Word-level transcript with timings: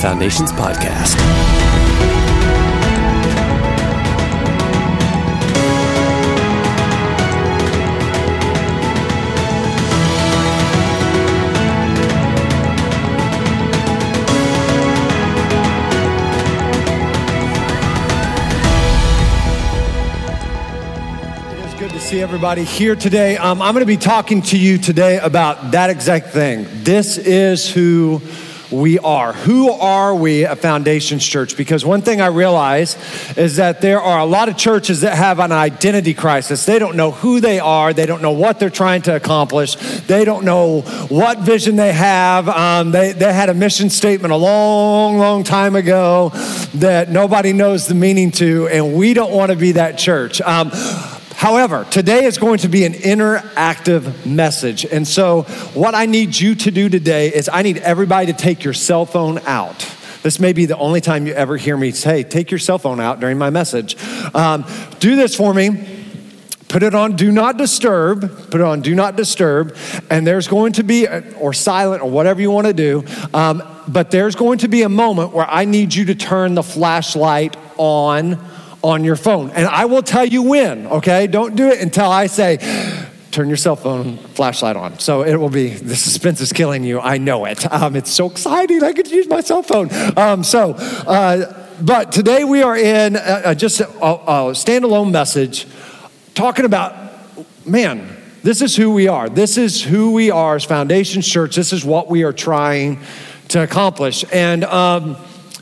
Foundations 0.00 0.50
Podcast. 0.50 1.14
It 21.52 21.58
is 21.66 21.74
good 21.74 21.90
to 21.90 22.00
see 22.00 22.22
everybody 22.22 22.64
here 22.64 22.96
today. 22.96 23.36
Um, 23.36 23.60
I'm 23.60 23.74
going 23.74 23.82
to 23.82 23.86
be 23.86 23.98
talking 23.98 24.40
to 24.42 24.58
you 24.58 24.78
today 24.78 25.18
about 25.18 25.72
that 25.72 25.90
exact 25.90 26.28
thing. 26.28 26.66
This 26.84 27.18
is 27.18 27.70
who 27.70 28.22
we 28.70 28.98
are. 28.98 29.32
Who 29.32 29.70
are 29.70 30.14
we 30.14 30.44
at 30.44 30.58
Foundations 30.58 31.26
Church? 31.26 31.56
Because 31.56 31.84
one 31.84 32.02
thing 32.02 32.20
I 32.20 32.26
realize 32.26 32.96
is 33.36 33.56
that 33.56 33.80
there 33.80 34.00
are 34.00 34.20
a 34.20 34.24
lot 34.24 34.48
of 34.48 34.56
churches 34.56 35.00
that 35.02 35.16
have 35.16 35.38
an 35.38 35.52
identity 35.52 36.14
crisis. 36.14 36.64
They 36.66 36.78
don't 36.78 36.96
know 36.96 37.10
who 37.10 37.40
they 37.40 37.58
are, 37.60 37.92
they 37.92 38.06
don't 38.06 38.22
know 38.22 38.32
what 38.32 38.58
they're 38.58 38.70
trying 38.70 39.02
to 39.02 39.16
accomplish, 39.16 39.74
they 40.06 40.24
don't 40.24 40.44
know 40.44 40.82
what 41.08 41.38
vision 41.38 41.76
they 41.76 41.92
have. 41.92 42.48
Um, 42.48 42.90
they, 42.90 43.12
they 43.12 43.32
had 43.32 43.48
a 43.48 43.54
mission 43.54 43.90
statement 43.90 44.32
a 44.32 44.36
long, 44.36 45.18
long 45.18 45.44
time 45.44 45.76
ago 45.76 46.30
that 46.74 47.10
nobody 47.10 47.52
knows 47.52 47.86
the 47.86 47.94
meaning 47.94 48.30
to, 48.32 48.68
and 48.68 48.94
we 48.94 49.14
don't 49.14 49.32
want 49.32 49.50
to 49.50 49.56
be 49.56 49.72
that 49.72 49.98
church. 49.98 50.40
Um, 50.40 50.70
However, 51.40 51.86
today 51.90 52.26
is 52.26 52.36
going 52.36 52.58
to 52.58 52.68
be 52.68 52.84
an 52.84 52.92
interactive 52.92 54.26
message. 54.26 54.84
And 54.84 55.08
so, 55.08 55.44
what 55.72 55.94
I 55.94 56.04
need 56.04 56.38
you 56.38 56.54
to 56.54 56.70
do 56.70 56.90
today 56.90 57.28
is 57.32 57.48
I 57.50 57.62
need 57.62 57.78
everybody 57.78 58.26
to 58.26 58.34
take 58.34 58.62
your 58.62 58.74
cell 58.74 59.06
phone 59.06 59.38
out. 59.46 59.78
This 60.22 60.38
may 60.38 60.52
be 60.52 60.66
the 60.66 60.76
only 60.76 61.00
time 61.00 61.26
you 61.26 61.32
ever 61.32 61.56
hear 61.56 61.78
me 61.78 61.92
say, 61.92 62.24
take 62.24 62.50
your 62.50 62.58
cell 62.58 62.76
phone 62.76 63.00
out 63.00 63.20
during 63.20 63.38
my 63.38 63.48
message. 63.48 63.96
Um, 64.34 64.66
do 64.98 65.16
this 65.16 65.34
for 65.34 65.54
me. 65.54 66.04
Put 66.68 66.82
it 66.82 66.94
on 66.94 67.16
do 67.16 67.32
not 67.32 67.56
disturb, 67.56 68.20
put 68.50 68.56
it 68.56 68.66
on 68.66 68.82
do 68.82 68.94
not 68.94 69.16
disturb, 69.16 69.74
and 70.10 70.26
there's 70.26 70.46
going 70.46 70.74
to 70.74 70.82
be, 70.82 71.08
or 71.08 71.54
silent, 71.54 72.02
or 72.02 72.10
whatever 72.10 72.42
you 72.42 72.50
want 72.50 72.66
to 72.66 72.74
do, 72.74 73.02
um, 73.32 73.62
but 73.88 74.10
there's 74.10 74.36
going 74.36 74.58
to 74.58 74.68
be 74.68 74.82
a 74.82 74.90
moment 74.90 75.32
where 75.32 75.48
I 75.48 75.64
need 75.64 75.94
you 75.94 76.04
to 76.04 76.14
turn 76.14 76.54
the 76.54 76.62
flashlight 76.62 77.56
on 77.78 78.38
on 78.82 79.04
your 79.04 79.16
phone. 79.16 79.50
And 79.50 79.66
I 79.66 79.84
will 79.84 80.02
tell 80.02 80.24
you 80.24 80.42
when, 80.42 80.86
okay? 80.86 81.26
Don't 81.26 81.54
do 81.54 81.68
it 81.68 81.80
until 81.80 82.10
I 82.10 82.26
say, 82.26 82.58
turn 83.30 83.48
your 83.48 83.56
cell 83.56 83.76
phone 83.76 84.16
flashlight 84.16 84.76
on. 84.76 84.98
So 84.98 85.22
it 85.22 85.36
will 85.36 85.50
be, 85.50 85.68
the 85.68 85.96
suspense 85.96 86.40
is 86.40 86.52
killing 86.52 86.82
you. 86.82 86.98
I 86.98 87.18
know 87.18 87.44
it. 87.44 87.70
Um, 87.70 87.94
it's 87.94 88.10
so 88.10 88.30
exciting. 88.30 88.82
I 88.82 88.92
get 88.92 89.06
to 89.06 89.14
use 89.14 89.28
my 89.28 89.40
cell 89.40 89.62
phone. 89.62 89.88
Um, 90.16 90.42
so, 90.42 90.72
uh, 90.72 91.68
but 91.80 92.12
today 92.12 92.44
we 92.44 92.62
are 92.62 92.76
in 92.76 93.16
a, 93.16 93.42
a, 93.46 93.54
just 93.54 93.80
a, 93.80 93.88
a 93.88 94.52
standalone 94.52 95.10
message 95.12 95.66
talking 96.34 96.64
about, 96.64 96.94
man, 97.66 98.16
this 98.42 98.62
is 98.62 98.74
who 98.74 98.92
we 98.92 99.08
are. 99.08 99.28
This 99.28 99.58
is 99.58 99.82
who 99.82 100.12
we 100.12 100.30
are 100.30 100.56
as 100.56 100.64
Foundation 100.64 101.20
Church. 101.22 101.54
This 101.54 101.72
is 101.72 101.84
what 101.84 102.08
we 102.08 102.22
are 102.22 102.32
trying 102.32 103.00
to 103.48 103.62
accomplish. 103.62 104.24
And, 104.32 104.64
um, 104.64 105.16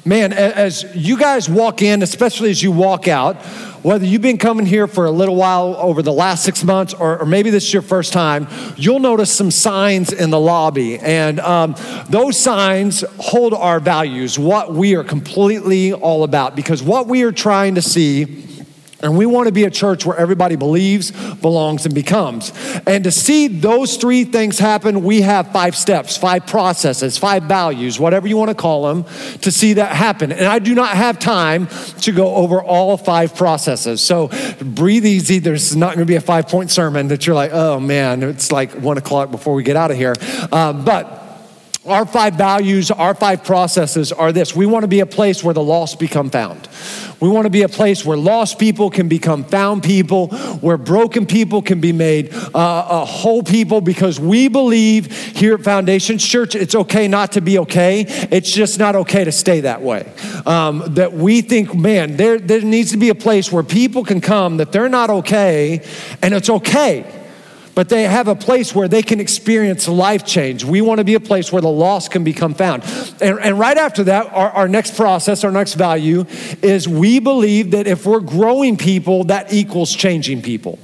man, 0.04 0.32
as 0.32 0.84
you 0.94 1.18
guys 1.18 1.48
walk 1.48 1.82
in, 1.82 2.02
especially 2.02 2.50
as 2.50 2.62
you 2.62 2.72
walk 2.72 3.08
out, 3.08 3.36
whether 3.82 4.04
you've 4.04 4.22
been 4.22 4.38
coming 4.38 4.66
here 4.66 4.86
for 4.86 5.06
a 5.06 5.10
little 5.10 5.36
while 5.36 5.76
over 5.76 6.02
the 6.02 6.12
last 6.12 6.44
six 6.44 6.64
months 6.64 6.94
or, 6.94 7.20
or 7.20 7.26
maybe 7.26 7.50
this 7.50 7.64
is 7.64 7.72
your 7.72 7.82
first 7.82 8.12
time, 8.12 8.48
you'll 8.76 8.98
notice 8.98 9.30
some 9.30 9.50
signs 9.50 10.12
in 10.12 10.30
the 10.30 10.40
lobby. 10.40 10.98
And 10.98 11.38
um, 11.40 11.76
those 12.08 12.38
signs 12.38 13.04
hold 13.18 13.54
our 13.54 13.80
values, 13.80 14.38
what 14.38 14.72
we 14.72 14.96
are 14.96 15.04
completely 15.04 15.92
all 15.92 16.24
about, 16.24 16.56
because 16.56 16.82
what 16.82 17.06
we 17.06 17.22
are 17.22 17.32
trying 17.32 17.76
to 17.76 17.82
see 17.82 18.47
and 19.00 19.16
we 19.16 19.26
want 19.26 19.46
to 19.46 19.52
be 19.52 19.64
a 19.64 19.70
church 19.70 20.04
where 20.04 20.16
everybody 20.16 20.56
believes, 20.56 21.10
belongs, 21.36 21.84
and 21.84 21.94
becomes. 21.94 22.52
And 22.86 23.04
to 23.04 23.12
see 23.12 23.46
those 23.48 23.96
three 23.96 24.24
things 24.24 24.58
happen, 24.58 25.04
we 25.04 25.20
have 25.20 25.52
five 25.52 25.76
steps, 25.76 26.16
five 26.16 26.46
processes, 26.46 27.16
five 27.16 27.44
values, 27.44 28.00
whatever 28.00 28.26
you 28.26 28.36
want 28.36 28.50
to 28.50 28.54
call 28.54 28.88
them, 28.88 29.04
to 29.40 29.52
see 29.52 29.74
that 29.74 29.92
happen. 29.92 30.32
And 30.32 30.46
I 30.46 30.58
do 30.58 30.74
not 30.74 30.96
have 30.96 31.18
time 31.18 31.68
to 32.00 32.12
go 32.12 32.34
over 32.34 32.62
all 32.62 32.96
five 32.96 33.34
processes. 33.34 34.00
So 34.00 34.30
breathe 34.60 35.06
easy. 35.06 35.38
There's 35.38 35.76
not 35.76 35.94
going 35.94 36.06
to 36.06 36.10
be 36.10 36.16
a 36.16 36.20
five 36.20 36.48
point 36.48 36.70
sermon 36.70 37.08
that 37.08 37.26
you're 37.26 37.36
like, 37.36 37.52
oh 37.52 37.78
man, 37.78 38.22
it's 38.22 38.50
like 38.50 38.72
one 38.72 38.98
o'clock 38.98 39.30
before 39.30 39.54
we 39.54 39.62
get 39.62 39.76
out 39.76 39.90
of 39.90 39.96
here. 39.96 40.14
Um, 40.50 40.84
but 40.84 41.17
our 41.88 42.06
five 42.06 42.34
values, 42.34 42.90
our 42.90 43.14
five 43.14 43.44
processes 43.44 44.12
are 44.12 44.32
this. 44.32 44.54
We 44.54 44.66
want 44.66 44.84
to 44.84 44.88
be 44.88 45.00
a 45.00 45.06
place 45.06 45.42
where 45.42 45.54
the 45.54 45.62
lost 45.62 45.98
become 45.98 46.30
found. 46.30 46.68
We 47.20 47.28
want 47.28 47.46
to 47.46 47.50
be 47.50 47.62
a 47.62 47.68
place 47.68 48.04
where 48.04 48.16
lost 48.16 48.60
people 48.60 48.90
can 48.90 49.08
become 49.08 49.42
found 49.42 49.82
people, 49.82 50.28
where 50.60 50.76
broken 50.76 51.26
people 51.26 51.62
can 51.62 51.80
be 51.80 51.92
made 51.92 52.32
uh, 52.32 52.50
a 52.54 53.04
whole 53.04 53.42
people, 53.42 53.80
because 53.80 54.20
we 54.20 54.46
believe 54.46 55.12
here 55.36 55.54
at 55.54 55.62
Foundations 55.62 56.24
Church, 56.24 56.54
it's 56.54 56.76
okay 56.76 57.08
not 57.08 57.32
to 57.32 57.40
be 57.40 57.58
okay. 57.58 58.04
It's 58.30 58.52
just 58.52 58.78
not 58.78 58.94
okay 58.94 59.24
to 59.24 59.32
stay 59.32 59.60
that 59.60 59.82
way. 59.82 60.10
Um, 60.46 60.84
that 60.94 61.12
we 61.12 61.40
think, 61.40 61.74
man, 61.74 62.16
there, 62.16 62.38
there 62.38 62.60
needs 62.60 62.92
to 62.92 62.98
be 62.98 63.08
a 63.08 63.16
place 63.16 63.50
where 63.50 63.64
people 63.64 64.04
can 64.04 64.20
come 64.20 64.58
that 64.58 64.70
they're 64.70 64.88
not 64.88 65.10
okay, 65.10 65.84
and 66.22 66.32
it's 66.34 66.48
okay 66.48 67.17
but 67.78 67.88
they 67.88 68.02
have 68.02 68.26
a 68.26 68.34
place 68.34 68.74
where 68.74 68.88
they 68.88 69.02
can 69.02 69.20
experience 69.20 69.86
life 69.86 70.26
change. 70.26 70.64
We 70.64 70.80
want 70.80 70.98
to 70.98 71.04
be 71.04 71.14
a 71.14 71.20
place 71.20 71.52
where 71.52 71.62
the 71.62 71.70
lost 71.70 72.10
can 72.10 72.24
become 72.24 72.52
found. 72.52 72.82
And, 73.20 73.38
and 73.38 73.56
right 73.56 73.78
after 73.78 74.02
that, 74.02 74.32
our, 74.32 74.50
our 74.50 74.66
next 74.66 74.96
process, 74.96 75.44
our 75.44 75.52
next 75.52 75.74
value 75.74 76.26
is 76.60 76.88
we 76.88 77.20
believe 77.20 77.70
that 77.70 77.86
if 77.86 78.04
we're 78.04 78.18
growing 78.18 78.76
people, 78.76 79.22
that 79.26 79.52
equals 79.52 79.94
changing 79.94 80.42
people. 80.42 80.80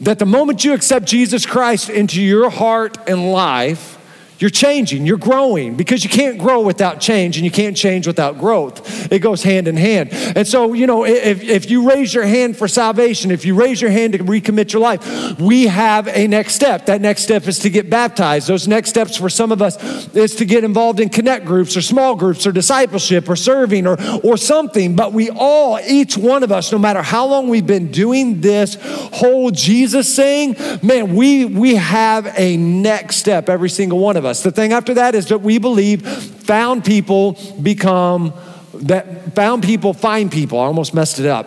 That 0.00 0.18
the 0.18 0.24
moment 0.24 0.64
you 0.64 0.72
accept 0.72 1.04
Jesus 1.04 1.44
Christ 1.44 1.90
into 1.90 2.22
your 2.22 2.48
heart 2.48 2.96
and 3.06 3.30
life, 3.30 3.98
you're 4.42 4.50
changing, 4.50 5.06
you're 5.06 5.16
growing 5.16 5.76
because 5.76 6.02
you 6.02 6.10
can't 6.10 6.36
grow 6.36 6.60
without 6.62 7.00
change 7.00 7.36
and 7.36 7.44
you 7.44 7.50
can't 7.50 7.76
change 7.76 8.08
without 8.08 8.38
growth. 8.38 9.10
It 9.12 9.20
goes 9.20 9.44
hand 9.44 9.68
in 9.68 9.76
hand. 9.76 10.10
And 10.12 10.46
so, 10.48 10.72
you 10.72 10.88
know, 10.88 11.06
if, 11.06 11.44
if 11.44 11.70
you 11.70 11.88
raise 11.88 12.12
your 12.12 12.24
hand 12.24 12.56
for 12.56 12.66
salvation, 12.66 13.30
if 13.30 13.44
you 13.44 13.54
raise 13.54 13.80
your 13.80 13.92
hand 13.92 14.14
to 14.14 14.18
recommit 14.18 14.72
your 14.72 14.82
life, 14.82 15.38
we 15.38 15.68
have 15.68 16.08
a 16.08 16.26
next 16.26 16.54
step. 16.54 16.86
That 16.86 17.00
next 17.00 17.22
step 17.22 17.46
is 17.46 17.60
to 17.60 17.70
get 17.70 17.88
baptized. 17.88 18.48
Those 18.48 18.66
next 18.66 18.88
steps 18.88 19.16
for 19.16 19.28
some 19.28 19.52
of 19.52 19.62
us 19.62 20.12
is 20.12 20.34
to 20.36 20.44
get 20.44 20.64
involved 20.64 20.98
in 20.98 21.08
connect 21.08 21.44
groups 21.44 21.76
or 21.76 21.80
small 21.80 22.16
groups 22.16 22.44
or 22.44 22.50
discipleship 22.50 23.28
or 23.28 23.36
serving 23.36 23.86
or, 23.86 23.96
or 24.24 24.36
something. 24.36 24.96
But 24.96 25.12
we 25.12 25.30
all, 25.30 25.78
each 25.86 26.16
one 26.16 26.42
of 26.42 26.50
us, 26.50 26.72
no 26.72 26.78
matter 26.78 27.02
how 27.02 27.26
long 27.26 27.48
we've 27.48 27.64
been 27.64 27.92
doing 27.92 28.40
this 28.40 28.76
whole 29.12 29.52
Jesus 29.52 30.16
thing, 30.16 30.56
man, 30.82 31.14
we, 31.14 31.44
we 31.44 31.76
have 31.76 32.26
a 32.36 32.56
next 32.56 33.18
step, 33.18 33.48
every 33.48 33.70
single 33.70 34.00
one 34.00 34.16
of 34.16 34.24
us 34.24 34.31
us. 34.32 34.42
The 34.42 34.50
thing 34.50 34.72
after 34.72 34.94
that 34.94 35.14
is 35.14 35.28
that 35.28 35.42
we 35.42 35.58
believe 35.58 36.06
found 36.06 36.84
people 36.84 37.38
become, 37.62 38.32
that 38.74 39.34
found 39.34 39.62
people 39.62 39.92
find 39.92 40.32
people. 40.32 40.58
I 40.58 40.64
almost 40.64 40.94
messed 40.94 41.20
it 41.20 41.26
up 41.26 41.46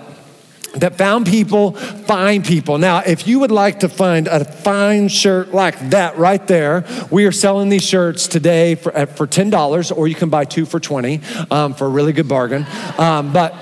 that 0.75 0.97
found 0.97 1.25
people 1.25 1.71
find 1.71 2.43
people. 2.43 2.77
Now, 2.77 2.99
if 2.99 3.27
you 3.27 3.39
would 3.39 3.51
like 3.51 3.79
to 3.79 3.89
find 3.89 4.27
a 4.27 4.43
fine 4.43 5.07
shirt 5.07 5.53
like 5.53 5.91
that 5.91 6.17
right 6.17 6.45
there, 6.47 6.85
we 7.09 7.25
are 7.25 7.31
selling 7.31 7.69
these 7.69 7.83
shirts 7.83 8.27
today 8.27 8.75
for, 8.75 8.91
for 9.05 9.25
$10, 9.25 9.95
or 9.95 10.07
you 10.07 10.15
can 10.15 10.29
buy 10.29 10.43
two 10.43 10.65
for 10.65 10.81
20 10.81 11.21
um, 11.49 11.73
for 11.75 11.85
a 11.87 11.89
really 11.89 12.11
good 12.11 12.27
bargain. 12.27 12.65
Um, 12.97 13.31
but 13.31 13.55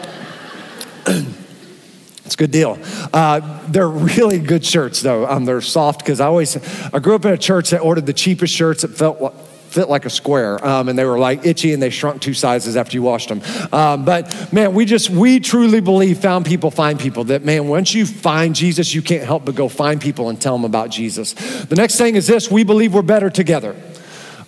It's 2.25 2.35
a 2.35 2.37
good 2.37 2.51
deal. 2.51 2.79
Uh, 3.13 3.59
they're 3.67 3.89
really 3.89 4.39
good 4.39 4.65
shirts, 4.65 5.01
though. 5.01 5.27
Um, 5.27 5.45
they're 5.45 5.61
soft 5.61 5.99
because 5.99 6.21
I 6.21 6.27
always, 6.27 6.57
I 6.93 6.99
grew 6.99 7.15
up 7.15 7.25
in 7.25 7.33
a 7.33 7.37
church 7.37 7.71
that 7.71 7.81
ordered 7.81 8.05
the 8.05 8.13
cheapest 8.13 8.53
shirts 8.53 8.83
that 8.83 8.89
felt 8.89 9.35
fit 9.73 9.89
like 9.89 10.05
a 10.05 10.09
square, 10.09 10.63
um, 10.65 10.87
and 10.87 10.97
they 10.97 11.03
were 11.03 11.17
like 11.17 11.45
itchy, 11.45 11.73
and 11.73 11.81
they 11.81 11.89
shrunk 11.89 12.21
two 12.21 12.33
sizes 12.33 12.77
after 12.77 12.95
you 12.95 13.01
washed 13.01 13.29
them. 13.29 13.41
Um, 13.73 14.05
but 14.05 14.53
man, 14.53 14.73
we 14.73 14.85
just 14.85 15.09
we 15.09 15.39
truly 15.39 15.81
believe 15.81 16.19
found 16.19 16.45
people 16.45 16.69
find 16.69 16.99
people. 16.99 17.25
That 17.25 17.43
man, 17.43 17.67
once 17.67 17.93
you 17.93 18.05
find 18.05 18.55
Jesus, 18.55 18.93
you 18.93 19.01
can't 19.01 19.23
help 19.23 19.45
but 19.45 19.55
go 19.55 19.67
find 19.67 19.99
people 19.99 20.29
and 20.29 20.39
tell 20.39 20.55
them 20.55 20.63
about 20.63 20.91
Jesus. 20.91 21.33
The 21.65 21.75
next 21.75 21.97
thing 21.97 22.15
is 22.15 22.27
this: 22.27 22.51
we 22.51 22.63
believe 22.63 22.93
we're 22.93 23.01
better 23.01 23.29
together. 23.29 23.75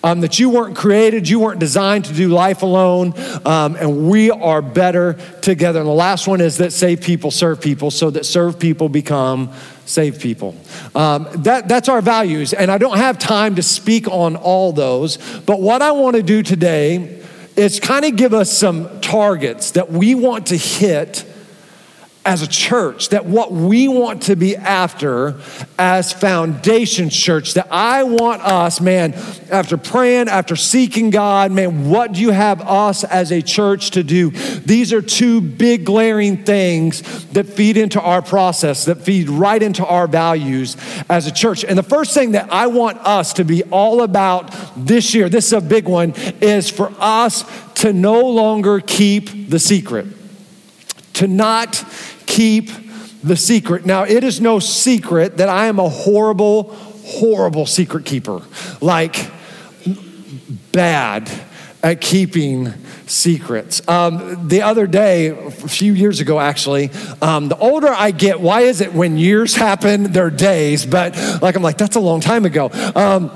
Um, 0.06 0.22
that 0.22 0.38
you 0.38 0.52
weren't 0.52 0.76
created, 0.76 1.28
you 1.28 1.40
weren't 1.40 1.60
designed 1.60 2.06
to 2.06 2.14
do 2.14 2.28
life 2.28 2.62
alone, 2.62 3.16
um, 3.44 3.76
and 3.76 4.08
we 4.08 4.30
are 4.30 4.62
better 4.62 5.14
together. 5.42 5.80
And 5.80 5.90
the 5.90 5.94
last 5.94 6.28
one 6.28 6.42
is 6.42 6.60
that 6.60 6.72
save 6.72 7.02
people 7.02 7.32
serve 7.32 7.60
people, 7.60 7.90
so 7.90 8.12
that 8.12 8.24
serve 8.24 8.60
people 8.60 8.88
become 8.88 9.52
save 9.86 10.20
people. 10.20 10.56
Um, 10.94 11.28
that, 11.38 11.68
that's 11.68 11.90
our 11.90 12.02
values, 12.02 12.54
and 12.54 12.70
I 12.70 12.78
don't 12.78 12.98
have 12.98 13.18
time 13.18 13.56
to 13.56 13.64
speak 13.64 14.08
on 14.08 14.36
all 14.36 14.72
those, 14.72 15.18
but 15.42 15.60
what 15.60 15.82
I 15.82 15.92
want 15.92 16.16
to 16.18 16.24
do 16.24 16.44
today 16.44 17.24
is 17.56 17.80
kind 17.80 18.06
of 18.06 18.16
give 18.16 18.32
us 18.32 18.56
some 18.56 19.02
targets 19.02 19.72
that 19.72 19.92
we 19.92 20.14
want 20.14 20.48
to 20.48 20.58
hit 20.58 21.26
as 22.26 22.42
a 22.42 22.48
church, 22.48 23.10
that 23.10 23.26
what 23.26 23.52
we 23.52 23.88
want 23.88 24.24
to 24.24 24.36
be 24.36 24.58
after 24.58 25.40
as 25.78 26.12
Foundation 26.12 27.12
Church, 27.12 27.54
that 27.54 27.68
I 27.70 28.04
want 28.04 28.42
us, 28.42 28.82
man, 28.82 29.14
after 29.52 29.78
praying, 29.78 30.28
after 30.28 30.56
seeking 30.56 31.12
God, 31.12 31.52
man, 31.52 31.88
what 31.88 32.14
do 32.14 32.22
you 32.22 32.32
have 32.32 32.62
us 32.62 33.04
as 33.04 33.32
a 33.32 33.44
church 33.44 33.92
to 33.92 34.04
do? 34.04 34.32
These 34.32 34.92
are 34.92 35.04
two 35.04 35.40
big 35.40 35.86
glaring 35.86 36.44
things 36.44 37.26
that 37.28 37.46
feed 37.46 37.78
into 37.78 38.02
our 38.02 38.24
process, 38.24 38.86
that 38.86 39.02
feed 39.02 39.30
right 39.30 39.62
into 39.62 39.86
our 39.86 40.08
values 40.08 40.78
as 41.08 41.28
a 41.28 41.32
church. 41.32 41.64
And 41.64 41.78
the 41.78 41.84
first 41.84 42.16
thing 42.16 42.32
that 42.32 42.52
I 42.52 42.66
want 42.68 42.98
us 43.00 43.34
to 43.34 43.46
be 43.46 43.62
all 43.66 44.02
about 44.02 44.52
this 44.76 45.14
year, 45.14 45.30
this 45.30 45.46
is 45.46 45.54
a 45.54 45.62
big 45.62 45.88
one, 45.88 46.14
is 46.42 46.72
for 46.72 46.92
us 47.00 47.46
to 47.76 47.94
no 47.94 48.22
longer 48.22 48.80
keep 48.80 49.52
the 49.52 49.60
secret. 49.60 50.08
To 51.14 51.28
not 51.28 51.86
keep 52.36 52.70
the 53.24 53.38
secret. 53.38 53.86
Now, 53.86 54.04
it 54.04 54.24
is 54.24 54.42
no 54.42 54.60
secret 54.60 55.38
that 55.38 55.48
I 55.48 55.68
am 55.68 55.80
a 55.80 55.88
horrible, 55.88 56.74
horrible 56.74 57.66
secret 57.66 58.06
keeper. 58.06 58.42
Like, 58.82 59.32
bad 60.74 61.32
at 61.82 62.02
keeping 62.02 62.74
secrets. 63.08 63.88
Um, 63.88 64.48
the 64.48 64.64
other 64.64 64.86
day, 64.86 65.28
a 65.28 65.52
few 65.52 65.94
years 65.94 66.20
ago 66.20 66.40
actually, 66.40 66.90
um, 67.22 67.48
the 67.48 67.58
older 67.58 67.88
I 67.88 68.12
get, 68.12 68.42
why 68.42 68.62
is 68.62 68.82
it 68.82 68.94
when 68.94 69.18
years 69.18 69.56
happen, 69.56 70.12
they're 70.12 70.30
days? 70.30 70.86
But 70.86 71.16
like, 71.42 71.56
I'm 71.56 71.64
like, 71.64 71.78
that's 71.78 71.96
a 71.96 72.00
long 72.00 72.20
time 72.20 72.46
ago. 72.46 72.70
Um, 72.96 73.32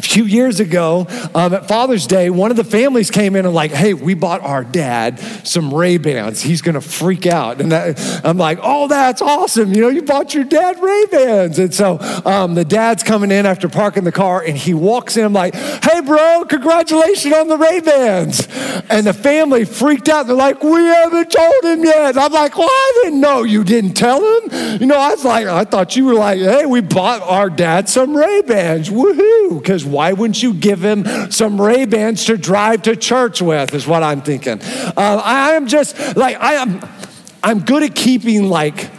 a 0.00 0.02
few 0.02 0.24
years 0.24 0.60
ago 0.60 1.06
um, 1.34 1.52
at 1.52 1.68
Father's 1.68 2.06
Day, 2.06 2.30
one 2.30 2.50
of 2.50 2.56
the 2.56 2.64
families 2.64 3.10
came 3.10 3.36
in 3.36 3.44
and 3.44 3.54
like, 3.54 3.70
hey, 3.70 3.92
we 3.92 4.14
bought 4.14 4.40
our 4.40 4.64
dad 4.64 5.18
some 5.46 5.72
Ray 5.72 5.98
Bans. 5.98 6.40
He's 6.40 6.62
gonna 6.62 6.80
freak 6.80 7.26
out. 7.26 7.60
And 7.60 7.72
I, 7.72 7.94
am 8.24 8.38
like, 8.38 8.58
oh, 8.62 8.88
that's 8.88 9.20
awesome. 9.20 9.74
You 9.74 9.82
know, 9.82 9.88
you 9.88 10.02
bought 10.02 10.32
your 10.32 10.44
dad 10.44 10.80
Ray 10.80 11.04
Bans. 11.10 11.58
And 11.58 11.74
so 11.74 11.98
um, 12.24 12.54
the 12.54 12.64
dad's 12.64 13.02
coming 13.02 13.30
in 13.30 13.44
after 13.44 13.68
parking 13.68 14.04
the 14.04 14.12
car, 14.12 14.42
and 14.42 14.56
he 14.56 14.72
walks 14.72 15.18
in. 15.18 15.24
I'm 15.24 15.32
like, 15.34 15.54
hey, 15.54 16.00
bro, 16.00 16.46
congratulations 16.48 17.34
on 17.34 17.48
the 17.48 17.58
Ray 17.58 17.80
Bans. 17.80 18.48
And 18.88 19.06
the 19.06 19.12
family 19.12 19.66
freaked 19.66 20.08
out. 20.08 20.26
They're 20.26 20.34
like, 20.34 20.62
we 20.62 20.82
haven't 20.82 21.30
told 21.30 21.64
him 21.64 21.84
yet. 21.84 22.16
I'm 22.16 22.32
like, 22.32 22.56
well, 22.56 22.68
I 22.70 23.00
didn't 23.04 23.20
know 23.20 23.42
you 23.42 23.64
didn't 23.64 23.92
tell 23.92 24.18
him. 24.18 24.80
You 24.80 24.86
know, 24.86 24.98
I 24.98 25.10
was 25.10 25.24
like, 25.24 25.46
I 25.46 25.64
thought 25.64 25.94
you 25.94 26.06
were 26.06 26.14
like, 26.14 26.38
hey, 26.38 26.64
we 26.64 26.80
bought 26.80 27.20
our 27.20 27.50
dad 27.50 27.88
some 27.88 28.16
Ray 28.16 28.40
Bans. 28.42 28.88
Woohoo! 28.88 29.58
Because 29.60 29.89
why 29.90 30.12
wouldn't 30.12 30.42
you 30.42 30.54
give 30.54 30.82
him 30.82 31.30
some 31.30 31.60
Ray 31.60 31.84
Bans 31.84 32.24
to 32.26 32.36
drive 32.36 32.82
to 32.82 32.96
church 32.96 33.42
with? 33.42 33.74
Is 33.74 33.86
what 33.86 34.02
I'm 34.02 34.22
thinking. 34.22 34.60
Uh, 34.62 35.22
I 35.24 35.52
am 35.52 35.66
just 35.66 36.16
like 36.16 36.36
I 36.40 36.54
am. 36.54 36.80
I'm 37.42 37.60
good 37.60 37.82
at 37.82 37.94
keeping 37.94 38.44
like 38.44 38.90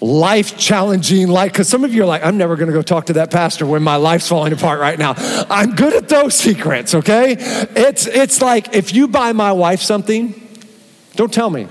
life 0.00 0.58
challenging 0.58 1.26
like 1.26 1.52
because 1.52 1.68
some 1.68 1.82
of 1.82 1.94
you 1.94 2.02
are 2.02 2.06
like 2.06 2.22
i'm 2.22 2.36
never 2.36 2.54
going 2.54 2.66
to 2.66 2.72
go 2.72 2.82
talk 2.82 3.06
to 3.06 3.14
that 3.14 3.30
pastor 3.30 3.64
when 3.64 3.82
my 3.82 3.96
life's 3.96 4.28
falling 4.28 4.52
apart 4.52 4.78
right 4.78 4.98
now 4.98 5.14
i'm 5.48 5.74
good 5.74 5.94
at 5.94 6.06
those 6.06 6.34
secrets 6.34 6.94
okay 6.94 7.34
it's 7.38 8.06
it's 8.06 8.42
like 8.42 8.74
if 8.74 8.94
you 8.94 9.08
buy 9.08 9.32
my 9.32 9.52
wife 9.52 9.80
something 9.80 10.34
don't 11.14 11.32
tell 11.32 11.48
me 11.48 11.66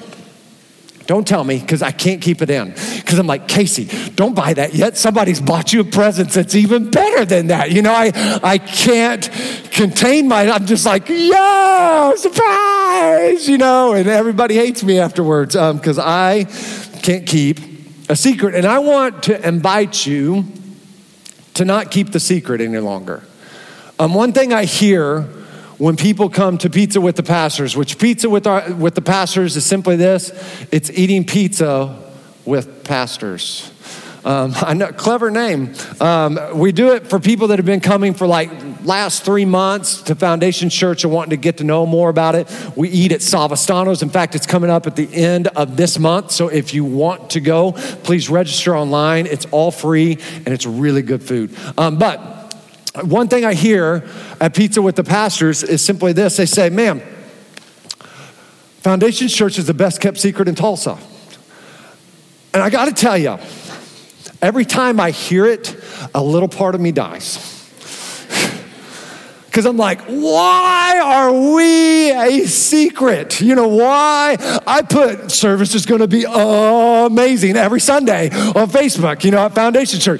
don't 1.07 1.27
tell 1.27 1.43
me 1.43 1.59
because 1.59 1.81
I 1.81 1.91
can't 1.91 2.21
keep 2.21 2.41
it 2.41 2.49
in. 2.49 2.69
Because 2.69 3.19
I'm 3.19 3.27
like, 3.27 3.47
Casey, 3.47 3.85
don't 4.11 4.35
buy 4.35 4.53
that 4.53 4.73
yet. 4.73 4.97
Somebody's 4.97 5.39
bought 5.39 5.71
you 5.71 5.81
a 5.81 5.83
present 5.83 6.31
that's 6.31 6.55
even 6.55 6.89
better 6.89 7.25
than 7.25 7.47
that. 7.47 7.71
You 7.71 7.81
know, 7.81 7.93
I, 7.93 8.11
I 8.43 8.57
can't 8.57 9.29
contain 9.71 10.27
my, 10.27 10.49
I'm 10.49 10.65
just 10.65 10.85
like, 10.85 11.07
yeah, 11.09 12.13
surprise, 12.15 13.47
you 13.47 13.57
know, 13.57 13.93
and 13.93 14.07
everybody 14.07 14.55
hates 14.55 14.83
me 14.83 14.99
afterwards 14.99 15.53
because 15.55 15.99
um, 15.99 16.05
I 16.07 16.45
can't 17.03 17.27
keep 17.27 17.59
a 18.09 18.15
secret. 18.15 18.55
And 18.55 18.65
I 18.65 18.79
want 18.79 19.23
to 19.23 19.47
invite 19.47 20.05
you 20.05 20.45
to 21.55 21.65
not 21.65 21.91
keep 21.91 22.11
the 22.11 22.19
secret 22.19 22.61
any 22.61 22.79
longer. 22.79 23.23
Um, 23.99 24.13
one 24.13 24.33
thing 24.33 24.53
I 24.53 24.65
hear 24.65 25.27
when 25.77 25.97
people 25.97 26.29
come 26.29 26.57
to 26.59 26.69
pizza 26.69 27.01
with 27.01 27.15
the 27.15 27.23
pastors, 27.23 27.75
which 27.75 27.97
pizza 27.97 28.29
with, 28.29 28.47
our, 28.47 28.73
with 28.73 28.95
the 28.95 29.01
pastors 29.01 29.55
is 29.55 29.65
simply 29.65 29.95
this 29.95 30.31
it's 30.71 30.89
eating 30.91 31.25
pizza 31.25 32.01
with 32.45 32.83
pastors. 32.83 33.71
Um, 34.23 34.53
I 34.61 34.73
know, 34.73 34.91
clever 34.91 35.29
name. 35.29 35.73
Um, 36.01 36.39
we 36.55 36.71
do 36.71 36.93
it 36.93 37.07
for 37.07 37.19
people 37.19 37.47
that 37.49 37.59
have 37.59 37.65
been 37.65 37.79
coming 37.79 38.13
for 38.13 38.25
like 38.25 38.49
last 38.83 39.23
three 39.23 39.45
months 39.45 40.01
to 40.03 40.15
Foundation 40.15 40.69
Church 40.69 41.03
and 41.03 41.13
wanting 41.13 41.31
to 41.31 41.37
get 41.37 41.57
to 41.57 41.63
know 41.63 41.85
more 41.85 42.09
about 42.09 42.35
it. 42.35 42.51
We 42.75 42.89
eat 42.89 43.11
at 43.11 43.21
Savastano's. 43.21 44.01
In 44.01 44.09
fact, 44.09 44.35
it's 44.35 44.45
coming 44.47 44.69
up 44.69 44.87
at 44.87 44.95
the 44.95 45.13
end 45.13 45.47
of 45.49 45.77
this 45.77 45.99
month. 45.99 46.31
So 46.31 46.47
if 46.47 46.73
you 46.73 46.83
want 46.83 47.31
to 47.31 47.39
go, 47.39 47.73
please 47.73 48.29
register 48.29 48.75
online. 48.75 49.27
It's 49.27 49.45
all 49.51 49.71
free 49.71 50.17
and 50.45 50.47
it's 50.47 50.65
really 50.65 51.01
good 51.01 51.23
food. 51.23 51.55
Um, 51.77 51.97
but 51.97 52.34
one 53.03 53.27
thing 53.27 53.45
I 53.45 53.53
hear 53.53 54.07
at 54.39 54.55
Pizza 54.55 54.81
with 54.81 54.95
the 54.95 55.03
Pastors 55.03 55.63
is 55.63 55.83
simply 55.83 56.13
this 56.13 56.37
they 56.37 56.45
say, 56.45 56.69
ma'am, 56.69 57.01
Foundation 58.79 59.27
Church 59.27 59.57
is 59.57 59.65
the 59.67 59.73
best 59.73 59.99
kept 59.99 60.17
secret 60.17 60.47
in 60.47 60.55
Tulsa. 60.55 60.97
And 62.53 62.63
I 62.63 62.69
got 62.69 62.85
to 62.85 62.93
tell 62.93 63.17
you, 63.17 63.37
every 64.41 64.63
time 64.63 64.99
I 64.99 65.11
hear 65.11 65.45
it, 65.45 65.75
a 66.13 66.23
little 66.23 66.47
part 66.47 66.75
of 66.75 66.81
me 66.81 66.91
dies. 66.91 67.54
Because 69.55 69.67
I'm 69.67 69.77
like, 69.77 70.01
why 70.01 70.99
are 71.01 71.31
we 71.31 72.11
a 72.11 72.45
secret? 72.45 73.39
You 73.39 73.55
know, 73.55 73.69
why? 73.69 74.35
I 74.67 74.81
put 74.81 75.31
service 75.31 75.73
is 75.73 75.85
going 75.85 76.01
to 76.01 76.09
be 76.09 76.25
amazing 76.27 77.55
every 77.55 77.79
Sunday 77.79 78.31
on 78.31 78.67
Facebook, 78.67 79.23
you 79.23 79.31
know, 79.31 79.45
at 79.45 79.55
Foundation 79.55 80.01
Church. 80.01 80.19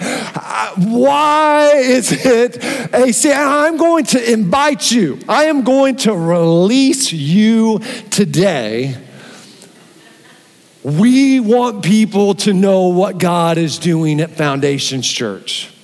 Why 0.77 1.73
is 1.75 2.13
it 2.13 2.63
a 2.93 3.11
secret? 3.11 3.37
I'm 3.37 3.75
going 3.75 4.05
to 4.05 4.31
invite 4.31 4.89
you, 4.89 5.19
I 5.27 5.47
am 5.47 5.65
going 5.65 5.97
to 5.97 6.13
release 6.13 7.11
you 7.11 7.79
today. 8.11 8.95
We 10.81 11.41
want 11.41 11.83
people 11.83 12.35
to 12.35 12.53
know 12.53 12.87
what 12.87 13.17
God 13.17 13.57
is 13.57 13.79
doing 13.79 14.21
at 14.21 14.31
Foundations 14.31 15.05
Church. 15.05 15.74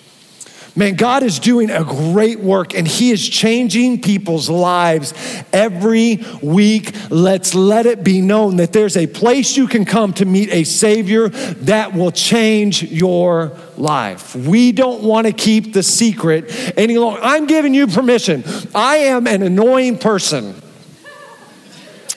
Man, 0.81 0.95
God 0.95 1.21
is 1.21 1.37
doing 1.37 1.69
a 1.69 1.83
great 1.83 2.39
work 2.39 2.73
and 2.73 2.87
He 2.87 3.11
is 3.11 3.29
changing 3.29 4.01
people's 4.01 4.49
lives 4.49 5.13
every 5.53 6.25
week. 6.41 6.95
Let's 7.11 7.53
let 7.53 7.85
it 7.85 8.03
be 8.03 8.19
known 8.19 8.55
that 8.55 8.73
there's 8.73 8.97
a 8.97 9.05
place 9.05 9.55
you 9.55 9.67
can 9.67 9.85
come 9.85 10.11
to 10.13 10.25
meet 10.25 10.51
a 10.51 10.63
Savior 10.63 11.29
that 11.29 11.93
will 11.93 12.09
change 12.09 12.81
your 12.81 13.55
life. 13.77 14.35
We 14.35 14.71
don't 14.71 15.03
want 15.03 15.27
to 15.27 15.33
keep 15.33 15.73
the 15.73 15.83
secret 15.83 16.73
any 16.75 16.97
longer. 16.97 17.19
I'm 17.21 17.45
giving 17.45 17.75
you 17.75 17.85
permission. 17.85 18.43
I 18.73 18.95
am 18.95 19.27
an 19.27 19.43
annoying 19.43 19.99
person. 19.99 20.59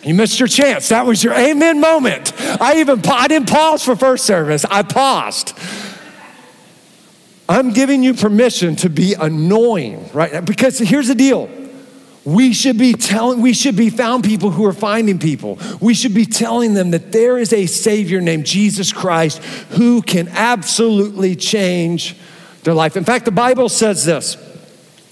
You 0.03 0.15
missed 0.15 0.41
your 0.41 0.49
chance. 0.49 0.89
That 0.89 1.05
was 1.05 1.23
your 1.23 1.35
amen 1.35 1.83
moment. 1.83 2.33
I 2.63 2.81
even 2.81 3.03
I 3.07 3.29
didn't 3.29 3.51
pause 3.51 3.85
for 3.85 3.95
first 3.95 4.25
service. 4.25 4.65
I 4.65 4.85
paused. 4.85 5.53
I'm 7.49 7.73
giving 7.73 8.03
you 8.03 8.15
permission 8.15 8.77
to 8.77 8.89
be 8.89 9.15
annoying, 9.15 10.09
right? 10.13 10.45
Because 10.45 10.79
here's 10.79 11.09
the 11.09 11.15
deal. 11.15 11.51
We 12.25 12.55
should 12.55 12.79
be 12.79 12.95
telling, 12.95 13.43
we 13.43 13.53
should 13.53 13.77
be 13.77 13.91
found 13.91 14.25
people 14.25 14.51
who 14.51 14.65
are 14.65 14.73
finding 14.73 15.19
people. 15.19 15.59
We 15.79 15.93
should 15.93 16.15
be 16.15 16.25
telling 16.25 16.73
them 16.73 16.93
that 16.93 17.13
there 17.13 17.37
is 17.37 17.53
a 17.53 17.67
Savior 17.67 18.23
named 18.23 18.47
Jesus 18.47 18.95
Christ 18.95 19.43
who 19.73 20.01
can 20.01 20.29
absolutely 20.29 21.37
change 21.37 22.17
their 22.63 22.73
life. 22.73 22.97
In 22.97 23.05
fact, 23.05 23.27
the 23.27 23.31
Bible 23.31 23.69
says 23.69 24.07
this. 24.07 24.39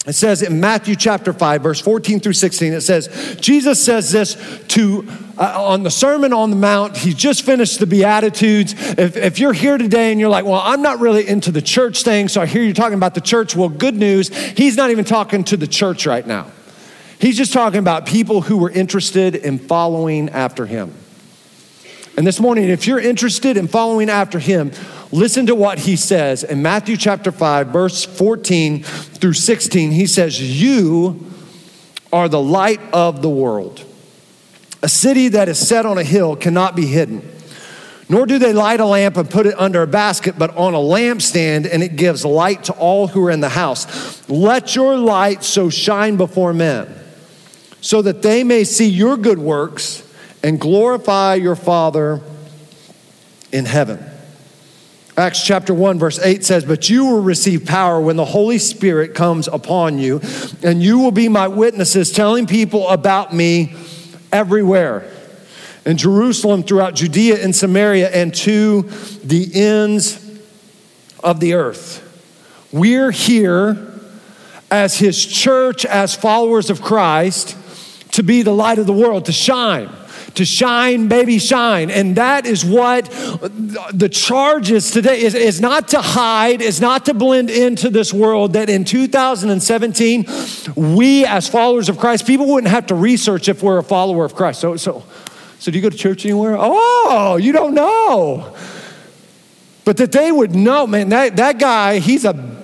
It 0.06 0.14
says 0.14 0.42
in 0.42 0.58
Matthew 0.58 0.96
chapter 0.96 1.34
5, 1.34 1.62
verse 1.62 1.80
14 1.80 2.18
through 2.18 2.32
16, 2.32 2.72
it 2.72 2.80
says, 2.80 3.36
Jesus 3.40 3.84
says 3.84 4.10
this 4.10 4.36
to 4.68 5.06
uh, 5.42 5.60
on 5.60 5.82
the 5.82 5.90
Sermon 5.90 6.32
on 6.32 6.50
the 6.50 6.56
Mount. 6.56 6.96
He 6.96 7.12
just 7.12 7.42
finished 7.44 7.80
the 7.80 7.86
Beatitudes. 7.86 8.74
If, 8.96 9.16
if 9.16 9.40
you're 9.40 9.52
here 9.52 9.76
today 9.76 10.12
and 10.12 10.20
you're 10.20 10.28
like, 10.28 10.44
well, 10.44 10.62
I'm 10.64 10.82
not 10.82 11.00
really 11.00 11.26
into 11.26 11.50
the 11.50 11.60
church 11.60 12.04
thing, 12.04 12.28
so 12.28 12.40
I 12.40 12.46
hear 12.46 12.62
you're 12.62 12.74
talking 12.74 12.96
about 12.96 13.14
the 13.14 13.20
church. 13.20 13.56
Well, 13.56 13.68
good 13.68 13.96
news, 13.96 14.28
he's 14.52 14.76
not 14.76 14.90
even 14.90 15.04
talking 15.04 15.42
to 15.44 15.56
the 15.56 15.66
church 15.66 16.06
right 16.06 16.24
now. 16.24 16.52
He's 17.18 17.36
just 17.36 17.52
talking 17.52 17.80
about 17.80 18.06
people 18.06 18.42
who 18.42 18.56
were 18.56 18.70
interested 18.70 19.34
in 19.34 19.58
following 19.58 20.28
after 20.28 20.64
him. 20.64 20.94
And 22.16 22.24
this 22.24 22.38
morning, 22.38 22.68
if 22.68 22.86
you're 22.86 23.00
interested 23.00 23.56
in 23.56 23.66
following 23.66 24.10
after 24.10 24.38
him, 24.38 24.70
Listen 25.14 25.44
to 25.44 25.54
what 25.54 25.78
he 25.80 25.94
says 25.94 26.42
in 26.42 26.62
Matthew 26.62 26.96
chapter 26.96 27.30
5, 27.30 27.66
verse 27.66 28.02
14 28.02 28.82
through 28.82 29.34
16. 29.34 29.90
He 29.90 30.06
says, 30.06 30.40
You 30.40 31.30
are 32.10 32.30
the 32.30 32.40
light 32.40 32.80
of 32.94 33.20
the 33.20 33.28
world. 33.28 33.84
A 34.82 34.88
city 34.88 35.28
that 35.28 35.48
is 35.48 35.58
set 35.58 35.86
on 35.86 35.98
a 35.98 36.04
hill 36.04 36.34
cannot 36.36 36.74
be 36.74 36.86
hidden. 36.86 37.28
Nor 38.08 38.26
do 38.26 38.38
they 38.38 38.52
light 38.52 38.80
a 38.80 38.84
lamp 38.84 39.16
and 39.16 39.30
put 39.30 39.46
it 39.46 39.54
under 39.58 39.82
a 39.82 39.86
basket, 39.86 40.38
but 40.38 40.54
on 40.56 40.74
a 40.74 40.78
lampstand, 40.78 41.66
and 41.72 41.82
it 41.82 41.96
gives 41.96 42.24
light 42.24 42.64
to 42.64 42.72
all 42.74 43.06
who 43.06 43.24
are 43.26 43.30
in 43.30 43.40
the 43.40 43.48
house. 43.48 44.28
Let 44.28 44.74
your 44.74 44.96
light 44.96 45.44
so 45.44 45.70
shine 45.70 46.16
before 46.16 46.52
men, 46.52 46.92
so 47.80 48.02
that 48.02 48.20
they 48.22 48.44
may 48.44 48.64
see 48.64 48.88
your 48.88 49.16
good 49.16 49.38
works 49.38 50.06
and 50.42 50.60
glorify 50.60 51.36
your 51.36 51.56
Father 51.56 52.20
in 53.52 53.64
heaven. 53.64 54.04
Acts 55.16 55.44
chapter 55.44 55.72
1, 55.72 55.98
verse 55.98 56.18
8 56.18 56.44
says, 56.44 56.64
But 56.64 56.90
you 56.90 57.04
will 57.04 57.22
receive 57.22 57.66
power 57.66 58.00
when 58.00 58.16
the 58.16 58.24
Holy 58.24 58.58
Spirit 58.58 59.14
comes 59.14 59.46
upon 59.46 59.98
you, 59.98 60.20
and 60.62 60.82
you 60.82 60.98
will 60.98 61.12
be 61.12 61.28
my 61.28 61.48
witnesses, 61.48 62.10
telling 62.10 62.46
people 62.46 62.88
about 62.88 63.32
me 63.32 63.74
everywhere 64.32 65.10
in 65.84 65.96
Jerusalem, 65.96 66.62
throughout 66.62 66.94
Judea 66.94 67.42
and 67.42 67.54
Samaria, 67.54 68.08
and 68.10 68.34
to 68.36 68.82
the 69.24 69.50
ends 69.54 70.18
of 71.22 71.40
the 71.40 71.54
earth. 71.54 72.08
We're 72.72 73.10
here 73.10 74.00
as 74.70 74.98
his 74.98 75.24
church, 75.24 75.84
as 75.84 76.14
followers 76.14 76.70
of 76.70 76.80
Christ, 76.80 77.56
to 78.12 78.22
be 78.22 78.42
the 78.42 78.54
light 78.54 78.78
of 78.78 78.86
the 78.86 78.92
world, 78.92 79.26
to 79.26 79.32
shine. 79.32 79.90
To 80.34 80.44
shine, 80.44 81.08
baby, 81.08 81.38
shine. 81.38 81.90
And 81.90 82.16
that 82.16 82.46
is 82.46 82.64
what 82.64 83.10
the 83.92 84.08
charge 84.10 84.70
is 84.70 84.90
today 84.90 85.20
is, 85.20 85.34
is 85.34 85.60
not 85.60 85.88
to 85.88 86.00
hide, 86.00 86.62
is 86.62 86.80
not 86.80 87.04
to 87.06 87.14
blend 87.14 87.50
into 87.50 87.90
this 87.90 88.12
world. 88.12 88.54
That 88.54 88.70
in 88.70 88.84
2017, 88.84 90.26
we 90.74 91.26
as 91.26 91.48
followers 91.48 91.88
of 91.88 91.98
Christ, 91.98 92.26
people 92.26 92.46
wouldn't 92.46 92.70
have 92.70 92.86
to 92.86 92.94
research 92.94 93.48
if 93.48 93.62
we're 93.62 93.78
a 93.78 93.82
follower 93.82 94.24
of 94.24 94.34
Christ. 94.34 94.60
So, 94.60 94.76
so 94.76 95.04
so, 95.62 95.70
do 95.70 95.78
you 95.78 95.82
go 95.82 95.90
to 95.90 95.96
church 95.96 96.24
anywhere? 96.24 96.56
Oh, 96.58 97.38
you 97.40 97.52
don't 97.52 97.72
know. 97.72 98.52
But 99.84 99.96
that 99.98 100.10
they 100.10 100.32
would 100.32 100.56
know, 100.56 100.88
man, 100.88 101.10
that, 101.10 101.36
that 101.36 101.60
guy, 101.60 102.00
he's 102.00 102.24
a 102.24 102.56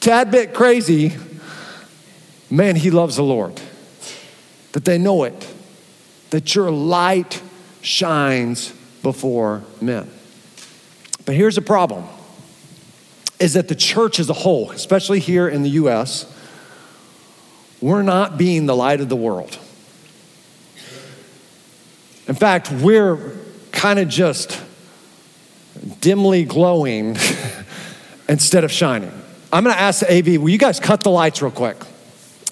tad 0.00 0.30
bit 0.30 0.54
crazy. 0.54 1.18
Man, 2.48 2.76
he 2.76 2.90
loves 2.90 3.16
the 3.16 3.22
Lord. 3.22 3.60
That 4.72 4.86
they 4.86 4.96
know 4.96 5.24
it. 5.24 5.54
That 6.30 6.54
your 6.54 6.70
light 6.70 7.42
shines 7.82 8.72
before 9.02 9.62
men. 9.80 10.10
But 11.24 11.34
here's 11.34 11.54
the 11.54 11.62
problem 11.62 12.04
is 13.38 13.54
that 13.54 13.68
the 13.68 13.74
church 13.74 14.20
as 14.20 14.28
a 14.28 14.34
whole, 14.34 14.70
especially 14.70 15.18
here 15.18 15.48
in 15.48 15.62
the 15.62 15.70
US, 15.70 16.30
we're 17.80 18.02
not 18.02 18.36
being 18.36 18.66
the 18.66 18.76
light 18.76 19.00
of 19.00 19.08
the 19.08 19.16
world. 19.16 19.58
In 22.28 22.34
fact, 22.34 22.70
we're 22.70 23.38
kind 23.72 23.98
of 23.98 24.08
just 24.08 24.62
dimly 26.00 26.44
glowing 26.44 27.16
instead 28.28 28.62
of 28.62 28.70
shining. 28.70 29.12
I'm 29.52 29.64
gonna 29.64 29.74
ask 29.74 30.00
the 30.00 30.12
AV, 30.12 30.40
will 30.40 30.50
you 30.50 30.58
guys 30.58 30.78
cut 30.78 31.02
the 31.02 31.10
lights 31.10 31.42
real 31.42 31.50
quick? 31.50 31.76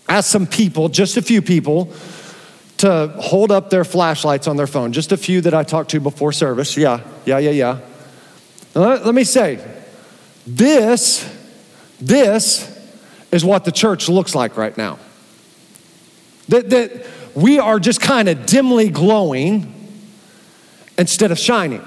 Ask 0.09 0.31
some 0.31 0.47
people, 0.47 0.89
just 0.89 1.17
a 1.17 1.23
few 1.23 1.43
people, 1.43 1.93
to 2.79 3.09
hold 3.19 3.51
up 3.53 3.71
their 3.71 3.85
flashlights 3.85 4.47
on 4.47 4.57
their 4.57 4.67
phone. 4.67 4.93
Just 4.93 5.13
a 5.13 5.17
few 5.17 5.41
that 5.43 5.55
I 5.55 5.63
talked 5.63 5.91
to 5.91 6.01
before 6.01 6.33
service. 6.33 6.77
Yeah, 6.77 7.01
yeah, 7.25 7.39
yeah, 7.39 7.51
yeah. 7.51 7.81
Let, 8.75 9.05
let 9.05 9.15
me 9.15 9.25
say, 9.25 9.65
this, 10.47 11.29
this 12.01 12.75
is 13.31 13.45
what 13.45 13.65
the 13.65 13.73
church 13.73 14.09
looks 14.09 14.35
like 14.35 14.57
right 14.57 14.77
now. 14.77 14.99
That, 16.49 16.71
that 16.71 17.07
we 17.35 17.59
are 17.59 17.79
just 17.79 18.01
kind 18.01 18.29
of 18.29 18.47
dimly 18.47 18.89
glowing 18.89 19.75
instead 20.97 21.31
of 21.31 21.39
shining. 21.39 21.85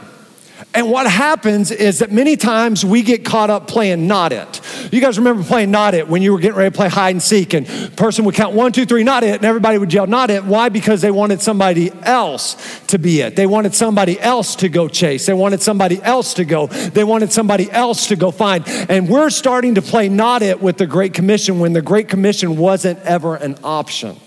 And 0.74 0.90
what 0.90 1.06
happens 1.06 1.70
is 1.70 2.00
that 2.00 2.14
many 2.14 2.38
times 2.38 2.86
we 2.86 3.02
get 3.02 3.26
caught 3.26 3.50
up 3.50 3.68
playing 3.68 4.08
not 4.08 4.32
it. 4.32 4.62
You 4.94 5.02
guys 5.02 5.18
remember 5.18 5.44
playing 5.44 5.70
not 5.70 5.94
it 5.94 6.08
when 6.08 6.22
you 6.22 6.32
were 6.32 6.40
getting 6.40 6.58
ready 6.58 6.72
to 6.72 6.76
play 6.76 6.88
hide 6.88 7.10
and 7.10 7.22
seek, 7.22 7.54
and 7.54 7.68
person 7.98 8.24
would 8.24 8.36
count 8.36 8.56
one, 8.56 8.72
two, 8.72 8.86
three, 8.86 9.04
not 9.04 9.24
it, 9.24 9.36
and 9.36 9.46
everybody 9.46 9.78
would 9.78 9.94
yell 9.94 10.08
not 10.08 10.30
it. 10.30 10.46
Why? 10.46 10.70
Because 10.70 11.02
they 11.02 11.12
wanted 11.12 11.42
somebody 11.42 11.92
else 12.04 12.82
to 12.88 12.98
be 12.98 13.20
it. 13.20 13.36
They 13.36 13.46
wanted 13.46 13.76
somebody 13.76 14.18
else 14.20 14.56
to 14.58 14.70
go 14.70 14.88
chase. 14.88 15.26
They 15.26 15.34
wanted 15.34 15.62
somebody 15.62 16.02
else 16.02 16.34
to 16.36 16.46
go. 16.46 16.68
They 16.68 17.04
wanted 17.04 17.34
somebody 17.34 17.70
else 17.70 18.08
to 18.08 18.16
go 18.16 18.32
find. 18.32 18.66
And 18.68 19.10
we're 19.10 19.30
starting 19.30 19.76
to 19.76 19.82
play 19.82 20.08
not 20.08 20.42
it 20.42 20.62
with 20.62 20.78
the 20.78 20.88
Great 20.88 21.14
Commission 21.14 21.60
when 21.60 21.74
the 21.74 21.82
Great 21.82 22.08
Commission 22.08 22.56
wasn't 22.56 23.00
ever 23.00 23.36
an 23.36 23.58
option. 23.62 24.18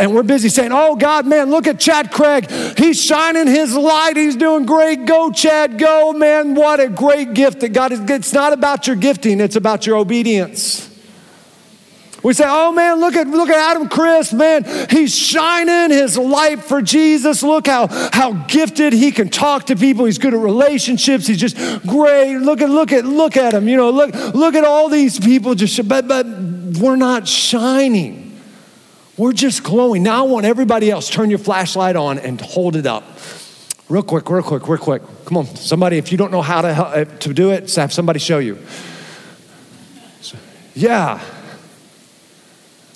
And 0.00 0.14
we're 0.14 0.22
busy 0.22 0.48
saying, 0.48 0.70
oh 0.72 0.96
God, 0.96 1.26
man, 1.26 1.50
look 1.50 1.66
at 1.66 1.78
Chad 1.78 2.10
Craig. 2.10 2.50
He's 2.78 3.00
shining 3.00 3.46
his 3.46 3.76
light. 3.76 4.16
He's 4.16 4.34
doing 4.34 4.64
great. 4.64 5.04
Go, 5.04 5.30
Chad, 5.30 5.78
go, 5.78 6.14
man. 6.14 6.54
What 6.54 6.80
a 6.80 6.88
great 6.88 7.34
gift 7.34 7.60
that 7.60 7.74
God 7.74 7.92
is. 7.92 8.00
It's 8.00 8.32
not 8.32 8.54
about 8.54 8.86
your 8.86 8.96
gifting, 8.96 9.40
it's 9.40 9.56
about 9.56 9.86
your 9.86 9.98
obedience. 9.98 10.86
We 12.22 12.34
say, 12.34 12.44
oh 12.46 12.72
man, 12.72 13.00
look 13.00 13.14
at 13.14 13.26
look 13.28 13.48
at 13.48 13.56
Adam 13.56 13.88
Chris, 13.88 14.32
man. 14.32 14.64
He's 14.90 15.14
shining 15.14 15.96
his 15.96 16.18
light 16.18 16.62
for 16.62 16.82
Jesus. 16.82 17.42
Look 17.42 17.66
how, 17.66 17.86
how 18.12 18.32
gifted 18.46 18.92
he 18.92 19.10
can 19.10 19.30
talk 19.30 19.66
to 19.66 19.76
people. 19.76 20.04
He's 20.04 20.18
good 20.18 20.34
at 20.34 20.40
relationships. 20.40 21.26
He's 21.26 21.40
just 21.40 21.56
great. 21.86 22.36
Look 22.36 22.60
at 22.60 22.68
look 22.68 22.92
at 22.92 23.06
look 23.06 23.38
at 23.38 23.54
him. 23.54 23.68
You 23.68 23.76
know, 23.78 23.90
look 23.90 24.14
look 24.34 24.54
at 24.54 24.64
all 24.64 24.90
these 24.90 25.18
people 25.18 25.54
just 25.54 25.88
but 25.88 26.08
but 26.08 26.26
we're 26.26 26.96
not 26.96 27.26
shining. 27.26 28.29
We're 29.20 29.34
just 29.34 29.62
glowing. 29.62 30.02
Now 30.02 30.24
I 30.24 30.28
want 30.28 30.46
everybody 30.46 30.90
else, 30.90 31.10
turn 31.10 31.28
your 31.28 31.38
flashlight 31.38 31.94
on 31.94 32.18
and 32.18 32.40
hold 32.40 32.74
it 32.74 32.86
up. 32.86 33.04
Real 33.90 34.02
quick, 34.02 34.30
real 34.30 34.42
quick, 34.42 34.66
real 34.66 34.78
quick. 34.78 35.02
Come 35.26 35.36
on, 35.36 35.46
somebody, 35.56 35.98
if 35.98 36.10
you 36.10 36.16
don't 36.16 36.30
know 36.30 36.40
how 36.40 36.62
to, 36.62 36.68
uh, 36.68 37.04
to 37.04 37.34
do 37.34 37.50
it, 37.50 37.74
have 37.74 37.92
somebody 37.92 38.18
show 38.18 38.38
you. 38.38 38.58
Yeah. 40.74 41.22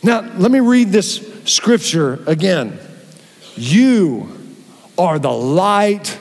Now, 0.03 0.23
let 0.39 0.51
me 0.51 0.61
read 0.61 0.89
this 0.89 1.31
scripture 1.45 2.25
again. 2.27 2.79
You 3.55 4.57
are 4.97 5.19
the 5.19 5.31
light 5.31 6.19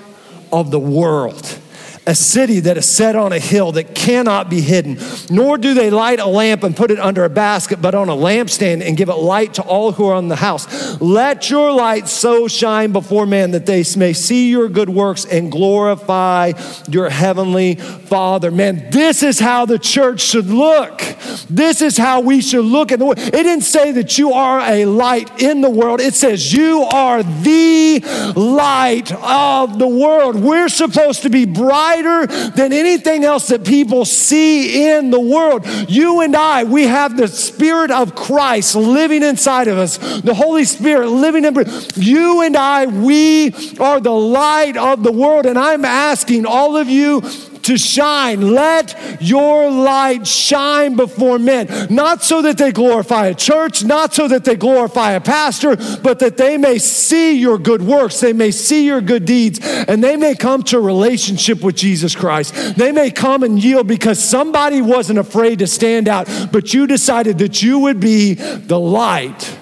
of 0.51 0.69
the 0.69 0.79
world 0.81 1.59
a 2.05 2.15
city 2.15 2.59
that 2.61 2.77
is 2.77 2.85
set 2.85 3.15
on 3.15 3.31
a 3.31 3.39
hill 3.39 3.71
that 3.73 3.95
cannot 3.95 4.49
be 4.49 4.61
hidden. 4.61 4.97
Nor 5.29 5.57
do 5.57 5.73
they 5.73 5.89
light 5.89 6.19
a 6.19 6.25
lamp 6.25 6.63
and 6.63 6.75
put 6.75 6.91
it 6.91 6.99
under 6.99 7.23
a 7.23 7.29
basket, 7.29 7.81
but 7.81 7.95
on 7.95 8.09
a 8.09 8.15
lampstand 8.15 8.81
and 8.81 8.97
give 8.97 9.09
it 9.09 9.15
light 9.15 9.53
to 9.55 9.61
all 9.61 9.93
who 9.93 10.05
are 10.07 10.17
in 10.17 10.27
the 10.27 10.35
house. 10.35 10.99
Let 10.99 11.49
your 11.49 11.71
light 11.71 12.07
so 12.07 12.47
shine 12.47 12.91
before 12.91 13.25
men 13.25 13.51
that 13.51 13.65
they 13.65 13.83
may 13.95 14.13
see 14.13 14.49
your 14.49 14.67
good 14.69 14.89
works 14.89 15.25
and 15.25 15.51
glorify 15.51 16.53
your 16.89 17.09
heavenly 17.09 17.75
Father. 17.75 18.51
Man, 18.51 18.89
this 18.91 19.23
is 19.23 19.39
how 19.39 19.65
the 19.65 19.79
church 19.79 20.21
should 20.21 20.47
look. 20.47 21.01
This 21.49 21.81
is 21.81 21.97
how 21.97 22.21
we 22.21 22.41
should 22.41 22.65
look 22.65 22.91
at 22.91 22.99
the 22.99 23.05
world. 23.05 23.19
It 23.19 23.31
didn't 23.31 23.61
say 23.61 23.93
that 23.93 24.17
you 24.17 24.33
are 24.33 24.59
a 24.59 24.85
light 24.85 25.41
in 25.41 25.61
the 25.61 25.69
world, 25.69 26.01
it 26.01 26.13
says 26.13 26.53
you 26.53 26.81
are 26.83 27.23
the 27.23 28.01
light 28.35 29.11
of 29.11 29.79
the 29.79 29.87
world. 29.87 30.35
We're 30.35 30.69
supposed 30.69 31.23
to 31.23 31.29
be 31.29 31.45
bright 31.45 31.92
brighter 31.93 32.27
than 32.51 32.73
anything 32.73 33.23
else 33.23 33.47
that 33.47 33.65
people 33.65 34.05
see 34.05 34.87
in 34.87 35.11
the 35.11 35.19
world. 35.19 35.65
You 35.87 36.21
and 36.21 36.35
I, 36.35 36.63
we 36.63 36.83
have 36.87 37.17
the 37.17 37.27
Spirit 37.27 37.91
of 37.91 38.15
Christ 38.15 38.75
living 38.75 39.23
inside 39.23 39.67
of 39.67 39.77
us, 39.77 39.97
the 40.21 40.33
Holy 40.33 40.65
Spirit 40.65 41.09
living 41.09 41.45
in. 41.45 41.53
You 41.95 42.41
and 42.41 42.57
I, 42.57 42.85
we 42.87 43.53
are 43.79 43.99
the 43.99 44.11
light 44.11 44.77
of 44.77 45.03
the 45.03 45.11
world. 45.11 45.45
And 45.45 45.57
I'm 45.57 45.85
asking 45.85 46.45
all 46.45 46.77
of 46.77 46.89
you 46.89 47.21
to 47.63 47.77
shine. 47.77 48.41
Let 48.53 49.21
your 49.21 49.69
light 49.69 50.27
shine 50.27 50.95
before 50.95 51.39
men, 51.39 51.67
not 51.89 52.23
so 52.23 52.41
that 52.43 52.57
they 52.57 52.71
glorify 52.71 53.27
a 53.27 53.35
church, 53.35 53.83
not 53.83 54.13
so 54.13 54.27
that 54.27 54.45
they 54.45 54.55
glorify 54.55 55.11
a 55.11 55.21
pastor, 55.21 55.75
but 56.01 56.19
that 56.19 56.37
they 56.37 56.57
may 56.57 56.77
see 56.77 57.39
your 57.39 57.57
good 57.57 57.81
works, 57.81 58.19
they 58.19 58.33
may 58.33 58.51
see 58.51 58.85
your 58.85 59.01
good 59.01 59.25
deeds, 59.25 59.59
and 59.61 60.03
they 60.03 60.15
may 60.15 60.35
come 60.35 60.63
to 60.63 60.77
a 60.77 60.81
relationship 60.81 61.61
with 61.63 61.75
Jesus 61.75 62.15
Christ. 62.15 62.75
They 62.75 62.91
may 62.91 63.11
come 63.11 63.43
and 63.43 63.61
yield 63.61 63.87
because 63.87 64.23
somebody 64.23 64.81
wasn't 64.81 65.19
afraid 65.19 65.59
to 65.59 65.67
stand 65.67 66.07
out, 66.07 66.29
but 66.51 66.73
you 66.73 66.87
decided 66.87 67.37
that 67.39 67.61
you 67.61 67.79
would 67.79 67.99
be 67.99 68.33
the 68.33 68.79
light 68.79 69.57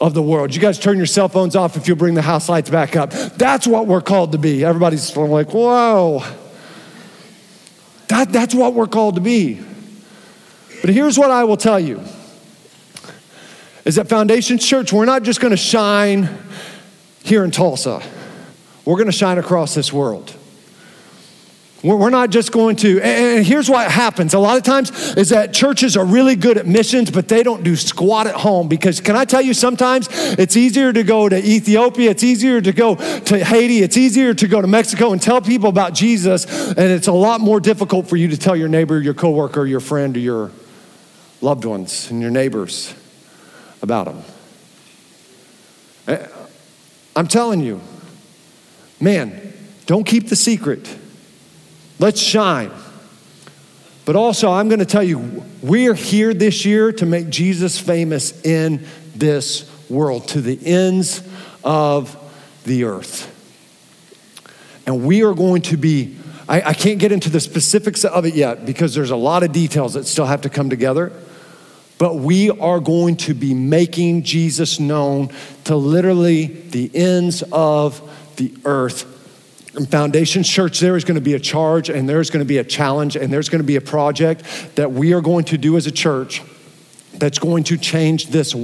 of 0.00 0.14
the 0.14 0.22
world. 0.22 0.54
You 0.54 0.60
guys 0.60 0.78
turn 0.78 0.96
your 0.96 1.06
cell 1.06 1.28
phones 1.28 1.54
off 1.54 1.76
if 1.76 1.86
you'll 1.86 1.96
bring 1.96 2.14
the 2.14 2.22
house 2.22 2.48
lights 2.48 2.70
back 2.70 2.96
up. 2.96 3.12
That's 3.12 3.66
what 3.66 3.86
we're 3.86 4.00
called 4.00 4.32
to 4.32 4.38
be. 4.38 4.64
Everybody's 4.64 5.16
like, 5.16 5.54
whoa. 5.54 6.24
That, 8.12 8.30
that's 8.30 8.54
what 8.54 8.74
we're 8.74 8.88
called 8.88 9.14
to 9.14 9.22
be. 9.22 9.58
But 10.82 10.90
here's 10.90 11.18
what 11.18 11.30
I 11.30 11.44
will 11.44 11.56
tell 11.56 11.80
you 11.80 12.02
is 13.86 13.94
that 13.94 14.10
Foundation 14.10 14.58
Church, 14.58 14.92
we're 14.92 15.06
not 15.06 15.22
just 15.22 15.40
going 15.40 15.52
to 15.52 15.56
shine 15.56 16.28
here 17.24 17.42
in 17.42 17.50
Tulsa. 17.50 18.02
We're 18.84 18.96
going 18.96 19.06
to 19.06 19.12
shine 19.12 19.38
across 19.38 19.74
this 19.74 19.94
world. 19.94 20.36
We're 21.82 22.10
not 22.10 22.30
just 22.30 22.52
going 22.52 22.76
to, 22.76 23.00
and 23.00 23.44
here's 23.44 23.68
what 23.68 23.90
happens. 23.90 24.34
A 24.34 24.38
lot 24.38 24.56
of 24.56 24.62
times 24.62 25.16
is 25.16 25.30
that 25.30 25.52
churches 25.52 25.96
are 25.96 26.04
really 26.04 26.36
good 26.36 26.56
at 26.56 26.64
missions, 26.64 27.10
but 27.10 27.26
they 27.26 27.42
don't 27.42 27.64
do 27.64 27.74
squat 27.74 28.28
at 28.28 28.36
home. 28.36 28.68
Because 28.68 29.00
can 29.00 29.16
I 29.16 29.24
tell 29.24 29.42
you, 29.42 29.52
sometimes 29.52 30.08
it's 30.12 30.56
easier 30.56 30.92
to 30.92 31.02
go 31.02 31.28
to 31.28 31.36
Ethiopia, 31.36 32.10
it's 32.10 32.22
easier 32.22 32.60
to 32.60 32.72
go 32.72 32.94
to 32.94 33.44
Haiti, 33.44 33.78
it's 33.78 33.96
easier 33.96 34.32
to 34.32 34.46
go 34.46 34.60
to 34.60 34.68
Mexico 34.68 35.12
and 35.12 35.20
tell 35.20 35.40
people 35.40 35.68
about 35.68 35.92
Jesus, 35.92 36.46
and 36.68 36.78
it's 36.78 37.08
a 37.08 37.12
lot 37.12 37.40
more 37.40 37.58
difficult 37.58 38.08
for 38.08 38.16
you 38.16 38.28
to 38.28 38.36
tell 38.36 38.54
your 38.54 38.68
neighbor, 38.68 39.00
your 39.00 39.14
coworker, 39.14 39.66
your 39.66 39.80
friend, 39.80 40.16
or 40.16 40.20
your 40.20 40.52
loved 41.40 41.64
ones 41.64 42.12
and 42.12 42.22
your 42.22 42.30
neighbors 42.30 42.94
about 43.82 44.06
them. 44.06 44.22
Eh, 46.06 46.26
I'm 47.16 47.26
telling 47.26 47.58
you, 47.58 47.80
man, 49.00 49.52
don't 49.86 50.04
keep 50.04 50.28
the 50.28 50.36
secret. 50.36 50.98
Let's 52.02 52.20
shine. 52.20 52.72
But 54.06 54.16
also, 54.16 54.50
I'm 54.50 54.68
going 54.68 54.80
to 54.80 54.84
tell 54.84 55.04
you, 55.04 55.44
we're 55.62 55.94
here 55.94 56.34
this 56.34 56.64
year 56.64 56.90
to 56.94 57.06
make 57.06 57.30
Jesus 57.30 57.78
famous 57.78 58.44
in 58.44 58.84
this 59.14 59.70
world, 59.88 60.26
to 60.28 60.40
the 60.40 60.58
ends 60.66 61.22
of 61.62 62.16
the 62.64 62.82
earth. 62.82 63.28
And 64.84 65.06
we 65.06 65.22
are 65.22 65.32
going 65.32 65.62
to 65.62 65.76
be, 65.76 66.16
I, 66.48 66.70
I, 66.70 66.74
can't 66.74 66.98
get 66.98 67.12
into 67.12 67.30
the 67.30 67.38
specifics 67.38 68.04
of 68.04 68.26
it 68.26 68.34
yet 68.34 68.66
because 68.66 68.96
there's 68.96 69.12
a 69.12 69.16
lot 69.16 69.44
of 69.44 69.52
details 69.52 69.94
that 69.94 70.04
still 70.04 70.26
have 70.26 70.40
to 70.40 70.50
come 70.50 70.70
together. 70.70 71.12
But 71.98 72.16
we 72.16 72.50
are 72.50 72.80
going 72.80 73.16
to 73.18 73.34
be 73.34 73.54
making 73.54 74.24
Jesus 74.24 74.80
known 74.80 75.30
to 75.64 75.76
literally 75.76 76.46
the 76.46 76.90
ends 76.96 77.44
of 77.52 78.02
the 78.34 78.52
earth 78.64 79.11
Foundation 79.88 80.42
Church, 80.42 80.80
there 80.80 80.96
is 80.96 81.04
going 81.04 81.14
to 81.14 81.22
be 81.22 81.34
a 81.34 81.40
charge 81.40 81.88
and 81.88 82.06
there's 82.06 82.28
going 82.28 82.44
to 82.44 82.48
be 82.48 82.58
a 82.58 82.64
challenge 82.64 83.16
and 83.16 83.32
there's 83.32 83.48
going 83.48 83.60
to 83.60 83.66
be 83.66 83.76
a 83.76 83.80
project 83.80 84.44
that 84.74 84.92
we 84.92 85.14
are 85.14 85.22
going 85.22 85.44
to 85.44 85.56
do 85.56 85.76
as 85.76 85.86
a 85.86 85.90
church 85.90 86.42
that's 87.14 87.38
going 87.38 87.64
to 87.64 87.78
change 87.78 88.28
this, 88.28 88.54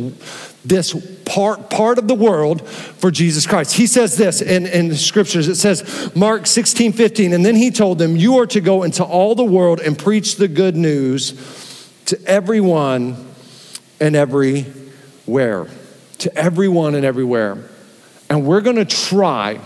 this 0.64 1.20
part, 1.24 1.70
part 1.70 1.98
of 1.98 2.08
the 2.08 2.14
world 2.14 2.66
for 2.68 3.10
Jesus 3.10 3.46
Christ. 3.46 3.74
He 3.74 3.86
says 3.86 4.16
this 4.16 4.42
in, 4.42 4.66
in 4.66 4.88
the 4.88 4.96
scriptures. 4.96 5.48
It 5.48 5.56
says, 5.56 6.14
Mark 6.14 6.46
16, 6.46 6.92
15, 6.92 7.32
and 7.32 7.44
then 7.44 7.56
he 7.56 7.70
told 7.70 7.98
them, 7.98 8.16
You 8.16 8.38
are 8.38 8.46
to 8.48 8.60
go 8.60 8.82
into 8.82 9.04
all 9.04 9.34
the 9.34 9.44
world 9.44 9.80
and 9.80 9.98
preach 9.98 10.36
the 10.36 10.48
good 10.48 10.76
news 10.76 11.32
to 12.06 12.20
everyone 12.26 13.32
and 14.00 14.16
everywhere. 14.16 15.68
To 16.18 16.36
everyone 16.36 16.94
and 16.94 17.04
everywhere. 17.04 17.58
And 18.28 18.44
we're 18.44 18.60
going 18.60 18.76
to 18.76 18.84
try. 18.84 19.60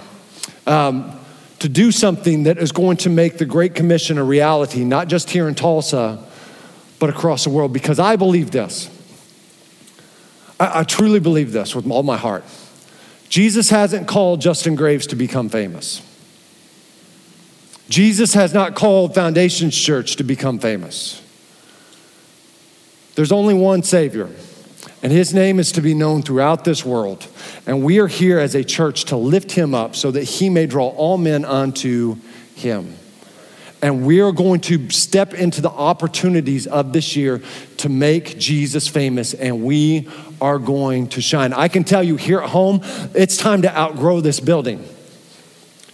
Um, 0.66 1.18
to 1.62 1.68
do 1.68 1.92
something 1.92 2.42
that 2.42 2.58
is 2.58 2.72
going 2.72 2.96
to 2.96 3.08
make 3.08 3.38
the 3.38 3.46
Great 3.46 3.76
Commission 3.76 4.18
a 4.18 4.24
reality, 4.24 4.82
not 4.82 5.06
just 5.06 5.30
here 5.30 5.46
in 5.46 5.54
Tulsa, 5.54 6.18
but 6.98 7.08
across 7.08 7.44
the 7.44 7.50
world. 7.50 7.72
Because 7.72 8.00
I 8.00 8.16
believe 8.16 8.50
this. 8.50 8.90
I, 10.58 10.80
I 10.80 10.82
truly 10.82 11.20
believe 11.20 11.52
this 11.52 11.72
with 11.72 11.88
all 11.88 12.02
my 12.02 12.16
heart. 12.16 12.42
Jesus 13.28 13.70
hasn't 13.70 14.08
called 14.08 14.40
Justin 14.40 14.74
Graves 14.74 15.06
to 15.06 15.16
become 15.16 15.48
famous. 15.48 16.02
Jesus 17.88 18.34
has 18.34 18.52
not 18.52 18.74
called 18.74 19.14
Foundations 19.14 19.76
Church 19.76 20.16
to 20.16 20.24
become 20.24 20.58
famous. 20.58 21.22
There's 23.14 23.30
only 23.30 23.54
one 23.54 23.84
Savior, 23.84 24.28
and 25.02 25.10
his 25.10 25.34
name 25.34 25.58
is 25.58 25.72
to 25.72 25.80
be 25.80 25.94
known 25.94 26.22
throughout 26.22 26.64
this 26.64 26.84
world. 26.84 27.26
And 27.66 27.82
we 27.82 27.98
are 27.98 28.06
here 28.06 28.38
as 28.38 28.54
a 28.54 28.62
church 28.62 29.06
to 29.06 29.16
lift 29.16 29.52
him 29.52 29.74
up 29.74 29.96
so 29.96 30.10
that 30.12 30.22
he 30.22 30.48
may 30.48 30.66
draw 30.66 30.88
all 30.88 31.18
men 31.18 31.44
unto 31.44 32.16
him. 32.54 32.94
And 33.82 34.06
we 34.06 34.20
are 34.20 34.30
going 34.30 34.60
to 34.60 34.90
step 34.90 35.34
into 35.34 35.60
the 35.60 35.70
opportunities 35.70 36.68
of 36.68 36.92
this 36.92 37.16
year 37.16 37.42
to 37.78 37.88
make 37.88 38.38
Jesus 38.38 38.86
famous, 38.86 39.34
and 39.34 39.64
we 39.64 40.08
are 40.40 40.60
going 40.60 41.08
to 41.08 41.20
shine. 41.20 41.52
I 41.52 41.66
can 41.66 41.82
tell 41.82 42.02
you 42.02 42.14
here 42.14 42.40
at 42.40 42.50
home, 42.50 42.80
it's 43.12 43.36
time 43.36 43.62
to 43.62 43.76
outgrow 43.76 44.20
this 44.20 44.38
building. 44.38 44.88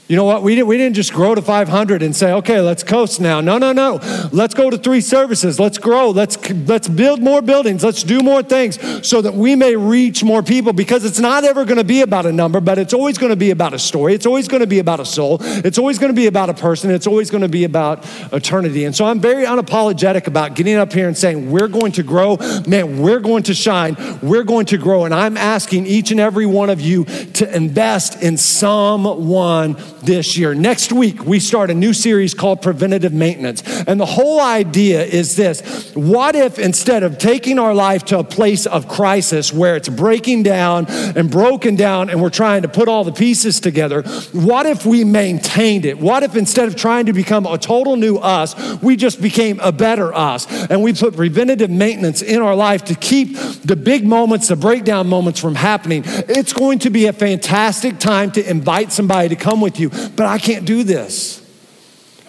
You 0.08 0.16
know 0.16 0.24
what? 0.24 0.42
We 0.42 0.54
didn't, 0.54 0.68
we 0.68 0.78
didn't 0.78 0.96
just 0.96 1.12
grow 1.12 1.34
to 1.34 1.42
500 1.42 2.02
and 2.02 2.16
say, 2.16 2.32
okay, 2.32 2.62
let's 2.62 2.82
coast 2.82 3.20
now. 3.20 3.42
No, 3.42 3.58
no, 3.58 3.74
no. 3.74 4.00
Let's 4.32 4.54
go 4.54 4.70
to 4.70 4.78
three 4.78 5.02
services. 5.02 5.60
Let's 5.60 5.76
grow. 5.76 6.08
Let's, 6.08 6.38
let's 6.66 6.88
build 6.88 7.20
more 7.20 7.42
buildings. 7.42 7.84
Let's 7.84 8.02
do 8.02 8.20
more 8.20 8.42
things 8.42 8.78
so 9.06 9.20
that 9.20 9.34
we 9.34 9.54
may 9.54 9.76
reach 9.76 10.24
more 10.24 10.42
people 10.42 10.72
because 10.72 11.04
it's 11.04 11.18
not 11.18 11.44
ever 11.44 11.66
going 11.66 11.76
to 11.76 11.84
be 11.84 12.00
about 12.00 12.24
a 12.24 12.32
number, 12.32 12.58
but 12.58 12.78
it's 12.78 12.94
always 12.94 13.18
going 13.18 13.30
to 13.30 13.36
be 13.36 13.50
about 13.50 13.74
a 13.74 13.78
story. 13.78 14.14
It's 14.14 14.24
always 14.24 14.48
going 14.48 14.62
to 14.62 14.66
be 14.66 14.78
about 14.78 14.98
a 14.98 15.04
soul. 15.04 15.36
It's 15.42 15.76
always 15.76 15.98
going 15.98 16.10
to 16.10 16.16
be 16.16 16.26
about 16.26 16.48
a 16.48 16.54
person. 16.54 16.90
It's 16.90 17.06
always 17.06 17.30
going 17.30 17.42
to 17.42 17.48
be 17.48 17.64
about 17.64 18.06
eternity. 18.32 18.86
And 18.86 18.96
so 18.96 19.04
I'm 19.04 19.20
very 19.20 19.44
unapologetic 19.44 20.26
about 20.26 20.54
getting 20.54 20.76
up 20.76 20.90
here 20.90 21.08
and 21.08 21.18
saying, 21.18 21.50
we're 21.50 21.68
going 21.68 21.92
to 21.92 22.02
grow. 22.02 22.38
Man, 22.66 23.02
we're 23.02 23.20
going 23.20 23.42
to 23.42 23.54
shine. 23.54 23.94
We're 24.22 24.44
going 24.44 24.64
to 24.66 24.78
grow. 24.78 25.04
And 25.04 25.12
I'm 25.12 25.36
asking 25.36 25.84
each 25.84 26.12
and 26.12 26.18
every 26.18 26.46
one 26.46 26.70
of 26.70 26.80
you 26.80 27.04
to 27.04 27.54
invest 27.54 28.22
in 28.22 28.38
someone 28.38 29.76
this 30.02 30.36
year. 30.36 30.54
Next 30.54 30.92
week, 30.92 31.24
we 31.24 31.40
start 31.40 31.70
a 31.70 31.74
new 31.74 31.92
series 31.92 32.34
called 32.34 32.62
Preventative 32.62 33.12
Maintenance. 33.12 33.62
And 33.86 34.00
the 34.00 34.06
whole 34.06 34.40
idea 34.40 35.04
is 35.04 35.36
this 35.36 35.92
what 35.94 36.34
if 36.34 36.58
instead 36.58 37.02
of 37.02 37.18
taking 37.18 37.58
our 37.58 37.74
life 37.74 38.04
to 38.06 38.18
a 38.18 38.24
place 38.24 38.66
of 38.66 38.88
crisis 38.88 39.52
where 39.52 39.76
it's 39.76 39.88
breaking 39.88 40.42
down 40.42 40.86
and 40.88 41.30
broken 41.30 41.76
down 41.76 42.10
and 42.10 42.22
we're 42.22 42.30
trying 42.30 42.62
to 42.62 42.68
put 42.68 42.88
all 42.88 43.04
the 43.04 43.12
pieces 43.12 43.60
together, 43.60 44.02
what 44.32 44.66
if 44.66 44.86
we 44.86 45.04
maintained 45.04 45.84
it? 45.84 45.98
What 45.98 46.22
if 46.22 46.36
instead 46.36 46.68
of 46.68 46.76
trying 46.76 47.06
to 47.06 47.12
become 47.12 47.46
a 47.46 47.58
total 47.58 47.96
new 47.96 48.16
us, 48.16 48.54
we 48.82 48.96
just 48.96 49.20
became 49.20 49.60
a 49.60 49.72
better 49.72 50.14
us 50.14 50.46
and 50.70 50.82
we 50.82 50.92
put 50.92 51.16
preventative 51.16 51.70
maintenance 51.70 52.22
in 52.22 52.40
our 52.40 52.54
life 52.54 52.84
to 52.86 52.94
keep 52.94 53.36
the 53.64 53.76
big 53.76 54.06
moments, 54.06 54.48
the 54.48 54.56
breakdown 54.56 55.08
moments 55.08 55.40
from 55.40 55.54
happening? 55.54 56.02
It's 56.06 56.52
going 56.52 56.80
to 56.80 56.90
be 56.90 57.06
a 57.06 57.12
fantastic 57.12 57.98
time 57.98 58.30
to 58.32 58.48
invite 58.48 58.92
somebody 58.92 59.28
to 59.30 59.36
come 59.36 59.60
with 59.60 59.80
you 59.80 59.87
but 59.88 60.26
I 60.26 60.38
can't 60.38 60.64
do 60.64 60.82
this. 60.82 61.44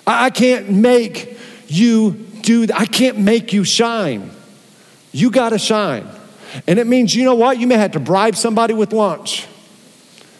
I 0.06 0.30
can't 0.30 0.70
make 0.70 1.38
you 1.68 2.12
do 2.42 2.66
that. 2.66 2.80
I 2.80 2.86
can't 2.86 3.20
make 3.20 3.54
you 3.54 3.64
shine. 3.64 4.32
You 5.12 5.32
got 5.32 5.50
to 5.50 5.60
shine. 5.60 6.08
And 6.68 6.80
it 6.80 6.88
means, 6.88 7.14
you 7.14 7.24
know 7.26 7.36
what? 7.36 7.60
You 7.60 7.68
may 7.68 7.78
have 7.78 7.92
to 7.92 8.00
bribe 8.00 8.36
somebody 8.36 8.74
with 8.74 8.92
lunch. 8.94 9.48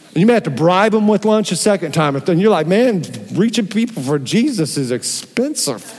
And 0.10 0.18
you 0.18 0.26
may 0.26 0.34
have 0.34 0.44
to 0.44 0.50
bribe 0.50 0.94
them 0.94 1.08
with 1.08 1.24
lunch 1.24 1.52
a 1.52 1.56
second 1.56 1.92
time. 1.92 2.16
And 2.16 2.42
you're 2.42 2.50
like, 2.50 2.66
man, 2.66 3.04
reaching 3.34 3.68
people 3.68 4.02
for 4.02 4.18
Jesus 4.18 4.76
is 4.78 4.92
expensive. 4.92 5.96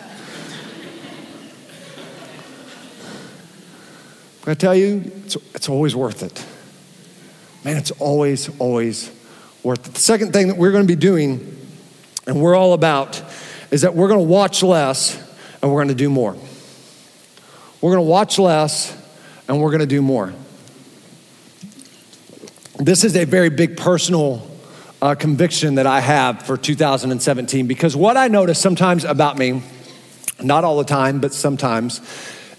I 4.47 4.55
tell 4.55 4.75
you, 4.75 5.13
it's, 5.25 5.37
it's 5.55 5.69
always 5.69 5.95
worth 5.95 6.25
it. 6.25 6.45
Man, 7.65 7.77
it's 7.77 7.93
always, 7.93 8.49
always 8.59 9.11
The 9.63 9.91
second 9.95 10.33
thing 10.33 10.49
that 10.49 10.57
we're 10.57 10.73
going 10.73 10.85
to 10.85 10.89
be 10.89 10.99
doing, 10.99 11.57
and 12.27 12.41
we're 12.41 12.55
all 12.55 12.73
about, 12.73 13.23
is 13.71 13.83
that 13.83 13.95
we're 13.95 14.09
going 14.09 14.21
to 14.21 14.27
watch 14.27 14.63
less 14.63 15.17
and 15.61 15.71
we're 15.71 15.79
going 15.79 15.89
to 15.89 15.95
do 15.95 16.09
more. 16.09 16.35
We're 17.81 17.93
going 17.93 18.05
to 18.05 18.11
watch 18.11 18.39
less 18.39 18.97
and 19.49 19.61
we're 19.61 19.71
going 19.71 19.81
to 19.81 19.87
do 19.87 20.03
more. 20.03 20.33
This 22.79 23.05
is 23.05 23.15
a 23.17 23.25
very 23.25 23.51
big 23.51 23.77
personal 23.77 24.51
uh, 25.03 25.15
conviction 25.15 25.75
that 25.75 25.87
I 25.87 26.01
have 26.01 26.43
for 26.43 26.57
2017 26.57 27.67
because 27.67 27.95
what 27.95 28.17
I 28.17 28.29
notice 28.29 28.59
sometimes 28.59 29.05
about 29.05 29.37
me, 29.37 29.63
not 30.43 30.65
all 30.65 30.79
the 30.79 30.85
time, 30.85 31.21
but 31.21 31.35
sometimes, 31.35 32.01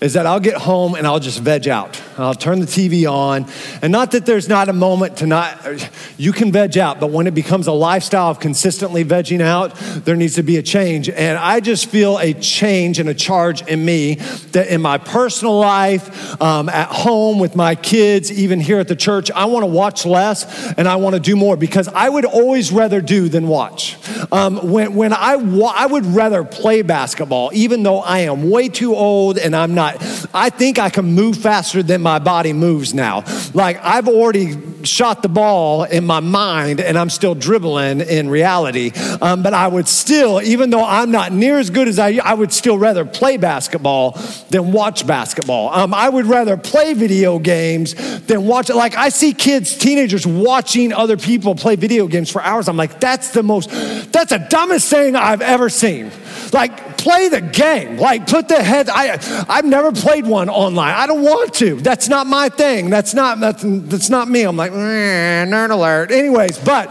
is 0.01 0.13
that 0.13 0.25
I'll 0.25 0.39
get 0.39 0.55
home 0.55 0.95
and 0.95 1.05
I'll 1.05 1.19
just 1.19 1.39
veg 1.39 1.67
out. 1.67 2.01
I'll 2.17 2.33
turn 2.33 2.59
the 2.59 2.65
TV 2.65 3.09
on. 3.09 3.45
And 3.83 3.91
not 3.91 4.11
that 4.11 4.25
there's 4.25 4.49
not 4.49 4.67
a 4.67 4.73
moment 4.73 5.17
to 5.17 5.27
not, 5.27 5.87
you 6.17 6.33
can 6.33 6.51
veg 6.51 6.75
out, 6.79 6.99
but 6.99 7.11
when 7.11 7.27
it 7.27 7.35
becomes 7.35 7.67
a 7.67 7.71
lifestyle 7.71 8.31
of 8.31 8.39
consistently 8.39 9.05
vegging 9.05 9.41
out, 9.41 9.75
there 10.03 10.15
needs 10.15 10.35
to 10.35 10.43
be 10.43 10.57
a 10.57 10.63
change. 10.63 11.07
And 11.07 11.37
I 11.37 11.59
just 11.59 11.87
feel 11.87 12.17
a 12.17 12.33
change 12.33 12.97
and 12.97 13.09
a 13.09 13.13
charge 13.13 13.61
in 13.67 13.85
me 13.85 14.15
that 14.53 14.69
in 14.69 14.81
my 14.81 14.97
personal 14.97 15.59
life, 15.59 16.41
um, 16.41 16.67
at 16.67 16.87
home 16.87 17.37
with 17.37 17.55
my 17.55 17.75
kids, 17.75 18.31
even 18.31 18.59
here 18.59 18.79
at 18.79 18.87
the 18.87 18.95
church, 18.95 19.29
I 19.29 19.45
want 19.45 19.61
to 19.63 19.67
watch 19.67 20.03
less 20.03 20.73
and 20.73 20.87
I 20.87 20.95
want 20.95 21.13
to 21.13 21.21
do 21.21 21.35
more 21.35 21.55
because 21.55 21.87
I 21.87 22.09
would 22.09 22.25
always 22.25 22.71
rather 22.71 23.01
do 23.01 23.29
than 23.29 23.47
watch. 23.47 23.97
Um, 24.31 24.71
when 24.71 24.95
when 24.95 25.13
I, 25.13 25.35
wa- 25.35 25.73
I 25.75 25.85
would 25.85 26.05
rather 26.07 26.43
play 26.43 26.81
basketball, 26.81 27.51
even 27.53 27.83
though 27.83 27.99
I 27.99 28.19
am 28.19 28.49
way 28.49 28.67
too 28.67 28.95
old 28.95 29.37
and 29.37 29.55
I'm 29.55 29.75
not 29.75 29.90
I 30.33 30.49
think 30.49 30.79
I 30.79 30.89
can 30.89 31.05
move 31.05 31.37
faster 31.37 31.83
than 31.83 32.01
my 32.01 32.19
body 32.19 32.53
moves 32.53 32.93
now. 32.93 33.23
Like 33.53 33.79
I've 33.83 34.07
already 34.07 34.55
shot 34.85 35.21
the 35.21 35.29
ball 35.29 35.83
in 35.83 36.05
my 36.05 36.19
mind 36.19 36.79
and 36.79 36.97
I'm 36.97 37.09
still 37.09 37.35
dribbling 37.35 38.01
in 38.01 38.29
reality. 38.29 38.91
Um, 39.21 39.43
but 39.43 39.53
I 39.53 39.67
would 39.67 39.87
still, 39.87 40.41
even 40.41 40.69
though 40.69 40.83
I'm 40.83 41.11
not 41.11 41.31
near 41.31 41.59
as 41.59 41.69
good 41.69 41.87
as 41.87 41.99
I, 41.99 42.19
I 42.23 42.33
would 42.33 42.51
still 42.51 42.77
rather 42.77 43.05
play 43.05 43.37
basketball 43.37 44.11
than 44.49 44.71
watch 44.71 45.05
basketball. 45.05 45.69
Um, 45.69 45.93
I 45.93 46.09
would 46.09 46.25
rather 46.25 46.57
play 46.57 46.93
video 46.93 47.39
games 47.39 47.93
than 48.21 48.45
watch 48.45 48.69
it. 48.69 48.75
Like 48.75 48.95
I 48.95 49.09
see 49.09 49.33
kids, 49.33 49.77
teenagers 49.77 50.25
watching 50.25 50.93
other 50.93 51.17
people 51.17 51.55
play 51.55 51.75
video 51.75 52.07
games 52.07 52.29
for 52.29 52.41
hours. 52.41 52.67
I'm 52.67 52.77
like, 52.77 52.99
that's 52.99 53.31
the 53.31 53.43
most, 53.43 53.69
that's 54.11 54.31
the 54.31 54.45
dumbest 54.49 54.89
thing 54.89 55.15
I've 55.15 55.41
ever 55.41 55.69
seen. 55.69 56.11
Like, 56.53 56.97
play 56.97 57.29
the 57.29 57.41
game. 57.41 57.97
Like, 57.97 58.27
put 58.27 58.47
the 58.47 58.61
head. 58.61 58.89
I, 58.89 59.17
I've 59.49 59.65
never 59.65 59.91
played 59.91 60.25
one 60.25 60.49
online. 60.49 60.93
I 60.93 61.07
don't 61.07 61.21
want 61.21 61.53
to. 61.55 61.75
That's 61.75 62.09
not 62.09 62.27
my 62.27 62.49
thing. 62.49 62.89
That's 62.89 63.13
not, 63.13 63.39
that's, 63.39 63.63
that's 63.65 64.09
not 64.09 64.27
me. 64.27 64.43
I'm 64.43 64.57
like, 64.57 64.70
Mm, 64.71 65.49
nerd 65.49 65.71
alert. 65.71 66.11
Anyways, 66.11 66.57
but 66.59 66.89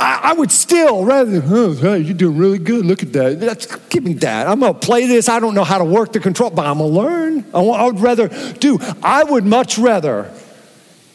I, 0.00 0.20
I, 0.24 0.32
would 0.32 0.50
still 0.50 1.04
rather 1.04 1.40
than, 1.40 1.52
oh, 1.52 1.74
hey, 1.74 1.98
you're 1.98 2.14
doing 2.14 2.38
really 2.38 2.58
good. 2.58 2.86
Look 2.86 3.02
at 3.02 3.12
that. 3.12 3.40
That's, 3.40 3.66
give 3.88 4.04
me 4.04 4.14
that. 4.14 4.46
I'm 4.46 4.60
gonna 4.60 4.74
play 4.74 5.06
this. 5.06 5.28
I 5.28 5.38
don't 5.38 5.54
know 5.54 5.64
how 5.64 5.78
to 5.78 5.84
work 5.84 6.12
the 6.12 6.20
control, 6.20 6.50
but 6.50 6.66
I'm 6.66 6.78
gonna 6.78 6.90
learn. 6.90 7.44
I, 7.52 7.60
I 7.60 7.84
would 7.84 8.00
rather 8.00 8.28
do. 8.54 8.78
I 9.02 9.24
would 9.24 9.44
much 9.44 9.76
rather 9.76 10.32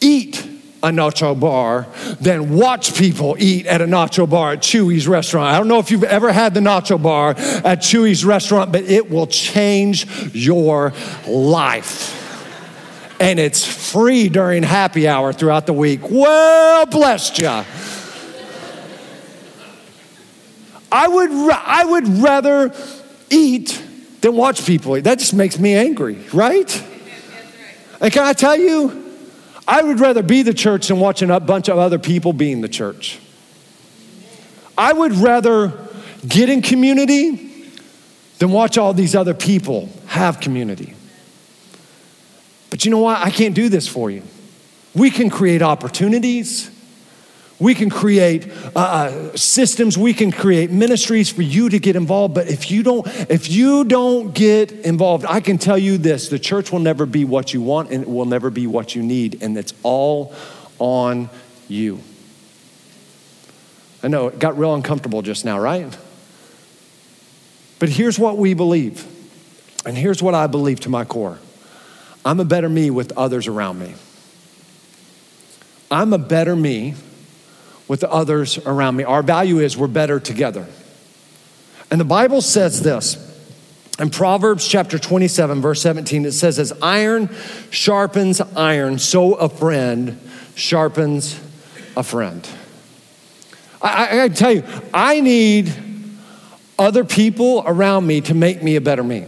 eat 0.00 0.48
a 0.84 0.88
nacho 0.88 1.38
bar 1.38 1.86
than 2.20 2.54
watch 2.56 2.96
people 2.96 3.36
eat 3.38 3.66
at 3.66 3.80
a 3.80 3.86
nacho 3.86 4.28
bar 4.28 4.52
at 4.52 4.60
Chuy's 4.60 5.06
restaurant. 5.06 5.54
I 5.54 5.58
don't 5.58 5.68
know 5.68 5.78
if 5.78 5.90
you've 5.90 6.04
ever 6.04 6.32
had 6.32 6.54
the 6.54 6.60
nacho 6.60 7.00
bar 7.00 7.30
at 7.30 7.80
Chuy's 7.80 8.24
restaurant, 8.24 8.72
but 8.72 8.84
it 8.84 9.10
will 9.10 9.26
change 9.26 10.06
your 10.34 10.92
life. 11.26 12.21
And 13.22 13.38
it's 13.38 13.64
free 13.64 14.28
during 14.28 14.64
happy 14.64 15.06
hour 15.06 15.32
throughout 15.32 15.66
the 15.66 15.72
week. 15.72 16.00
Well, 16.10 16.86
blessed 16.86 17.38
you. 17.38 17.64
I 20.90 21.06
would, 21.06 21.30
I 21.30 21.84
would 21.84 22.08
rather 22.18 22.74
eat 23.30 23.80
than 24.22 24.34
watch 24.34 24.66
people 24.66 24.96
eat. 24.96 25.04
That 25.04 25.20
just 25.20 25.34
makes 25.34 25.56
me 25.56 25.72
angry, 25.72 26.18
right? 26.32 26.84
And 28.00 28.12
can 28.12 28.24
I 28.24 28.32
tell 28.32 28.58
you, 28.58 29.14
I 29.68 29.82
would 29.82 30.00
rather 30.00 30.24
be 30.24 30.42
the 30.42 30.52
church 30.52 30.88
than 30.88 30.98
watching 30.98 31.30
a 31.30 31.38
bunch 31.38 31.68
of 31.68 31.78
other 31.78 32.00
people 32.00 32.32
being 32.32 32.60
the 32.60 32.68
church. 32.68 33.20
I 34.76 34.92
would 34.92 35.12
rather 35.12 35.72
get 36.26 36.48
in 36.48 36.60
community 36.60 37.70
than 38.40 38.50
watch 38.50 38.78
all 38.78 38.92
these 38.92 39.14
other 39.14 39.34
people 39.34 39.88
have 40.08 40.40
community. 40.40 40.96
You 42.84 42.90
know 42.90 42.98
what? 42.98 43.18
I 43.18 43.30
can't 43.30 43.54
do 43.54 43.68
this 43.68 43.86
for 43.88 44.10
you. 44.10 44.22
We 44.94 45.10
can 45.10 45.30
create 45.30 45.62
opportunities. 45.62 46.70
We 47.62 47.76
can 47.76 47.90
create 47.90 48.50
uh, 48.74 48.78
uh, 48.80 49.36
systems, 49.36 49.96
we 49.96 50.14
can 50.14 50.32
create 50.32 50.72
ministries 50.72 51.30
for 51.30 51.42
you 51.42 51.68
to 51.68 51.78
get 51.78 51.94
involved, 51.94 52.34
but 52.34 52.48
if 52.48 52.72
you 52.72 52.82
don't 52.82 53.06
if 53.30 53.48
you 53.48 53.84
don't 53.84 54.34
get 54.34 54.72
involved, 54.72 55.24
I 55.28 55.38
can 55.38 55.58
tell 55.58 55.78
you 55.78 55.96
this, 55.96 56.28
the 56.28 56.40
church 56.40 56.72
will 56.72 56.80
never 56.80 57.06
be 57.06 57.24
what 57.24 57.54
you 57.54 57.62
want 57.62 57.92
and 57.92 58.02
it 58.02 58.08
will 58.08 58.24
never 58.24 58.50
be 58.50 58.66
what 58.66 58.96
you 58.96 59.02
need 59.04 59.44
and 59.44 59.56
it's 59.56 59.74
all 59.84 60.34
on 60.80 61.30
you. 61.68 62.00
I 64.02 64.08
know 64.08 64.26
it 64.26 64.40
got 64.40 64.58
real 64.58 64.74
uncomfortable 64.74 65.22
just 65.22 65.44
now, 65.44 65.60
right? 65.60 65.96
But 67.78 67.90
here's 67.90 68.18
what 68.18 68.38
we 68.38 68.54
believe. 68.54 69.06
And 69.86 69.96
here's 69.96 70.20
what 70.20 70.34
I 70.34 70.48
believe 70.48 70.80
to 70.80 70.88
my 70.88 71.04
core. 71.04 71.38
I'm 72.24 72.40
a 72.40 72.44
better 72.44 72.68
me 72.68 72.90
with 72.90 73.12
others 73.16 73.48
around 73.48 73.78
me. 73.78 73.94
I'm 75.90 76.12
a 76.12 76.18
better 76.18 76.56
me 76.56 76.94
with 77.88 78.00
the 78.00 78.10
others 78.10 78.58
around 78.58 78.96
me. 78.96 79.04
Our 79.04 79.22
value 79.22 79.58
is 79.58 79.76
we're 79.76 79.88
better 79.88 80.20
together. 80.20 80.66
And 81.90 82.00
the 82.00 82.04
Bible 82.04 82.40
says 82.40 82.82
this 82.82 83.28
in 83.98 84.10
Proverbs 84.10 84.66
chapter 84.66 84.98
27, 84.98 85.60
verse 85.60 85.82
17, 85.82 86.24
it 86.24 86.32
says, 86.32 86.58
As 86.58 86.72
iron 86.80 87.28
sharpens 87.70 88.40
iron, 88.40 88.98
so 88.98 89.34
a 89.34 89.48
friend 89.48 90.18
sharpens 90.54 91.38
a 91.96 92.02
friend. 92.02 92.48
I, 93.82 94.06
I, 94.06 94.24
I 94.24 94.28
tell 94.28 94.52
you, 94.52 94.64
I 94.94 95.20
need 95.20 95.72
other 96.78 97.04
people 97.04 97.62
around 97.66 98.06
me 98.06 98.22
to 98.22 98.34
make 98.34 98.62
me 98.62 98.76
a 98.76 98.80
better 98.80 99.04
me. 99.04 99.26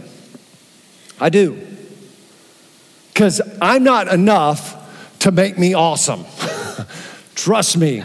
I 1.19 1.29
do. 1.29 1.64
Because 3.15 3.39
I'm 3.61 3.85
not 3.85 4.09
enough 4.09 4.75
to 5.19 5.31
make 5.31 5.57
me 5.57 5.73
awesome. 5.73 6.25
Trust 7.35 7.77
me 7.77 8.03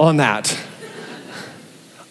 on 0.00 0.16
that. 0.16 0.58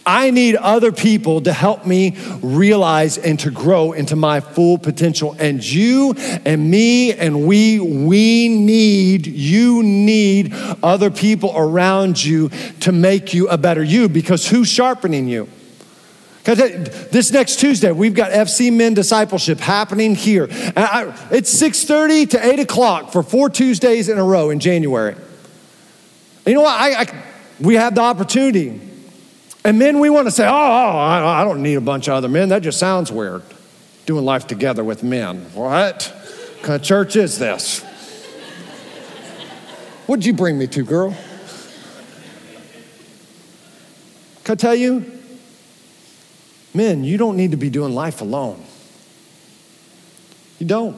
I 0.06 0.32
need 0.32 0.56
other 0.56 0.94
people 0.94 1.42
to 1.42 1.52
help 1.52 1.86
me 1.86 2.16
realize 2.42 3.18
and 3.18 3.38
to 3.42 3.52
grow 3.52 3.92
into 3.92 4.16
my 4.16 4.40
full 4.40 4.78
potential. 4.78 5.36
And 5.38 5.62
you 5.62 6.14
and 6.46 6.72
me 6.72 7.12
and 7.12 7.46
we, 7.46 7.82
we 7.82 8.48
need, 8.48 9.28
you 9.28 9.84
need 9.84 10.54
other 10.82 11.12
people 11.12 11.52
around 11.54 12.24
you 12.24 12.48
to 12.80 12.94
make 12.94 13.34
you 13.34 13.50
a 13.50 13.58
better 13.58 13.84
you 13.84 14.08
because 14.08 14.48
who's 14.48 14.70
sharpening 14.70 15.28
you? 15.28 15.50
This 16.56 17.32
next 17.34 17.60
Tuesday, 17.60 17.92
we've 17.92 18.14
got 18.14 18.32
FC 18.32 18.72
Men 18.72 18.94
Discipleship 18.94 19.60
happening 19.60 20.16
here. 20.16 20.48
It's 20.50 21.62
6.30 21.62 22.30
to 22.30 22.46
8 22.46 22.60
o'clock 22.62 23.12
for 23.12 23.22
four 23.22 23.50
Tuesdays 23.50 24.08
in 24.08 24.18
a 24.18 24.24
row 24.24 24.50
in 24.50 24.62
January. 24.62 25.16
You 26.46 26.54
know 26.54 26.62
what? 26.62 26.80
I, 26.80 27.02
I 27.02 27.24
we 27.60 27.76
have 27.76 27.96
the 27.96 28.02
opportunity. 28.02 28.80
And 29.66 29.78
men, 29.78 30.00
we 30.00 30.10
want 30.10 30.28
to 30.28 30.32
say, 30.32 30.48
oh, 30.48 30.50
oh 30.50 30.98
I 30.98 31.44
don't 31.44 31.62
need 31.62 31.76
a 31.76 31.82
bunch 31.82 32.08
of 32.08 32.14
other 32.14 32.30
men. 32.30 32.48
That 32.50 32.62
just 32.62 32.80
sounds 32.80 33.12
weird. 33.12 33.42
Doing 34.06 34.24
life 34.24 34.48
together 34.48 34.86
with 34.86 35.04
men. 35.04 35.42
What 35.54 36.14
kind 36.62 36.80
of 36.80 36.84
church 36.84 37.18
is 37.18 37.38
this? 37.38 37.82
What'd 40.06 40.26
you 40.26 40.32
bring 40.32 40.58
me 40.58 40.68
to, 40.68 40.84
girl? 40.84 41.14
Can 44.46 44.54
I 44.54 44.56
tell 44.56 44.76
you? 44.76 45.17
Men, 46.74 47.04
you 47.04 47.18
don't 47.18 47.38
need 47.38 47.52
to 47.52 47.58
be 47.58 47.70
doing 47.70 47.94
life 47.94 48.22
alone. 48.22 48.64
You 50.60 50.68
don't. 50.68 50.98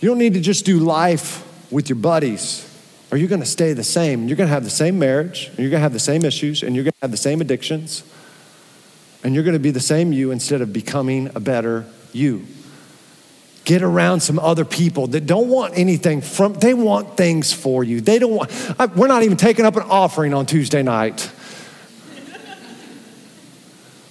You 0.00 0.08
don't 0.08 0.18
need 0.18 0.34
to 0.34 0.40
just 0.40 0.64
do 0.64 0.78
life 0.78 1.44
with 1.70 1.88
your 1.88 1.96
buddies 1.96 2.68
are 3.10 3.16
you 3.16 3.26
going 3.26 3.40
to 3.40 3.46
stay 3.46 3.72
the 3.72 3.84
same? 3.84 4.28
You're 4.28 4.36
going 4.36 4.48
to 4.48 4.54
have 4.54 4.64
the 4.64 4.70
same 4.70 4.98
marriage, 4.98 5.48
and 5.48 5.58
you're 5.58 5.70
going 5.70 5.78
to 5.78 5.84
have 5.84 5.94
the 5.94 5.98
same 5.98 6.24
issues, 6.24 6.62
and 6.62 6.74
you're 6.74 6.84
going 6.84 6.92
to 6.92 7.02
have 7.02 7.10
the 7.10 7.16
same 7.16 7.40
addictions, 7.40 8.02
and 9.24 9.34
you're 9.34 9.44
going 9.44 9.54
to 9.54 9.60
be 9.60 9.70
the 9.70 9.80
same 9.80 10.12
you 10.12 10.30
instead 10.30 10.60
of 10.60 10.72
becoming 10.72 11.30
a 11.34 11.40
better 11.40 11.86
you. 12.12 12.46
Get 13.64 13.82
around 13.82 14.20
some 14.20 14.38
other 14.38 14.64
people 14.64 15.06
that 15.08 15.26
don't 15.26 15.48
want 15.48 15.76
anything 15.76 16.20
from, 16.20 16.54
they 16.54 16.74
want 16.74 17.16
things 17.16 17.52
for 17.52 17.82
you. 17.82 18.00
They 18.02 18.18
don't 18.18 18.32
want, 18.32 18.50
I, 18.78 18.86
we're 18.86 19.08
not 19.08 19.22
even 19.22 19.36
taking 19.36 19.64
up 19.64 19.76
an 19.76 19.84
offering 19.84 20.34
on 20.34 20.44
Tuesday 20.44 20.82
night. 20.82 21.30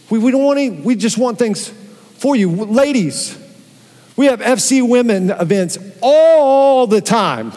We, 0.10 0.20
we 0.20 0.32
don't 0.32 0.44
want 0.44 0.60
any, 0.60 0.70
we 0.70 0.96
just 0.96 1.18
want 1.18 1.38
things 1.38 1.70
for 2.18 2.36
you. 2.36 2.50
Ladies, 2.50 3.38
we 4.16 4.26
have 4.28 4.40
FC 4.40 4.88
women 4.88 5.30
events 5.30 5.78
all 6.02 6.88
the 6.88 7.02
time. 7.02 7.52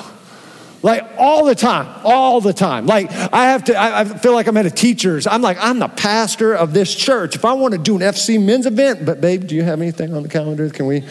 Like 0.82 1.06
all 1.18 1.44
the 1.44 1.54
time, 1.54 2.00
all 2.04 2.40
the 2.40 2.54
time. 2.54 2.86
Like 2.86 3.12
I 3.12 3.50
have 3.50 3.64
to, 3.64 3.76
I, 3.76 4.00
I, 4.00 4.04
feel 4.04 4.32
like 4.32 4.46
I'm 4.46 4.56
at 4.56 4.64
a 4.64 4.70
teacher's. 4.70 5.26
I'm 5.26 5.42
like, 5.42 5.58
I'm 5.60 5.78
the 5.78 5.88
pastor 5.88 6.54
of 6.54 6.72
this 6.72 6.94
church. 6.94 7.36
If 7.36 7.44
I 7.44 7.52
want 7.52 7.72
to 7.72 7.78
do 7.78 7.96
an 7.96 8.00
FC 8.00 8.42
men's 8.42 8.64
event, 8.64 9.04
but 9.04 9.20
babe, 9.20 9.46
do 9.46 9.54
you 9.54 9.62
have 9.62 9.82
anything 9.82 10.14
on 10.14 10.22
the 10.22 10.28
calendar? 10.30 10.70
Can 10.70 10.86
we, 10.86 11.02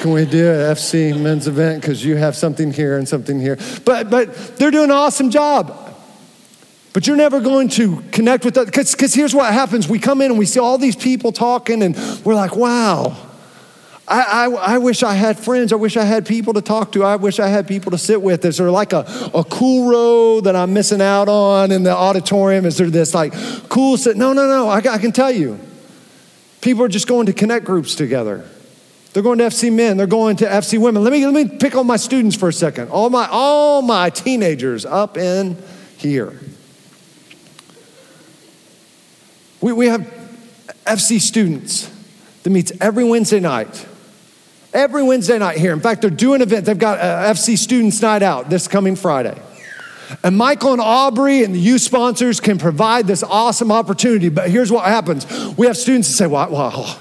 can 0.00 0.12
we 0.12 0.26
do 0.26 0.48
an 0.48 0.76
FC 0.76 1.20
men's 1.20 1.48
event? 1.48 1.80
Because 1.80 2.04
you 2.04 2.14
have 2.14 2.36
something 2.36 2.72
here 2.72 2.98
and 2.98 3.08
something 3.08 3.40
here. 3.40 3.58
But, 3.84 4.10
but 4.10 4.32
they're 4.58 4.70
doing 4.70 4.90
an 4.90 4.96
awesome 4.96 5.30
job. 5.30 5.85
But 6.96 7.06
you're 7.06 7.14
never 7.18 7.42
going 7.42 7.68
to 7.68 8.02
connect 8.10 8.42
with 8.46 8.54
that. 8.54 8.64
Because 8.68 9.12
here's 9.12 9.34
what 9.34 9.52
happens 9.52 9.86
we 9.86 9.98
come 9.98 10.22
in 10.22 10.30
and 10.30 10.38
we 10.38 10.46
see 10.46 10.60
all 10.60 10.78
these 10.78 10.96
people 10.96 11.30
talking, 11.30 11.82
and 11.82 11.94
we're 12.24 12.34
like, 12.34 12.56
wow 12.56 13.14
I, 14.08 14.22
I, 14.22 14.44
I, 14.46 14.78
wish 14.78 15.02
I 15.02 15.12
had 15.12 15.38
friends. 15.38 15.74
I 15.74 15.76
wish 15.76 15.98
I 15.98 16.04
had 16.04 16.24
people 16.24 16.54
to 16.54 16.62
talk 16.62 16.92
to. 16.92 17.04
I 17.04 17.16
wish 17.16 17.38
I 17.38 17.48
had 17.48 17.68
people 17.68 17.90
to 17.90 17.98
sit 17.98 18.22
with. 18.22 18.46
Is 18.46 18.56
there 18.56 18.70
like 18.70 18.94
a, 18.94 19.04
a 19.34 19.44
cool 19.44 19.90
row 19.90 20.40
that 20.40 20.56
I'm 20.56 20.72
missing 20.72 21.02
out 21.02 21.28
on 21.28 21.70
in 21.70 21.82
the 21.82 21.94
auditorium? 21.94 22.64
Is 22.64 22.78
there 22.78 22.88
this 22.88 23.12
like 23.12 23.34
cool 23.68 23.98
sit? 23.98 24.16
No, 24.16 24.32
no, 24.32 24.46
no. 24.46 24.66
I, 24.66 24.78
I 24.78 24.96
can 24.96 25.12
tell 25.12 25.30
you. 25.30 25.60
People 26.62 26.82
are 26.82 26.88
just 26.88 27.08
going 27.08 27.26
to 27.26 27.34
connect 27.34 27.66
groups 27.66 27.94
together. 27.94 28.48
They're 29.12 29.22
going 29.22 29.36
to 29.36 29.44
FC 29.44 29.70
men. 29.70 29.98
They're 29.98 30.06
going 30.06 30.36
to 30.36 30.46
FC 30.46 30.80
women. 30.80 31.04
Let 31.04 31.12
me, 31.12 31.26
let 31.26 31.34
me 31.34 31.58
pick 31.58 31.74
on 31.74 31.86
my 31.86 31.96
students 31.96 32.36
for 32.36 32.48
a 32.48 32.54
second. 32.54 32.88
All 32.88 33.10
my, 33.10 33.28
all 33.30 33.82
my 33.82 34.08
teenagers 34.08 34.86
up 34.86 35.18
in 35.18 35.62
here. 35.98 36.40
We, 39.66 39.72
we 39.72 39.86
have 39.88 40.02
FC 40.84 41.20
students 41.20 41.90
that 42.44 42.50
meets 42.50 42.70
every 42.80 43.02
Wednesday 43.02 43.40
night 43.40 43.84
every 44.72 45.02
Wednesday 45.02 45.40
night 45.40 45.58
here. 45.58 45.72
In 45.72 45.80
fact, 45.80 46.02
they're 46.02 46.10
doing 46.10 46.36
an 46.36 46.42
event. 46.42 46.66
They've 46.66 46.78
got 46.78 47.00
FC 47.00 47.58
Students 47.58 48.00
Night 48.00 48.22
Out 48.22 48.48
this 48.48 48.68
coming 48.68 48.94
Friday. 48.94 49.36
And 50.22 50.36
Michael 50.36 50.70
and 50.70 50.80
Aubrey 50.80 51.42
and 51.42 51.52
the 51.52 51.58
youth 51.58 51.80
sponsors 51.80 52.38
can 52.38 52.58
provide 52.58 53.08
this 53.08 53.24
awesome 53.24 53.72
opportunity. 53.72 54.28
But 54.28 54.50
here's 54.50 54.70
what 54.70 54.84
happens 54.84 55.26
we 55.56 55.66
have 55.66 55.76
students 55.76 56.06
that 56.10 56.14
say, 56.14 56.26
well, 56.28 56.48
well 56.48 57.00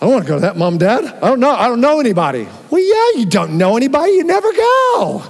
I 0.00 0.06
don't 0.06 0.12
want 0.12 0.24
to 0.24 0.28
go 0.28 0.34
to 0.34 0.40
that, 0.40 0.56
mom, 0.56 0.78
dad. 0.78 1.04
I 1.04 1.28
don't 1.28 1.38
know. 1.38 1.52
I 1.52 1.68
don't 1.68 1.80
know 1.80 2.00
anybody. 2.00 2.48
Well, 2.70 2.82
yeah, 2.82 3.20
you 3.20 3.26
don't 3.26 3.56
know 3.56 3.76
anybody. 3.76 4.14
You 4.14 4.24
never 4.24 4.52
go. 4.52 5.22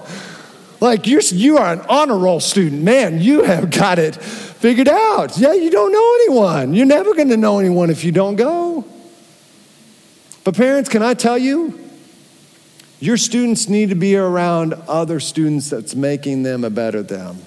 Like 0.81 1.07
you're, 1.07 1.21
you 1.21 1.59
are 1.59 1.75
an 1.75 1.83
honor 1.91 2.17
roll 2.17 2.41
student. 2.41 2.81
Man, 2.81 3.21
you 3.21 3.43
have 3.43 3.71
got 3.71 3.99
it 3.99 4.17
figured 4.61 4.88
out. 4.88 5.38
Yeah, 5.38 5.55
you 5.55 5.70
don't 5.70 5.90
know 5.90 6.14
anyone. 6.23 6.75
You're 6.75 6.87
never 6.87 7.14
going 7.14 7.31
to 7.31 7.37
know 7.37 7.59
anyone 7.59 7.88
if 7.88 8.05
you 8.05 8.12
don't 8.12 8.37
go. 8.37 8.85
But, 10.44 10.55
parents, 10.55 10.88
can 10.88 11.03
I 11.03 11.14
tell 11.14 11.38
you? 11.38 11.79
Your 13.01 13.16
students 13.16 13.70
need 13.70 13.88
to 13.88 13.94
be 13.94 14.16
around 14.16 14.75
other 14.87 15.18
students 15.18 15.70
that's 15.70 15.94
making 15.94 16.42
them 16.42 16.64
a 16.64 16.70
better 16.70 17.03
them. 17.03 17.38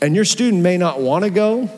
And 0.00 0.14
your 0.14 0.24
student 0.24 0.62
may 0.62 0.78
not 0.78 1.00
want 1.00 1.24
to 1.24 1.30
go, 1.30 1.68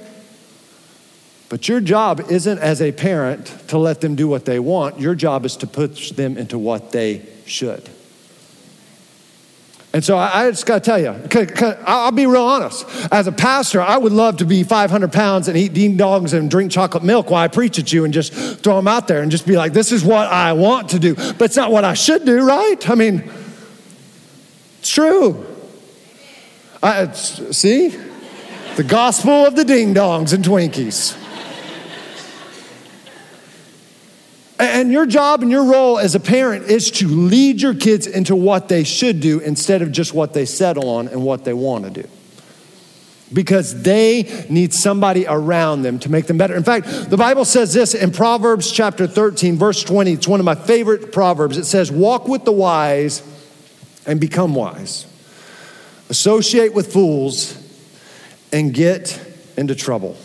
but 1.49 1.67
your 1.67 1.81
job 1.81 2.21
isn't 2.31 2.59
as 2.59 2.83
a 2.83 2.93
parent 2.93 3.47
to 3.69 3.79
let 3.79 4.03
them 4.03 4.15
do 4.15 4.29
what 4.29 4.45
they 4.45 4.59
want. 4.59 5.01
Your 5.01 5.15
job 5.15 5.47
is 5.47 5.57
to 5.57 5.67
push 5.67 6.11
them 6.13 6.37
into 6.37 6.59
what 6.59 6.93
they 6.93 7.27
should. 7.47 7.89
And 9.93 10.05
so 10.05 10.17
I, 10.17 10.49
just 10.51 10.67
got 10.67 10.85
to 10.85 10.89
tell 10.89 11.01
you, 11.01 11.17
I'll 11.85 12.13
be 12.13 12.25
real 12.25 12.45
honest. 12.45 12.87
As 13.11 13.27
a 13.27 13.33
pastor, 13.33 13.81
I 13.81 13.99
would 13.99 14.13
love 14.13 14.37
to 14.37 14.45
be 14.45 14.63
500 14.63 15.13
pounds 15.13 15.49
and 15.49 15.57
eat 15.57 15.73
ding 15.73 15.99
dongs 15.99 16.33
and 16.33 16.49
drink 16.49 16.71
chocolate 16.71 17.03
milk 17.03 17.29
while 17.29 17.43
I 17.43 17.49
preach 17.49 17.77
at 17.81 17.93
you 17.93 18.05
and 18.05 18.15
just 18.15 18.33
throw 18.33 18.77
them 18.77 18.87
out 18.87 19.09
there 19.09 19.21
and 19.21 19.33
just 19.33 19.49
be 19.49 19.57
like, 19.57 19.73
this 19.73 19.91
is 19.91 20.05
what 20.05 20.29
I 20.29 20.53
want 20.53 20.91
to 20.91 21.01
do. 21.01 21.17
But 21.17 21.43
it's 21.43 21.57
not 21.57 21.73
what 21.73 21.85
I 21.85 21.95
should 21.95 22.25
do, 22.25 22.47
right? 22.47 22.89
I 22.89 22.95
mean, 22.95 23.29
it's 24.79 24.91
true. 24.91 25.45
I, 26.81 27.11
see? 27.11 27.89
The 28.77 28.85
gospel 28.85 29.45
of 29.45 29.57
the 29.57 29.65
ding 29.65 29.93
dongs 29.93 30.33
and 30.33 30.45
Twinkies. 30.45 31.17
And 34.61 34.93
your 34.93 35.07
job 35.07 35.41
and 35.41 35.51
your 35.51 35.65
role 35.65 35.99
as 35.99 36.15
a 36.15 36.21
parent 36.21 36.67
is 36.67 36.91
to 36.93 37.09
lead 37.09 37.63
your 37.63 37.75
kids 37.75 38.07
into 38.07 38.37
what 38.37 38.69
they 38.69 38.85
should 38.85 39.21
do 39.21 39.41
instead 39.41 39.81
of 39.81 39.91
just 39.91 40.13
what 40.13 40.35
they 40.35 40.45
settle 40.45 40.91
on 40.91 41.09
and 41.09 41.25
what 41.25 41.47
they 41.47 41.55
want 41.55 41.85
to 41.85 42.03
do. 42.03 42.07
Because 43.33 43.83
they 43.83 44.45
need 44.51 44.75
somebody 44.75 45.25
around 45.27 45.81
them 45.81 45.99
to 46.01 46.11
make 46.11 46.27
them 46.27 46.37
better. 46.37 46.55
In 46.55 46.63
fact, 46.63 47.09
the 47.09 47.17
Bible 47.17 47.47
says 47.47 47.73
this 47.73 47.95
in 47.95 48.11
Proverbs 48.11 48.71
chapter 48.71 49.07
13, 49.07 49.57
verse 49.57 49.83
20. 49.83 50.13
It's 50.13 50.29
one 50.29 50.41
of 50.41 50.45
my 50.45 50.57
favorite 50.57 51.11
proverbs. 51.11 51.57
It 51.57 51.65
says, 51.65 51.91
Walk 51.91 52.29
with 52.29 52.45
the 52.45 52.53
wise 52.53 53.23
and 54.05 54.21
become 54.21 54.55
wise, 54.55 55.07
associate 56.11 56.75
with 56.75 56.93
fools 56.93 57.57
and 58.53 58.75
get 58.75 59.19
into 59.57 59.75
trouble. 59.75 60.19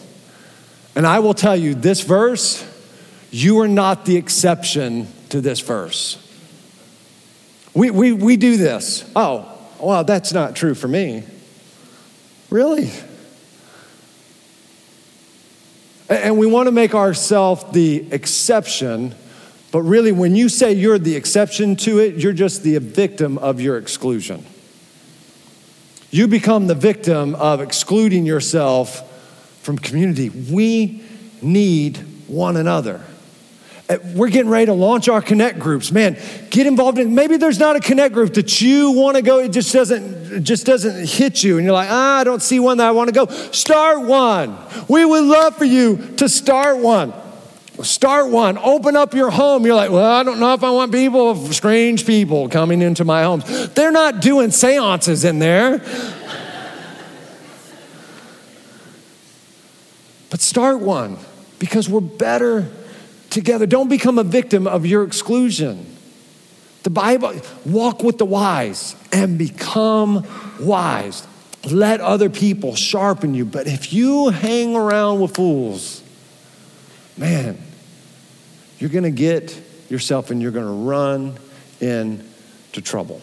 And 0.93 1.07
I 1.07 1.19
will 1.19 1.33
tell 1.33 1.55
you, 1.55 1.73
this 1.73 2.01
verse 2.01 2.65
you 3.35 3.59
are 3.59 3.67
not 3.67 4.05
the 4.05 4.15
exception 4.15 5.09
to 5.27 5.41
this 5.41 5.59
verse. 5.59 6.21
We, 7.73 7.91
we, 7.91 8.13
we 8.13 8.37
do 8.37 8.55
this. 8.55 9.11
Oh, 9.13 9.51
well, 9.77 10.05
that's 10.05 10.31
not 10.31 10.55
true 10.55 10.73
for 10.73 10.87
me. 10.87 11.25
Really? 12.49 12.89
And 16.07 16.37
we 16.37 16.47
want 16.47 16.67
to 16.67 16.71
make 16.71 16.95
ourselves 16.95 17.65
the 17.73 18.07
exception, 18.09 19.13
but 19.69 19.81
really, 19.81 20.13
when 20.13 20.37
you 20.37 20.47
say 20.47 20.71
you're 20.71 20.97
the 20.97 21.17
exception 21.17 21.75
to 21.77 21.99
it, 21.99 22.15
you're 22.15 22.31
just 22.31 22.63
the 22.63 22.77
victim 22.77 23.37
of 23.39 23.59
your 23.59 23.77
exclusion. 23.77 24.45
You 26.09 26.29
become 26.29 26.67
the 26.67 26.75
victim 26.75 27.35
of 27.35 27.59
excluding 27.59 28.25
yourself 28.25 29.11
from 29.61 29.77
community. 29.77 30.29
We 30.29 31.03
need 31.41 31.97
one 32.27 32.55
another. 32.55 33.01
Uh, 33.87 33.97
we're 34.15 34.29
getting 34.29 34.49
ready 34.49 34.65
to 34.65 34.73
launch 34.73 35.07
our 35.09 35.21
connect 35.21 35.59
groups. 35.59 35.91
Man 35.91 36.17
get 36.49 36.65
involved 36.65 36.97
in 36.97 37.13
maybe 37.13 37.37
there's 37.37 37.59
not 37.59 37.75
a 37.75 37.79
connect 37.79 38.13
group 38.13 38.33
that 38.33 38.61
you 38.61 38.91
want 38.91 39.15
to 39.15 39.21
go 39.21 39.39
it 39.39 39.49
just 39.49 39.71
doesn't 39.71 40.31
it 40.31 40.43
just 40.43 40.65
doesn't 40.65 41.07
hit 41.07 41.43
you 41.43 41.57
and 41.57 41.65
you're 41.65 41.73
like 41.73 41.89
ah, 41.91 42.19
i 42.19 42.23
don't 42.23 42.41
see 42.41 42.59
one 42.59 42.77
that 42.77 42.87
i 42.87 42.91
want 42.91 43.07
to 43.07 43.13
go. 43.13 43.27
Start 43.51 44.01
one. 44.01 44.57
We 44.87 45.05
would 45.05 45.23
love 45.23 45.55
for 45.57 45.65
you 45.65 45.97
to 46.17 46.27
start 46.27 46.77
one. 46.77 47.13
Start 47.83 48.31
one. 48.31 48.57
Open 48.57 48.95
up 48.95 49.13
your 49.13 49.29
home. 49.29 49.65
You're 49.65 49.75
like 49.75 49.91
well 49.91 50.11
i 50.11 50.23
don't 50.23 50.39
know 50.39 50.53
if 50.53 50.63
i 50.63 50.71
want 50.71 50.91
people 50.91 51.35
strange 51.51 52.07
people 52.07 52.49
coming 52.49 52.81
into 52.81 53.05
my 53.05 53.23
homes 53.23 53.69
they're 53.73 53.91
not 53.91 54.19
doing 54.19 54.49
seances 54.49 55.25
in 55.25 55.37
there. 55.37 55.79
But 60.31 60.41
start 60.41 60.79
one 60.79 61.17
because 61.59 61.87
we're 61.87 62.01
better 62.01 62.67
together. 63.35 63.67
Don't 63.67 63.89
become 63.89 64.17
a 64.17 64.23
victim 64.23 64.65
of 64.65 64.85
your 64.85 65.03
exclusion. 65.03 65.85
The 66.83 66.89
Bible, 66.89 67.33
walk 67.65 68.01
with 68.01 68.17
the 68.17 68.25
wise 68.25 68.95
and 69.11 69.37
become 69.37 70.25
wise. 70.59 71.27
Let 71.69 71.99
other 71.99 72.29
people 72.29 72.75
sharpen 72.75 73.35
you. 73.35 73.43
But 73.45 73.67
if 73.67 73.91
you 73.91 74.29
hang 74.29 74.75
around 74.75 75.19
with 75.19 75.35
fools, 75.35 76.01
man, 77.17 77.57
you're 78.79 78.89
going 78.89 79.03
to 79.03 79.11
get 79.11 79.61
yourself 79.89 80.31
and 80.31 80.41
you're 80.41 80.51
going 80.51 80.65
to 80.65 80.89
run 80.89 81.37
into 81.81 82.81
trouble. 82.81 83.19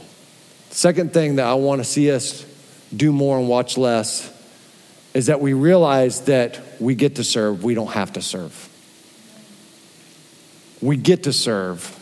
Second 0.71 1.13
thing 1.13 1.37
that 1.37 1.47
I 1.47 1.55
want 1.55 1.81
to 1.81 1.85
see 1.85 2.11
us 2.11 2.45
do 2.95 3.13
more 3.13 3.39
and 3.39 3.49
watch 3.49 3.79
less 3.79 4.31
is 5.15 5.27
that 5.27 5.41
we 5.41 5.53
realize 5.53 6.23
that 6.23 6.61
we 6.81 6.95
get 6.95 7.17
to 7.17 7.25
serve, 7.25 7.65
we 7.65 7.75
don't 7.75 7.93
have 7.93 8.13
to 8.15 8.23
serve. 8.23 8.69
We 10.83 10.97
get 10.97 11.23
to 11.23 11.33
serve, 11.33 11.99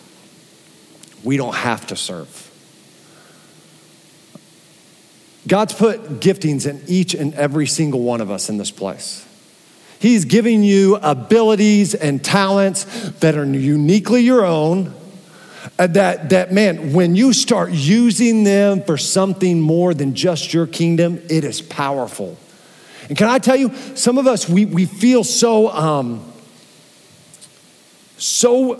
we 1.22 1.36
don't 1.36 1.54
have 1.54 1.86
to 1.88 1.96
serve. 1.96 2.48
God's 5.46 5.74
put 5.74 6.20
giftings 6.20 6.68
in 6.68 6.82
each 6.86 7.14
and 7.14 7.34
every 7.34 7.66
single 7.66 8.00
one 8.00 8.20
of 8.20 8.30
us 8.30 8.48
in 8.48 8.56
this 8.56 8.70
place. 8.70 9.26
He's 9.98 10.24
giving 10.24 10.62
you 10.62 10.96
abilities 10.96 11.94
and 11.94 12.24
talents 12.24 12.84
that 13.20 13.36
are 13.36 13.44
uniquely 13.44 14.22
your 14.22 14.44
own. 14.46 14.94
That, 15.76 16.30
that, 16.30 16.52
man, 16.52 16.94
when 16.94 17.14
you 17.14 17.34
start 17.34 17.70
using 17.70 18.44
them 18.44 18.82
for 18.82 18.96
something 18.96 19.60
more 19.60 19.92
than 19.92 20.14
just 20.14 20.54
your 20.54 20.66
kingdom, 20.66 21.20
it 21.28 21.44
is 21.44 21.60
powerful. 21.60 22.38
And 23.08 23.18
can 23.18 23.28
I 23.28 23.38
tell 23.38 23.56
you, 23.56 23.74
some 23.94 24.16
of 24.16 24.26
us, 24.26 24.48
we, 24.48 24.64
we 24.64 24.86
feel 24.86 25.24
so, 25.24 25.70
um, 25.70 26.29
so 28.20 28.78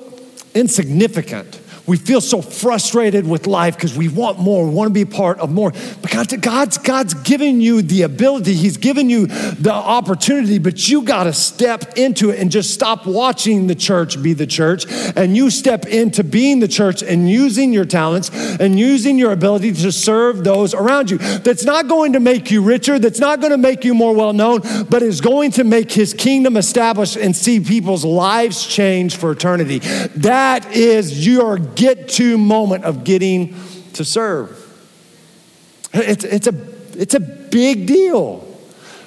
insignificant 0.55 1.61
we 1.91 1.97
feel 1.97 2.21
so 2.21 2.41
frustrated 2.41 3.27
with 3.27 3.49
life 3.49 3.75
because 3.75 3.97
we 3.97 4.07
want 4.07 4.39
more, 4.39 4.65
we 4.65 4.73
want 4.73 4.87
to 4.87 4.95
be 4.95 5.05
part 5.05 5.41
of 5.41 5.51
more. 5.51 5.73
But 5.73 6.11
God, 6.13 6.41
God's, 6.41 6.79
God's 6.79 7.15
given 7.15 7.61
you 7.61 7.83
the 7.83 8.03
ability, 8.03 8.55
He's 8.55 8.77
given 8.77 9.11
you 9.11 9.27
the 9.27 9.73
opportunity, 9.73 10.61
but 10.61 10.89
you 10.89 11.03
got 11.03 11.25
to 11.25 11.33
step 11.33 11.99
into 11.99 12.31
it 12.31 12.39
and 12.39 12.49
just 12.49 12.73
stop 12.73 13.07
watching 13.07 13.67
the 13.67 13.75
church 13.75 14.23
be 14.23 14.35
the 14.35 14.47
church. 14.47 14.87
And 15.17 15.37
you 15.37 15.51
step 15.51 15.85
into 15.85 16.23
being 16.23 16.61
the 16.61 16.69
church 16.69 17.03
and 17.03 17.29
using 17.29 17.73
your 17.73 17.85
talents 17.85 18.31
and 18.61 18.79
using 18.79 19.19
your 19.19 19.33
ability 19.33 19.73
to 19.73 19.91
serve 19.91 20.45
those 20.45 20.75
around 20.75 21.11
you. 21.11 21.19
That's 21.19 21.65
not 21.65 21.89
going 21.89 22.13
to 22.13 22.21
make 22.21 22.53
you 22.53 22.63
richer, 22.63 23.01
that's 23.01 23.19
not 23.19 23.41
going 23.41 23.51
to 23.51 23.59
make 23.59 23.85
you 23.85 23.95
more 23.95 24.15
well 24.15 24.33
known, 24.33 24.61
but 24.89 25.03
is 25.03 25.21
going 25.21 25.51
to 25.53 25.65
make 25.65 25.91
His 25.91 26.15
kingdom 26.15 26.57
established 26.57 27.17
and 27.17 27.35
see 27.35 27.59
people's 27.59 28.05
lives 28.05 28.65
change 28.65 29.17
for 29.17 29.33
eternity. 29.33 29.81
That 30.15 30.73
is 30.73 31.27
your 31.27 31.59
get 31.81 32.09
to 32.11 32.37
moment 32.37 32.85
of 32.85 33.05
getting 33.05 33.55
to 33.95 34.05
serve. 34.05 34.57
It's, 35.95 36.25
it's, 36.25 36.47
a, 36.47 36.55
it's 36.93 37.15
a 37.15 37.21
big 37.21 37.87
deal. 37.87 38.47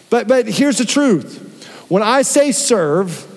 But, 0.10 0.28
but 0.28 0.48
here's 0.48 0.80
the 0.80 0.86
truth 0.86 1.40
when 1.88 2.02
I 2.02 2.24
say 2.24 2.52
serve, 2.52 3.30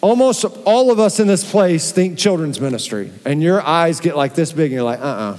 almost 0.00 0.44
all 0.64 0.92
of 0.92 1.00
us 1.00 1.18
in 1.18 1.26
this 1.26 1.48
place 1.48 1.90
think 1.90 2.18
children's 2.18 2.60
ministry, 2.60 3.10
and 3.24 3.42
your 3.42 3.60
eyes 3.60 3.98
get 3.98 4.16
like 4.16 4.34
this 4.34 4.52
big, 4.52 4.66
and 4.66 4.74
you're 4.74 4.82
like, 4.84 5.00
uh 5.00 5.04
uh-uh. 5.04 5.32
uh. 5.32 5.38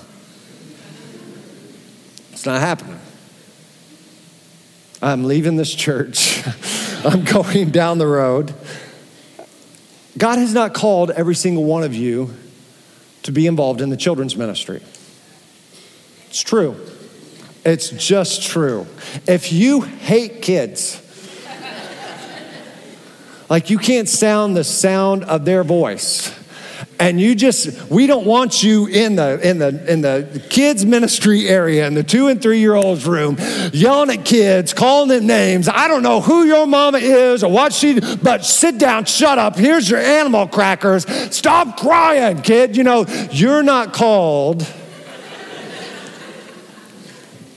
It's 2.33 2.45
not 2.45 2.59
happening. 2.59 2.99
I'm 5.01 5.23
leaving 5.23 5.55
this 5.55 5.73
church. 5.73 6.43
I'm 7.05 7.23
going 7.23 7.69
down 7.69 7.99
the 7.99 8.07
road. 8.07 8.53
God 10.17 10.39
has 10.39 10.53
not 10.53 10.73
called 10.73 11.11
every 11.11 11.35
single 11.35 11.63
one 11.63 11.83
of 11.83 11.95
you 11.95 12.33
to 13.23 13.31
be 13.31 13.47
involved 13.47 13.81
in 13.81 13.89
the 13.89 13.97
children's 13.97 14.35
ministry. 14.35 14.81
It's 16.27 16.41
true. 16.41 16.75
It's 17.65 17.89
just 17.89 18.43
true. 18.43 18.87
If 19.27 19.51
you 19.51 19.81
hate 19.81 20.41
kids, 20.41 21.01
like 23.49 23.69
you 23.69 23.77
can't 23.77 24.07
sound 24.07 24.55
the 24.55 24.63
sound 24.63 25.23
of 25.25 25.43
their 25.45 25.63
voice, 25.63 26.33
and 26.99 27.19
you 27.19 27.33
just 27.33 27.89
we 27.89 28.07
don't 28.07 28.25
want 28.25 28.61
you 28.61 28.87
in 28.87 29.15
the 29.15 29.39
in 29.47 29.57
the 29.57 29.91
in 29.91 30.01
the 30.01 30.43
kids 30.49 30.85
ministry 30.85 31.47
area 31.47 31.87
in 31.87 31.93
the 31.93 32.03
two 32.03 32.27
and 32.27 32.41
three 32.41 32.59
year 32.59 32.75
olds 32.75 33.05
room 33.05 33.37
yelling 33.71 34.09
at 34.09 34.25
kids 34.25 34.73
calling 34.73 35.07
them 35.07 35.25
names. 35.25 35.69
I 35.69 35.87
don't 35.87 36.03
know 36.03 36.19
who 36.19 36.43
your 36.43 36.67
mama 36.67 36.97
is 36.97 37.43
or 37.43 37.51
what 37.51 37.71
she 37.71 37.99
but 37.99 38.43
sit 38.43 38.77
down 38.77 39.05
shut 39.05 39.37
up. 39.37 39.55
Here's 39.55 39.89
your 39.89 39.99
animal 39.99 40.47
crackers. 40.47 41.05
Stop 41.33 41.77
crying 41.77 42.41
kid. 42.41 42.75
You 42.75 42.83
know 42.83 43.05
you're 43.31 43.63
not 43.63 43.93
called 43.93 44.59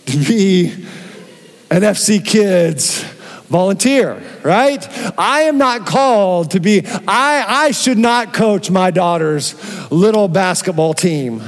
to 0.06 0.18
be 0.18 0.66
an 1.70 1.80
fc 1.80 2.24
kids 2.24 3.02
volunteer, 3.52 4.20
right? 4.42 4.84
I 5.16 5.42
am 5.42 5.58
not 5.58 5.86
called 5.86 6.50
to 6.52 6.60
be, 6.60 6.84
I, 6.86 7.44
I 7.46 7.70
should 7.70 7.98
not 7.98 8.34
coach 8.34 8.70
my 8.70 8.90
daughter's 8.90 9.54
little 9.92 10.26
basketball 10.26 10.94
team 10.94 11.42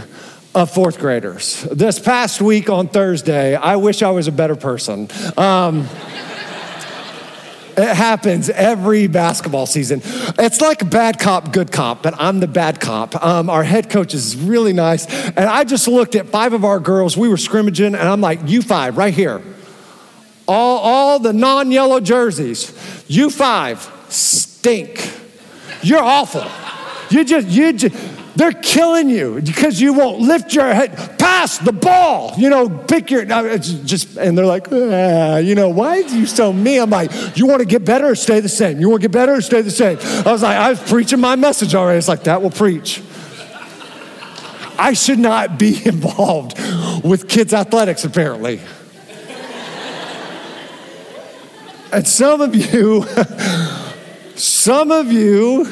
of 0.55 0.71
fourth 0.71 1.01
graders. 1.01 1.63
This 1.73 1.99
past 1.99 2.41
week 2.41 2.71
on 2.71 2.87
Thursday, 2.87 3.57
I 3.57 3.77
wish 3.77 4.03
I 4.03 4.11
was 4.11 4.29
a 4.29 4.33
better 4.33 4.55
person. 4.55 5.09
Um, 5.37 5.89
it 7.77 7.97
happens 7.97 8.51
every 8.51 9.09
basketball 9.09 9.67
season. 9.67 10.01
It's 10.39 10.61
like 10.61 10.89
bad 10.89 11.19
cop, 11.19 11.53
good 11.53 11.73
cop, 11.73 12.05
but 12.05 12.15
I'm 12.19 12.39
the 12.39 12.47
bad 12.47 12.81
cop. 12.81 13.21
Um, 13.25 13.51
our 13.51 13.65
head 13.65 13.91
coach 13.91 14.15
is 14.15 14.37
really 14.37 14.73
nice. 14.73 15.07
And 15.07 15.47
I 15.47 15.65
just 15.65 15.89
looked 15.89 16.15
at 16.15 16.29
five 16.29 16.53
of 16.53 16.65
our 16.65 16.79
girls. 16.79 17.17
We 17.17 17.29
were 17.29 17.37
scrimmaging, 17.37 17.95
and 17.95 18.09
I'm 18.09 18.21
like, 18.21 18.41
you 18.47 18.63
five, 18.63 18.97
right 18.97 19.13
here. 19.13 19.43
All, 20.47 20.79
all 20.79 21.19
the 21.19 21.33
non 21.33 21.71
yellow 21.71 22.01
jerseys, 22.01 23.05
you 23.09 23.31
five 23.31 23.91
stink. 24.09 25.13
You're 25.83 26.03
awful. 26.03 26.45
You 27.11 27.25
just, 27.25 27.49
you 27.49 27.73
just, 27.73 27.95
they're 28.37 28.53
killing 28.53 29.09
you 29.09 29.41
because 29.41 29.81
you 29.81 29.93
won't 29.93 30.21
lift 30.21 30.55
your 30.55 30.73
head. 30.73 31.19
Pass 31.19 31.59
the 31.59 31.73
ball. 31.73 32.35
You 32.37 32.51
know, 32.51 32.69
pick 32.69 33.11
your. 33.11 33.25
Just 33.25 34.17
and 34.17 34.37
they're 34.37 34.47
like, 34.47 34.67
ah, 34.73 35.37
you 35.37 35.55
know, 35.55 35.69
why 35.69 36.01
are 36.01 36.09
you 36.09 36.27
so 36.27 36.53
mean? 36.53 36.81
I'm 36.81 36.91
like, 36.91 37.37
you 37.37 37.47
want 37.47 37.61
to 37.61 37.67
get 37.67 37.85
better 37.85 38.09
or 38.09 38.15
stay 38.15 38.41
the 38.41 38.49
same? 38.49 38.81
You 38.81 38.91
want 38.91 39.03
to 39.03 39.09
get 39.09 39.13
better 39.13 39.35
or 39.35 39.41
stay 39.41 39.63
the 39.63 39.71
same? 39.71 39.99
I 40.27 40.33
was 40.33 40.43
like, 40.43 40.57
I 40.57 40.71
was 40.71 40.81
preaching 40.81 41.21
my 41.21 41.37
message 41.37 41.75
already. 41.75 41.99
It's 41.99 42.09
like 42.09 42.25
that 42.25 42.43
will 42.43 42.51
preach. 42.51 43.03
I 44.77 44.95
should 44.95 45.21
not 45.21 45.59
be 45.59 45.81
involved 45.87 46.59
with 47.05 47.29
kids' 47.29 47.55
athletics, 47.55 48.05
apparently. 48.05 48.61
And 51.95 52.07
some 52.07 52.41
of 52.41 52.55
you, 52.55 53.05
some 54.37 54.91
of 54.91 55.13
you 55.13 55.67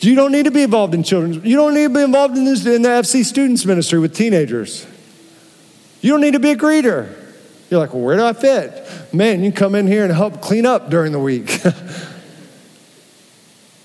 you 0.00 0.14
don't 0.14 0.32
need 0.32 0.44
to 0.44 0.50
be 0.50 0.62
involved 0.62 0.94
in 0.94 1.02
children's. 1.02 1.44
You 1.44 1.56
don't 1.56 1.74
need 1.74 1.84
to 1.84 1.94
be 1.94 2.00
involved 2.00 2.36
in, 2.36 2.44
this, 2.44 2.64
in 2.64 2.82
the 2.82 2.88
FC 2.88 3.24
students 3.24 3.66
ministry 3.66 3.98
with 3.98 4.14
teenagers. 4.14 4.86
You 6.00 6.12
don't 6.12 6.22
need 6.22 6.32
to 6.32 6.40
be 6.40 6.50
a 6.50 6.56
greeter. 6.56 7.14
You're 7.68 7.80
like, 7.80 7.92
well, 7.92 8.02
where 8.02 8.16
do 8.16 8.24
I 8.24 8.32
fit? 8.32 9.12
Man, 9.12 9.44
you 9.44 9.52
can 9.52 9.58
come 9.58 9.74
in 9.74 9.86
here 9.86 10.02
and 10.02 10.12
help 10.12 10.40
clean 10.40 10.64
up 10.64 10.88
during 10.88 11.12
the 11.12 11.18
week. 11.18 11.50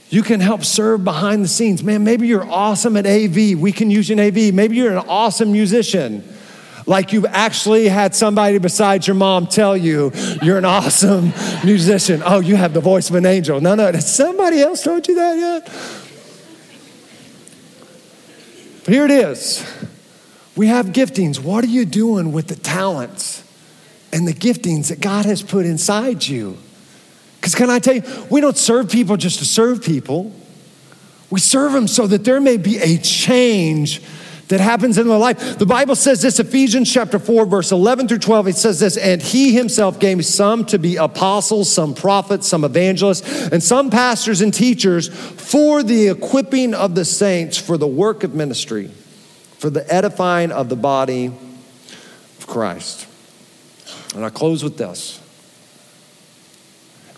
you 0.10 0.24
can 0.24 0.40
help 0.40 0.64
serve 0.64 1.04
behind 1.04 1.44
the 1.44 1.50
scenes. 1.50 1.84
Man, 1.84 2.06
maybe 2.06 2.28
you're 2.28 2.50
awesome 2.50 2.96
at 2.96 3.06
AV. 3.06 3.60
We 3.60 3.74
can 3.74 3.92
use 3.92 4.10
you 4.10 4.14
in 4.14 4.20
AV. 4.22 4.54
Maybe 4.54 4.78
you're 4.78 4.92
an 4.92 5.06
awesome 5.10 5.52
musician. 5.52 6.24
Like 6.86 7.14
you've 7.14 7.26
actually 7.26 7.88
had 7.88 8.14
somebody 8.14 8.60
besides 8.60 9.08
your 9.08 9.16
mom 9.16 9.48
tell 9.48 9.76
you 9.76 10.12
you're 10.44 10.58
an 10.58 10.66
awesome 10.66 11.34
musician. 11.64 12.22
Oh, 12.24 12.40
you 12.40 12.56
have 12.56 12.74
the 12.74 12.82
voice 12.82 13.10
of 13.10 13.16
an 13.16 13.26
angel. 13.26 13.60
No, 13.60 13.76
no, 13.76 13.92
somebody 13.94 14.62
else 14.62 14.84
told 14.84 15.08
you 15.08 15.16
that 15.16 15.38
yet? 15.38 15.66
But 18.86 18.94
here 18.94 19.06
it 19.06 19.12
is. 19.12 19.66
We 20.56 20.68
have 20.68 20.88
giftings. 20.88 21.40
What 21.40 21.64
are 21.64 21.68
you 21.68 21.86
doing 21.86 22.32
with 22.32 22.48
the 22.48 22.56
talents 22.56 23.44
and 24.14 24.28
the 24.28 24.34
giftings 24.34 24.90
that 24.90 25.02
God 25.02 25.26
has 25.26 25.42
put 25.42 25.66
inside 25.66 26.26
you? 26.26 26.58
Because, 27.38 27.56
can 27.56 27.70
I 27.70 27.80
tell 27.80 27.96
you, 27.96 28.04
we 28.30 28.42
don't 28.42 28.58
serve 28.58 28.90
people 28.90 29.18
just 29.18 29.40
to 29.40 29.46
serve 29.46 29.84
people. 29.84 30.34
We 31.30 31.40
serve 31.40 31.74
them 31.74 31.88
so 31.88 32.08
that 32.08 32.24
there 32.24 32.40
may 32.40 32.58
be 32.58 32.78
a 32.78 32.98
change 32.98 34.02
that 34.48 34.60
happens 34.60 34.98
in 34.98 35.08
their 35.08 35.18
life. 35.18 35.58
The 35.58 35.66
Bible 35.66 35.96
says 35.96 36.22
this, 36.22 36.40
Ephesians 36.40 36.92
chapter 36.92 37.18
4, 37.18 37.46
verse 37.46 37.72
11 37.72 38.08
through 38.08 38.20
12, 38.20 38.50
it 38.50 38.56
says 38.56 38.80
this, 38.80 38.98
and 38.98 39.22
he 39.22 39.54
himself 39.54 40.00
gave 40.00 40.24
some 40.26 40.66
to 40.68 40.78
be 40.78 40.98
apostles, 40.98 41.72
some 41.72 41.96
prophets, 41.96 42.48
some 42.48 42.64
evangelists, 42.64 43.48
and 43.48 43.64
some 43.64 43.90
pastors 43.90 44.42
and 44.42 44.54
teachers 44.54 45.08
for 45.08 45.82
the 45.82 46.10
equipping 46.10 46.74
of 46.74 46.96
the 46.96 47.06
saints 47.06 47.58
for 47.58 47.78
the 47.78 47.88
work 47.88 48.24
of 48.24 48.36
ministry, 48.36 48.92
for 49.58 49.70
the 49.70 49.92
edifying 49.92 50.52
of 50.52 50.70
the 50.70 50.76
body 50.76 51.26
of 51.26 52.46
Christ. 52.48 53.08
And 54.16 54.24
I 54.24 54.30
close 54.30 54.64
with 54.64 54.78
this. 54.78 55.22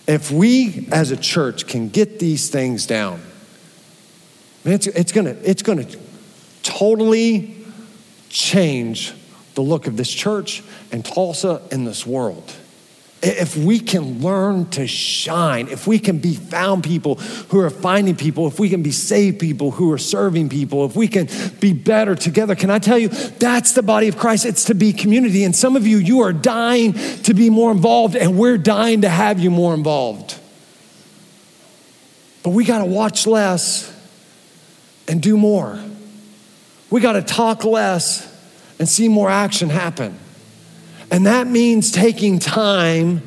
If 0.08 0.32
we 0.32 0.88
as 0.92 1.12
a 1.12 1.18
church 1.18 1.68
can 1.68 1.90
get 1.90 2.20
these 2.20 2.50
things 2.50 2.88
down, 2.88 3.22
man, 4.64 4.76
it's, 4.76 4.88
it's 4.88 5.12
gonna, 5.12 5.36
it's 5.44 5.62
gonna 5.62 5.86
totally 6.64 7.56
change 8.30 9.14
the 9.56 9.62
look 9.62 9.88
of 9.88 9.98
this 9.98 10.14
church 10.14 10.64
and 10.92 11.04
Tulsa 11.04 11.62
and 11.72 11.88
this 11.88 12.06
world. 12.06 12.54
If 13.24 13.58
we 13.58 13.80
can 13.80 14.22
learn 14.22 14.70
to 14.72 14.86
shine, 14.86 15.70
if 15.70 15.88
we 15.88 15.98
can 15.98 16.20
be 16.20 16.36
found 16.36 16.84
people 16.84 17.16
who 17.16 17.60
are 17.62 17.72
finding 17.72 18.16
people, 18.16 18.46
if 18.46 18.60
we 18.60 18.70
can 18.70 18.84
be 18.84 18.92
saved 18.92 19.40
people 19.40 19.72
who 19.72 19.92
are 19.92 19.98
serving 19.98 20.50
people, 20.50 20.86
if 20.86 20.96
we 20.96 21.08
can 21.08 21.28
be 21.60 21.74
better 21.74 22.14
together, 22.14 22.54
can 22.54 22.70
I 22.70 22.78
tell 22.78 23.00
you, 23.00 23.08
that's 23.08 23.72
the 23.72 23.82
body 23.82 24.08
of 24.08 24.20
Christ. 24.20 24.46
It's 24.46 24.66
to 24.66 24.76
be 24.76 24.94
community. 24.94 25.44
And 25.46 25.56
some 25.56 25.76
of 25.76 25.88
you, 25.88 25.98
you 25.98 26.20
are 26.22 26.32
dying 26.32 26.94
to 27.24 27.34
be 27.34 27.50
more 27.50 27.72
involved, 27.72 28.16
and 28.16 28.38
we're 28.38 28.60
dying 28.60 29.02
to 29.02 29.10
have 29.10 29.40
you 29.40 29.50
more 29.50 29.74
involved. 29.74 30.38
But 32.44 32.52
we 32.52 32.66
got 32.66 32.80
to 32.80 32.86
watch 32.86 33.26
less 33.26 33.92
and 35.08 35.24
do 35.24 35.38
more. 35.38 35.80
We 36.90 37.02
got 37.02 37.14
to 37.14 37.22
talk 37.22 37.64
less 37.64 38.34
and 38.80 38.88
see 38.88 39.08
more 39.08 39.30
action 39.30 39.70
happen. 39.70 40.18
And 41.12 41.26
that 41.26 41.48
means 41.48 41.92
taking 41.92 42.40
time 42.40 43.22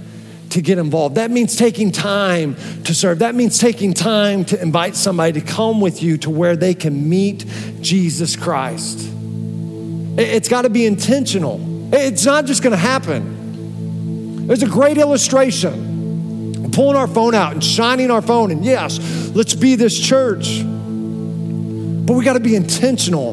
to 0.50 0.60
get 0.60 0.78
involved. 0.78 1.14
That 1.14 1.30
means 1.30 1.56
taking 1.56 1.92
time 1.92 2.56
to 2.84 2.94
serve. 2.94 3.20
That 3.20 3.34
means 3.34 3.58
taking 3.58 3.94
time 3.94 4.44
to 4.46 4.60
invite 4.60 4.96
somebody 4.96 5.40
to 5.40 5.46
come 5.46 5.80
with 5.80 6.02
you 6.02 6.18
to 6.18 6.30
where 6.30 6.56
they 6.56 6.74
can 6.74 7.08
meet 7.08 7.44
Jesus 7.80 8.36
Christ. 8.36 9.08
It's 10.18 10.48
got 10.48 10.62
to 10.62 10.70
be 10.70 10.86
intentional. 10.86 11.60
It's 11.94 12.24
not 12.24 12.46
just 12.46 12.62
going 12.62 12.72
to 12.72 12.76
happen. 12.76 14.46
There's 14.46 14.62
a 14.62 14.68
great 14.68 14.98
illustration. 14.98 16.70
Pulling 16.72 16.96
our 16.96 17.08
phone 17.08 17.34
out 17.34 17.52
and 17.52 17.64
shining 17.64 18.10
our 18.10 18.22
phone, 18.22 18.50
and 18.50 18.64
yes, 18.64 18.98
let's 19.34 19.54
be 19.54 19.74
this 19.74 19.98
church. 19.98 20.62
But 22.10 22.16
we 22.16 22.24
got 22.24 22.32
to 22.32 22.40
be 22.40 22.56
intentional 22.56 23.30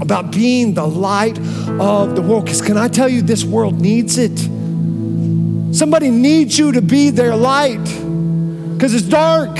about 0.00 0.30
being 0.30 0.74
the 0.74 0.86
light 0.86 1.36
of 1.80 2.14
the 2.14 2.22
world. 2.22 2.44
Because 2.44 2.62
can 2.62 2.76
I 2.76 2.86
tell 2.86 3.08
you, 3.08 3.20
this 3.20 3.42
world 3.42 3.80
needs 3.80 4.16
it. 4.16 4.38
Somebody 5.74 6.08
needs 6.08 6.56
you 6.56 6.70
to 6.70 6.82
be 6.82 7.10
their 7.10 7.34
light 7.34 7.82
because 7.82 8.94
it's 8.94 9.02
dark. 9.02 9.58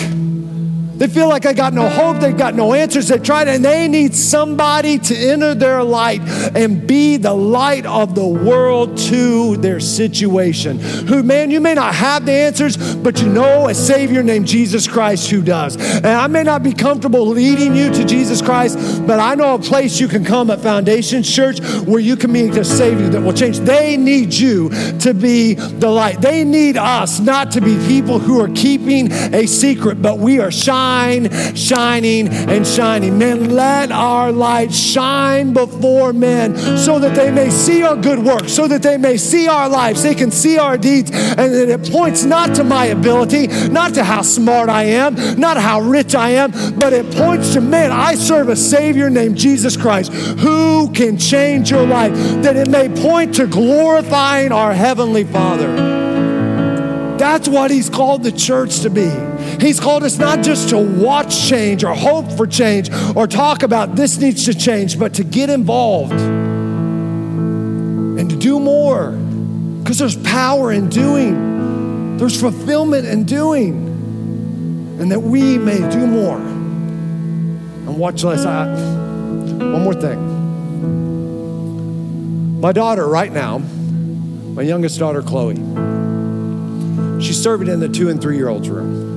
They 1.00 1.08
feel 1.08 1.30
like 1.30 1.46
I 1.46 1.54
got 1.54 1.72
no 1.72 1.88
hope, 1.88 2.20
they've 2.20 2.36
got 2.36 2.54
no 2.54 2.74
answers. 2.74 3.08
They 3.08 3.18
tried, 3.18 3.48
and 3.48 3.64
they 3.64 3.88
need 3.88 4.14
somebody 4.14 4.98
to 4.98 5.16
enter 5.16 5.54
their 5.54 5.82
light 5.82 6.20
and 6.54 6.86
be 6.86 7.16
the 7.16 7.32
light 7.32 7.86
of 7.86 8.14
the 8.14 8.26
world 8.26 8.98
to 8.98 9.56
their 9.56 9.80
situation. 9.80 10.78
Who, 10.78 11.22
man, 11.22 11.50
you 11.50 11.58
may 11.58 11.72
not 11.72 11.94
have 11.94 12.26
the 12.26 12.32
answers, 12.32 12.76
but 12.96 13.22
you 13.22 13.30
know 13.30 13.68
a 13.68 13.74
Savior 13.74 14.22
named 14.22 14.46
Jesus 14.46 14.86
Christ 14.86 15.30
who 15.30 15.40
does. 15.40 15.76
And 15.76 16.06
I 16.06 16.26
may 16.26 16.42
not 16.42 16.62
be 16.62 16.74
comfortable 16.74 17.26
leading 17.26 17.74
you 17.74 17.90
to 17.94 18.04
Jesus 18.04 18.42
Christ, 18.42 19.06
but 19.06 19.18
I 19.18 19.34
know 19.36 19.54
a 19.54 19.58
place 19.58 20.00
you 20.00 20.06
can 20.06 20.22
come 20.22 20.50
at 20.50 20.60
Foundation 20.60 21.22
Church 21.22 21.60
where 21.86 22.00
you 22.00 22.14
can 22.14 22.30
meet 22.30 22.54
a 22.56 22.64
Savior 22.64 23.08
that 23.08 23.22
will 23.22 23.32
change. 23.32 23.60
They 23.60 23.96
need 23.96 24.34
you 24.34 24.68
to 24.98 25.14
be 25.14 25.54
the 25.54 25.88
light. 25.88 26.20
They 26.20 26.44
need 26.44 26.76
us 26.76 27.20
not 27.20 27.52
to 27.52 27.62
be 27.62 27.78
people 27.88 28.18
who 28.18 28.38
are 28.38 28.48
keeping 28.48 29.10
a 29.10 29.46
secret, 29.46 30.02
but 30.02 30.18
we 30.18 30.40
are 30.40 30.50
shining 30.50 30.89
shine, 30.90 31.54
shining, 31.54 32.28
and 32.28 32.66
shining. 32.66 33.18
Men, 33.18 33.50
let 33.50 33.92
our 33.92 34.32
light 34.32 34.72
shine 34.72 35.52
before 35.52 36.12
men 36.12 36.56
so 36.76 36.98
that 36.98 37.14
they 37.14 37.30
may 37.30 37.50
see 37.50 37.82
our 37.82 37.96
good 37.96 38.18
works, 38.18 38.52
so 38.52 38.66
that 38.66 38.82
they 38.82 38.96
may 38.96 39.16
see 39.16 39.46
our 39.48 39.68
lives, 39.68 40.02
they 40.02 40.14
can 40.14 40.30
see 40.30 40.58
our 40.58 40.76
deeds, 40.76 41.10
and 41.10 41.54
that 41.54 41.68
it 41.68 41.92
points 41.92 42.24
not 42.24 42.54
to 42.56 42.64
my 42.64 42.86
ability, 42.86 43.46
not 43.68 43.94
to 43.94 44.04
how 44.04 44.22
smart 44.22 44.68
I 44.68 44.84
am, 44.84 45.38
not 45.38 45.56
how 45.56 45.80
rich 45.80 46.14
I 46.14 46.30
am, 46.30 46.50
but 46.78 46.92
it 46.92 47.14
points 47.14 47.52
to 47.54 47.60
man, 47.60 47.92
I 47.92 48.14
serve 48.14 48.48
a 48.48 48.56
Savior 48.56 49.10
named 49.10 49.36
Jesus 49.36 49.76
Christ 49.76 50.12
who 50.12 50.90
can 50.92 51.16
change 51.18 51.70
your 51.70 51.86
life, 51.86 52.12
that 52.42 52.56
it 52.56 52.68
may 52.68 52.88
point 52.88 53.34
to 53.36 53.46
glorifying 53.46 54.52
our 54.52 54.72
Heavenly 54.72 55.24
Father. 55.24 55.70
That's 57.16 57.48
what 57.48 57.70
He's 57.70 57.90
called 57.90 58.22
the 58.22 58.32
church 58.32 58.80
to 58.80 58.90
be. 58.90 59.29
He's 59.60 59.78
called 59.78 60.04
us 60.04 60.18
not 60.18 60.42
just 60.42 60.70
to 60.70 60.78
watch 60.78 61.48
change 61.48 61.84
or 61.84 61.94
hope 61.94 62.32
for 62.32 62.46
change 62.46 62.90
or 63.14 63.26
talk 63.26 63.62
about 63.62 63.94
this 63.94 64.16
needs 64.18 64.46
to 64.46 64.54
change, 64.54 64.98
but 64.98 65.14
to 65.14 65.24
get 65.24 65.50
involved 65.50 66.18
and 68.20 68.30
to 68.30 68.36
do 68.36 68.58
more. 68.58 69.10
Because 69.10 69.98
there's 69.98 70.16
power 70.16 70.72
in 70.72 70.88
doing, 70.88 72.16
there's 72.16 72.40
fulfillment 72.40 73.06
in 73.06 73.24
doing, 73.24 73.74
and 75.00 75.12
that 75.12 75.20
we 75.20 75.58
may 75.58 75.78
do 75.90 76.06
more. 76.06 76.38
And 76.38 77.98
watch 77.98 78.24
less. 78.24 78.46
I, 78.46 78.66
one 78.66 79.82
more 79.82 79.94
thing. 79.94 80.38
My 82.60 82.72
daughter, 82.72 83.06
right 83.06 83.32
now, 83.32 83.58
my 83.58 84.62
youngest 84.62 84.98
daughter, 84.98 85.22
Chloe, 85.22 85.56
She's 87.20 87.40
serving 87.40 87.68
in 87.68 87.80
the 87.80 87.88
two 87.88 88.08
and 88.08 88.20
three 88.20 88.36
year 88.36 88.48
olds 88.48 88.70
room. 88.70 89.09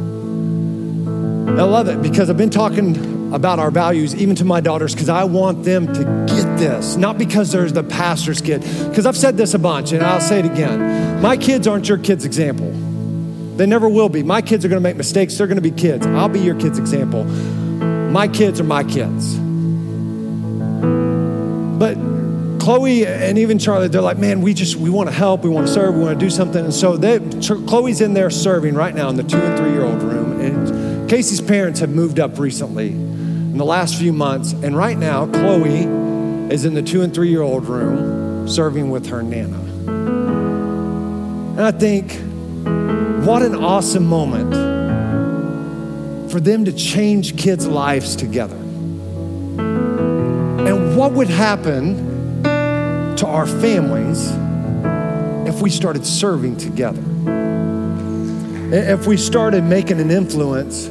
I 1.47 1.63
love 1.63 1.87
it 1.87 2.01
because 2.01 2.29
I've 2.29 2.37
been 2.37 2.49
talking 2.49 3.33
about 3.33 3.59
our 3.59 3.71
values 3.71 4.15
even 4.15 4.35
to 4.35 4.45
my 4.45 4.61
daughters 4.61 4.93
because 4.93 5.09
I 5.09 5.23
want 5.23 5.63
them 5.63 5.87
to 5.87 6.03
get 6.27 6.57
this, 6.57 6.95
not 6.95 7.17
because 7.17 7.51
they're 7.51 7.69
the 7.69 7.83
pastor's 7.83 8.41
kid. 8.41 8.61
Because 8.89 9.05
I've 9.05 9.17
said 9.17 9.37
this 9.37 9.53
a 9.53 9.59
bunch 9.59 9.91
and 9.91 10.03
I'll 10.03 10.21
say 10.21 10.39
it 10.39 10.45
again. 10.45 11.21
My 11.21 11.35
kids 11.35 11.67
aren't 11.67 11.89
your 11.89 11.97
kids' 11.97 12.25
example. 12.25 12.71
They 13.57 13.65
never 13.65 13.87
will 13.87 14.09
be. 14.09 14.23
My 14.23 14.41
kids 14.41 14.65
are 14.65 14.67
going 14.67 14.81
to 14.81 14.83
make 14.83 14.97
mistakes. 14.97 15.37
They're 15.37 15.47
going 15.47 15.61
to 15.61 15.61
be 15.61 15.71
kids. 15.71 16.07
I'll 16.07 16.29
be 16.29 16.39
your 16.39 16.55
kid's 16.55 16.79
example. 16.79 17.23
My 17.23 18.27
kids 18.27 18.59
are 18.59 18.63
my 18.63 18.83
kids. 18.83 19.35
But 21.77 21.97
Chloe 22.59 23.05
and 23.05 23.37
even 23.37 23.59
Charlie, 23.59 23.89
they're 23.89 24.01
like, 24.01 24.17
man, 24.17 24.41
we 24.41 24.53
just 24.53 24.77
we 24.77 24.89
want 24.89 25.09
to 25.09 25.15
help, 25.15 25.43
we 25.43 25.49
want 25.49 25.67
to 25.67 25.73
serve, 25.73 25.95
we 25.95 26.01
want 26.01 26.19
to 26.19 26.25
do 26.25 26.29
something. 26.29 26.63
And 26.63 26.73
so 26.73 26.97
they, 26.97 27.19
Chloe's 27.67 27.99
in 27.99 28.13
there 28.13 28.29
serving 28.29 28.73
right 28.75 28.95
now 28.95 29.09
in 29.09 29.17
the 29.17 29.23
two 29.23 29.37
and 29.37 29.57
three 29.57 29.71
year 29.71 29.83
old 29.83 30.01
room. 30.01 30.32
Casey's 31.13 31.41
parents 31.41 31.79
have 31.79 31.91
moved 31.91 32.19
up 32.19 32.39
recently 32.39 32.87
in 32.87 33.59
the 33.59 33.63
last 33.63 33.99
few 33.99 34.11
months. 34.11 34.53
And 34.53 34.75
right 34.75 34.97
now, 34.97 35.27
Chloe 35.27 35.83
is 36.51 36.65
in 36.65 36.73
the 36.73 36.81
two 36.81 37.03
and 37.03 37.13
three 37.13 37.29
year 37.29 37.43
old 37.43 37.67
room 37.67 38.47
serving 38.47 38.89
with 38.89 39.05
her 39.05 39.21
nana. 39.21 39.59
And 41.51 41.61
I 41.61 41.69
think, 41.69 42.13
what 43.27 43.43
an 43.43 43.53
awesome 43.53 44.07
moment 44.07 44.51
for 46.31 46.39
them 46.39 46.65
to 46.65 46.73
change 46.73 47.37
kids' 47.37 47.67
lives 47.67 48.15
together. 48.15 48.57
And 50.65 50.97
what 50.97 51.11
would 51.11 51.29
happen 51.29 52.41
to 53.17 53.27
our 53.27 53.45
families 53.45 54.31
if 55.47 55.61
we 55.61 55.69
started 55.69 56.07
serving 56.07 56.57
together? 56.57 57.03
If 58.75 59.05
we 59.05 59.15
started 59.15 59.63
making 59.63 59.99
an 59.99 60.09
influence 60.09 60.89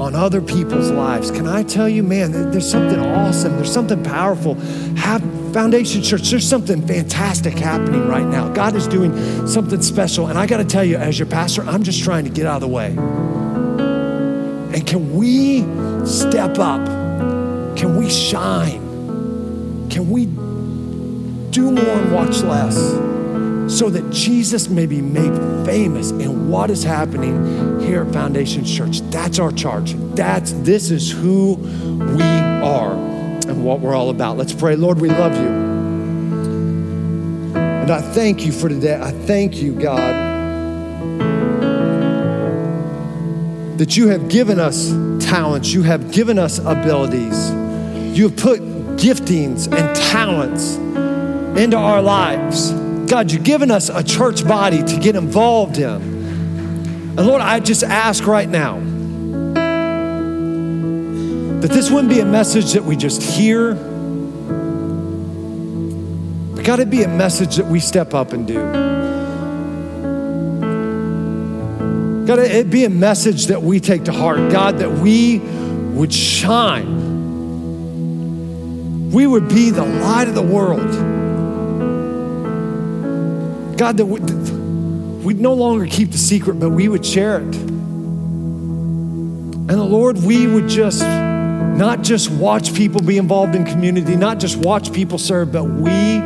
on 0.00 0.14
other 0.14 0.40
people's 0.40 0.90
lives. 0.90 1.30
Can 1.30 1.46
I 1.46 1.62
tell 1.62 1.88
you, 1.88 2.02
man, 2.02 2.50
there's 2.50 2.68
something 2.68 3.00
awesome, 3.00 3.56
there's 3.56 3.72
something 3.72 4.02
powerful. 4.04 4.54
Have 4.96 5.22
Foundation 5.52 6.02
Church, 6.02 6.30
there's 6.30 6.48
something 6.48 6.86
fantastic 6.86 7.54
happening 7.54 8.06
right 8.06 8.26
now. 8.26 8.48
God 8.48 8.76
is 8.76 8.86
doing 8.86 9.46
something 9.46 9.82
special. 9.82 10.28
And 10.28 10.38
I 10.38 10.46
got 10.46 10.58
to 10.58 10.64
tell 10.64 10.84
you, 10.84 10.96
as 10.96 11.18
your 11.18 11.26
pastor, 11.26 11.62
I'm 11.62 11.82
just 11.82 12.04
trying 12.04 12.24
to 12.24 12.30
get 12.30 12.46
out 12.46 12.56
of 12.56 12.60
the 12.60 12.68
way. 12.68 12.88
And 14.74 14.86
can 14.86 15.14
we 15.16 15.62
step 16.06 16.58
up? 16.58 16.86
Can 17.76 17.96
we 17.96 18.08
shine? 18.10 19.88
Can 19.88 20.10
we 20.10 20.26
do 21.50 21.72
more 21.72 21.84
and 21.84 22.12
watch 22.12 22.42
less 22.42 22.76
so 23.68 23.90
that 23.90 24.10
Jesus 24.10 24.68
may 24.68 24.86
be 24.86 25.00
made 25.00 25.34
famous 25.66 26.10
in 26.10 26.48
what 26.48 26.70
is 26.70 26.82
happening 26.84 27.77
here 27.88 28.02
at 28.02 28.12
Foundation 28.12 28.64
Church? 28.64 29.00
That's 29.10 29.38
our 29.38 29.50
charge. 29.50 29.94
That's 30.14 30.52
this 30.52 30.90
is 30.90 31.10
who 31.10 31.54
we 31.54 32.22
are 32.22 32.92
and 32.92 33.64
what 33.64 33.80
we're 33.80 33.94
all 33.94 34.10
about. 34.10 34.36
Let's 34.36 34.52
pray. 34.52 34.76
Lord, 34.76 35.00
we 35.00 35.08
love 35.08 35.34
you. 35.34 35.48
And 37.56 37.90
I 37.90 38.02
thank 38.02 38.44
you 38.44 38.52
for 38.52 38.68
today. 38.68 39.00
I 39.00 39.10
thank 39.10 39.56
you, 39.56 39.72
God, 39.72 40.14
that 43.78 43.96
you 43.96 44.08
have 44.08 44.28
given 44.28 44.60
us 44.60 44.90
talents, 45.24 45.72
you 45.72 45.82
have 45.82 46.12
given 46.12 46.38
us 46.38 46.58
abilities, 46.58 47.50
you 48.16 48.28
have 48.28 48.36
put 48.36 48.60
giftings 48.98 49.72
and 49.72 49.96
talents 49.96 50.74
into 51.58 51.78
our 51.78 52.02
lives. 52.02 52.72
God, 53.10 53.32
you've 53.32 53.44
given 53.44 53.70
us 53.70 53.88
a 53.88 54.04
church 54.04 54.46
body 54.46 54.82
to 54.82 54.98
get 54.98 55.16
involved 55.16 55.78
in. 55.78 56.17
And 57.18 57.26
Lord, 57.26 57.40
I 57.40 57.58
just 57.58 57.82
ask 57.82 58.24
right 58.28 58.48
now 58.48 58.78
that 61.58 61.68
this 61.68 61.90
wouldn't 61.90 62.10
be 62.10 62.20
a 62.20 62.24
message 62.24 62.74
that 62.74 62.84
we 62.84 62.94
just 62.94 63.20
hear, 63.20 63.74
but 66.54 66.64
God, 66.64 66.78
it'd 66.78 66.90
be 66.90 67.02
a 67.02 67.08
message 67.08 67.56
that 67.56 67.66
we 67.66 67.80
step 67.80 68.14
up 68.14 68.32
and 68.32 68.46
do. 68.46 68.54
God, 72.24 72.38
it'd 72.38 72.70
be 72.70 72.84
a 72.84 72.90
message 72.90 73.48
that 73.48 73.62
we 73.62 73.80
take 73.80 74.04
to 74.04 74.12
heart. 74.12 74.52
God, 74.52 74.78
that 74.78 74.92
we 74.92 75.40
would 75.40 76.12
shine. 76.12 77.08
We 79.10 79.26
would 79.26 79.48
be 79.48 79.70
the 79.70 79.84
light 79.84 80.28
of 80.28 80.36
the 80.36 80.42
world. 80.42 80.88
God, 83.76 83.96
that 83.96 84.06
we, 84.06 84.20
we'd 85.22 85.40
no 85.40 85.54
longer 85.54 85.86
keep 85.86 86.10
the 86.10 86.18
secret, 86.18 86.60
but 86.60 86.70
we 86.70 86.88
would 86.88 87.04
share 87.04 87.38
it. 87.38 87.54
And 89.68 89.76
the 89.76 89.84
Lord, 89.84 90.18
we 90.22 90.46
would 90.46 90.68
just 90.68 91.02
not 91.02 92.02
just 92.02 92.30
watch 92.30 92.74
people 92.74 93.00
be 93.00 93.18
involved 93.18 93.54
in 93.54 93.64
community, 93.64 94.16
not 94.16 94.40
just 94.40 94.56
watch 94.56 94.92
people 94.92 95.18
serve, 95.18 95.52
but 95.52 95.64
we 95.64 96.20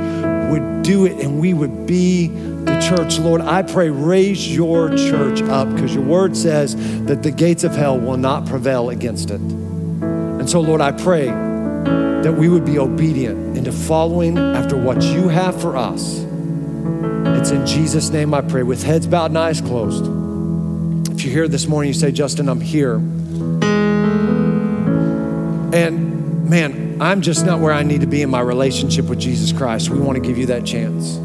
would 0.50 0.82
do 0.82 1.06
it 1.06 1.24
and 1.24 1.40
we 1.40 1.52
would 1.52 1.86
be 1.86 2.28
the 2.28 2.80
church. 2.80 3.18
Lord, 3.18 3.40
I 3.40 3.62
pray, 3.62 3.90
raise 3.90 4.54
your 4.54 4.88
church 4.90 5.42
up 5.42 5.68
because 5.74 5.94
your 5.94 6.04
word 6.04 6.36
says 6.36 6.76
that 7.06 7.22
the 7.22 7.30
gates 7.30 7.64
of 7.64 7.74
hell 7.74 7.98
will 7.98 8.16
not 8.16 8.46
prevail 8.46 8.90
against 8.90 9.30
it. 9.30 9.40
And 9.40 10.48
so, 10.48 10.60
Lord, 10.60 10.80
I 10.80 10.92
pray 10.92 11.26
that 11.26 12.32
we 12.32 12.48
would 12.48 12.64
be 12.64 12.78
obedient 12.78 13.56
into 13.56 13.72
following 13.72 14.38
after 14.38 14.76
what 14.76 15.02
you 15.02 15.28
have 15.28 15.60
for 15.60 15.76
us. 15.76 16.24
In 17.52 17.66
Jesus' 17.66 18.08
name 18.08 18.32
I 18.32 18.40
pray, 18.40 18.62
with 18.62 18.82
heads 18.82 19.06
bowed 19.06 19.30
and 19.30 19.38
eyes 19.38 19.60
closed. 19.60 20.06
If 21.12 21.22
you're 21.22 21.34
here 21.34 21.48
this 21.48 21.66
morning, 21.66 21.88
you 21.88 21.94
say, 21.94 22.10
Justin, 22.10 22.48
I'm 22.48 22.62
here. 22.62 22.94
And 25.74 26.48
man, 26.48 26.96
I'm 27.02 27.20
just 27.20 27.44
not 27.44 27.60
where 27.60 27.72
I 27.72 27.82
need 27.82 28.00
to 28.00 28.06
be 28.06 28.22
in 28.22 28.30
my 28.30 28.40
relationship 28.40 29.04
with 29.04 29.20
Jesus 29.20 29.52
Christ. 29.52 29.90
We 29.90 29.98
want 29.98 30.16
to 30.16 30.26
give 30.26 30.38
you 30.38 30.46
that 30.46 30.64
chance. 30.64 31.18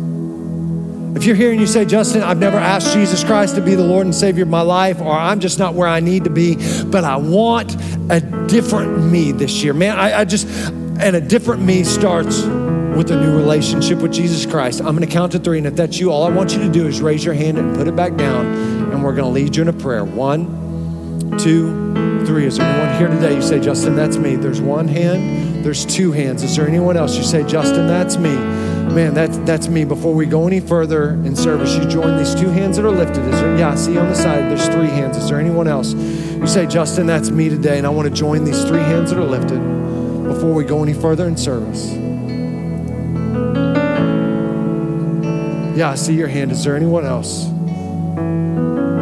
If 1.18 1.24
you're 1.24 1.36
here 1.38 1.52
and 1.52 1.62
you 1.62 1.66
say, 1.66 1.86
Justin, 1.86 2.24
I've 2.24 2.40
never 2.40 2.58
asked 2.58 2.94
Jesus 2.94 3.24
Christ 3.24 3.56
to 3.56 3.62
be 3.62 3.76
the 3.76 3.86
Lord 3.86 4.06
and 4.06 4.14
Savior 4.14 4.44
of 4.44 4.50
my 4.50 4.62
life, 4.62 5.00
or 5.00 5.14
I'm 5.14 5.40
just 5.40 5.58
not 5.60 5.76
where 5.76 5.88
I 5.88 6.02
need 6.02 6.26
to 6.26 6.30
be, 6.30 6.58
but 6.84 7.06
I 7.06 7.16
want 7.16 7.74
a 8.12 8.20
different 8.48 9.02
me 9.12 9.32
this 9.32 9.64
year. 9.64 9.74
Man, 9.74 9.98
I, 9.98 10.20
I 10.20 10.26
just, 10.26 10.46
and 10.68 11.16
a 11.16 11.22
different 11.22 11.64
me 11.64 11.86
starts 11.86 12.44
with 12.98 13.12
a 13.12 13.16
new 13.16 13.38
relationship 13.38 14.00
with 14.00 14.12
Jesus 14.12 14.44
Christ. 14.48 14.80
I'm 14.80 14.96
going 14.96 15.08
to 15.08 15.14
count 15.14 15.34
to 15.34 15.40
three, 15.40 15.60
and 15.60 15.68
if 15.68 15.76
that's 15.76 16.00
you, 16.00 16.12
all 16.12 16.24
I 16.24 16.32
want 16.32 16.54
you 16.54 16.60
to 16.60 16.70
do 16.70 16.88
is 16.88 17.00
raise 17.00 17.24
your 17.24 17.36
hand 17.36 17.60
and 17.60 17.76
put 17.76 17.88
it 17.88 17.96
back 17.96 18.16
down, 18.16 18.48
and 18.92 19.04
we're 19.04 19.14
going 19.14 19.32
to 19.32 19.40
lead 19.40 19.56
you 19.56 19.62
in 19.62 19.68
a 19.68 19.74
prayer. 19.74 20.04
One, 20.04 21.38
two, 21.38 22.26
three. 22.26 22.48
Is 22.48 22.58
there 22.58 22.66
anyone 22.66 22.98
here 22.98 23.08
today? 23.08 23.36
You 23.36 23.44
say, 23.44 23.60
Justin, 23.60 23.96
that's 23.96 24.18
me. 24.18 24.36
There's 24.36 24.62
one 24.62 24.88
hand, 24.88 25.64
there's 25.64 25.86
two 25.86 26.12
hands. 26.12 26.42
Is 26.42 26.56
there 26.56 26.68
anyone 26.68 26.98
else? 26.98 27.16
You 27.16 27.24
say, 27.24 27.44
Justin, 27.44 27.86
that's 27.86 28.18
me. 28.18 28.36
Man, 28.36 29.14
that's 29.14 29.38
that's 29.40 29.68
me. 29.68 29.86
Before 29.86 30.16
we 30.16 30.26
go 30.26 30.48
any 30.48 30.60
further 30.60 31.12
in 31.12 31.36
service, 31.36 31.76
you 31.76 31.88
join 31.88 32.18
these 32.18 32.34
two 32.34 32.50
hands 32.50 32.78
that 32.78 32.86
are 32.86 32.90
lifted. 32.90 33.24
Is 33.26 33.40
there, 33.40 33.58
yeah, 33.60 33.74
I 33.74 33.76
see 33.76 33.96
on 34.00 34.10
the 34.10 34.16
side, 34.16 34.50
there's 34.50 34.68
three 34.70 34.88
hands. 34.88 35.18
Is 35.18 35.30
there 35.30 35.40
anyone 35.40 35.68
else? 35.68 35.94
You 35.94 36.48
say, 36.48 36.66
Justin, 36.66 37.06
that's 37.06 37.30
me 37.30 37.48
today, 37.48 37.78
and 37.78 37.86
I 37.86 37.92
want 37.92 38.08
to 38.08 38.14
join 38.14 38.44
these 38.44 38.64
three 38.64 38.80
hands 38.80 39.12
that 39.12 39.20
are 39.20 39.24
lifted 39.24 39.60
before 40.24 40.52
we 40.52 40.64
go 40.64 40.82
any 40.82 40.94
further 40.94 41.28
in 41.28 41.38
service. 41.38 42.07
Yeah, 45.78 45.92
I 45.92 45.96
see 45.96 46.16
your 46.16 46.28
hand. 46.28 46.52
Is 46.52 46.64
there 46.64 46.76
anyone 46.76 47.06
else? 47.06 47.46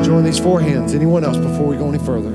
Join 0.06 0.26
these 0.26 0.38
four 0.38 0.60
hands. 0.60 0.94
Anyone 0.94 1.24
else 1.24 1.38
before 1.38 1.68
we 1.68 1.78
go 1.78 1.88
any 1.88 2.00
further? 2.00 2.34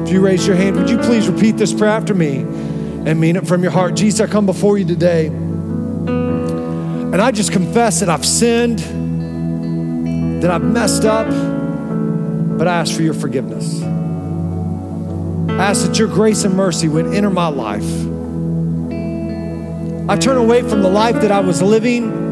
If 0.00 0.10
you 0.10 0.20
raise 0.20 0.46
your 0.46 0.54
hand, 0.54 0.76
would 0.76 0.88
you 0.88 0.98
please 0.98 1.28
repeat 1.28 1.56
this 1.56 1.72
prayer 1.72 1.90
after 1.90 2.14
me 2.14 2.36
and 2.36 3.18
mean 3.18 3.34
it 3.34 3.48
from 3.48 3.64
your 3.64 3.72
heart? 3.72 3.96
Jesus, 3.96 4.20
I 4.20 4.28
come 4.30 4.46
before 4.46 4.78
you 4.78 4.84
today. 4.84 5.26
And 5.26 7.20
I 7.20 7.32
just 7.32 7.50
confess 7.50 7.98
that 7.98 8.08
I've 8.08 8.24
sinned, 8.24 8.78
that 10.40 10.52
I've 10.52 10.62
messed 10.62 11.04
up, 11.04 11.26
but 12.56 12.68
I 12.68 12.76
ask 12.76 12.94
for 12.94 13.02
your 13.02 13.14
forgiveness. 13.14 13.82
I 15.50 15.64
ask 15.64 15.84
that 15.84 15.98
your 15.98 16.06
grace 16.06 16.44
and 16.44 16.54
mercy 16.54 16.86
would 16.86 17.06
enter 17.06 17.30
my 17.30 17.48
life. 17.48 17.82
I 20.08 20.16
turn 20.16 20.36
away 20.36 20.62
from 20.62 20.82
the 20.82 20.90
life 20.90 21.16
that 21.22 21.32
I 21.32 21.40
was 21.40 21.60
living 21.60 22.23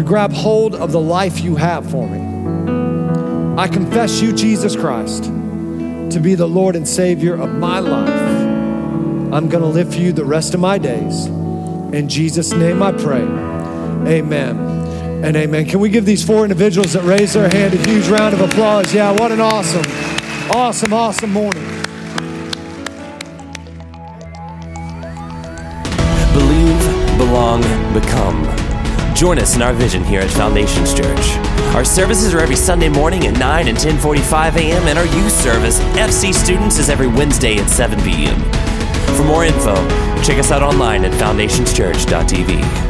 to 0.00 0.06
grab 0.06 0.32
hold 0.32 0.74
of 0.74 0.92
the 0.92 1.00
life 1.00 1.40
you 1.40 1.56
have 1.56 1.88
for 1.90 2.08
me. 2.08 2.18
I 3.60 3.68
confess 3.68 4.22
you, 4.22 4.32
Jesus 4.32 4.74
Christ, 4.74 5.24
to 5.24 6.18
be 6.22 6.34
the 6.34 6.48
Lord 6.48 6.74
and 6.74 6.88
Savior 6.88 7.34
of 7.34 7.52
my 7.52 7.80
life. 7.80 8.08
I'm 9.30 9.50
going 9.50 9.62
to 9.62 9.68
live 9.68 9.92
for 9.92 10.00
you 10.00 10.12
the 10.12 10.24
rest 10.24 10.54
of 10.54 10.60
my 10.60 10.78
days. 10.78 11.26
In 11.26 12.08
Jesus' 12.08 12.52
name 12.52 12.82
I 12.82 12.92
pray. 12.92 13.20
Amen 13.20 14.58
and 15.22 15.36
amen. 15.36 15.66
Can 15.66 15.80
we 15.80 15.90
give 15.90 16.06
these 16.06 16.24
four 16.24 16.44
individuals 16.44 16.94
that 16.94 17.02
raised 17.02 17.34
their 17.34 17.50
hand 17.50 17.74
a 17.74 17.88
huge 17.90 18.08
round 18.08 18.32
of 18.32 18.40
applause? 18.40 18.94
Yeah, 18.94 19.12
what 19.12 19.30
an 19.30 19.40
awesome, 19.40 19.84
awesome, 20.50 20.94
awesome 20.94 21.30
morning. 21.30 21.66
Believe, 26.32 27.18
belong, 27.18 27.60
become. 27.92 28.59
Join 29.14 29.38
us 29.38 29.54
in 29.54 29.62
our 29.62 29.72
vision 29.72 30.02
here 30.02 30.20
at 30.20 30.30
Foundations 30.30 30.94
Church. 30.94 31.36
Our 31.74 31.84
services 31.84 32.32
are 32.32 32.40
every 32.40 32.56
Sunday 32.56 32.88
morning 32.88 33.26
at 33.26 33.38
9 33.38 33.68
and 33.68 33.76
10:45 33.76 34.56
a.m. 34.56 34.82
and 34.88 34.98
our 34.98 35.06
youth 35.06 35.32
service, 35.32 35.78
FC 35.96 36.32
Students, 36.32 36.78
is 36.78 36.88
every 36.88 37.06
Wednesday 37.06 37.58
at 37.58 37.68
7 37.68 38.00
p.m. 38.02 38.40
For 39.16 39.24
more 39.24 39.44
info, 39.44 39.74
check 40.22 40.38
us 40.38 40.50
out 40.50 40.62
online 40.62 41.04
at 41.04 41.12
foundationschurch.tv. 41.12 42.89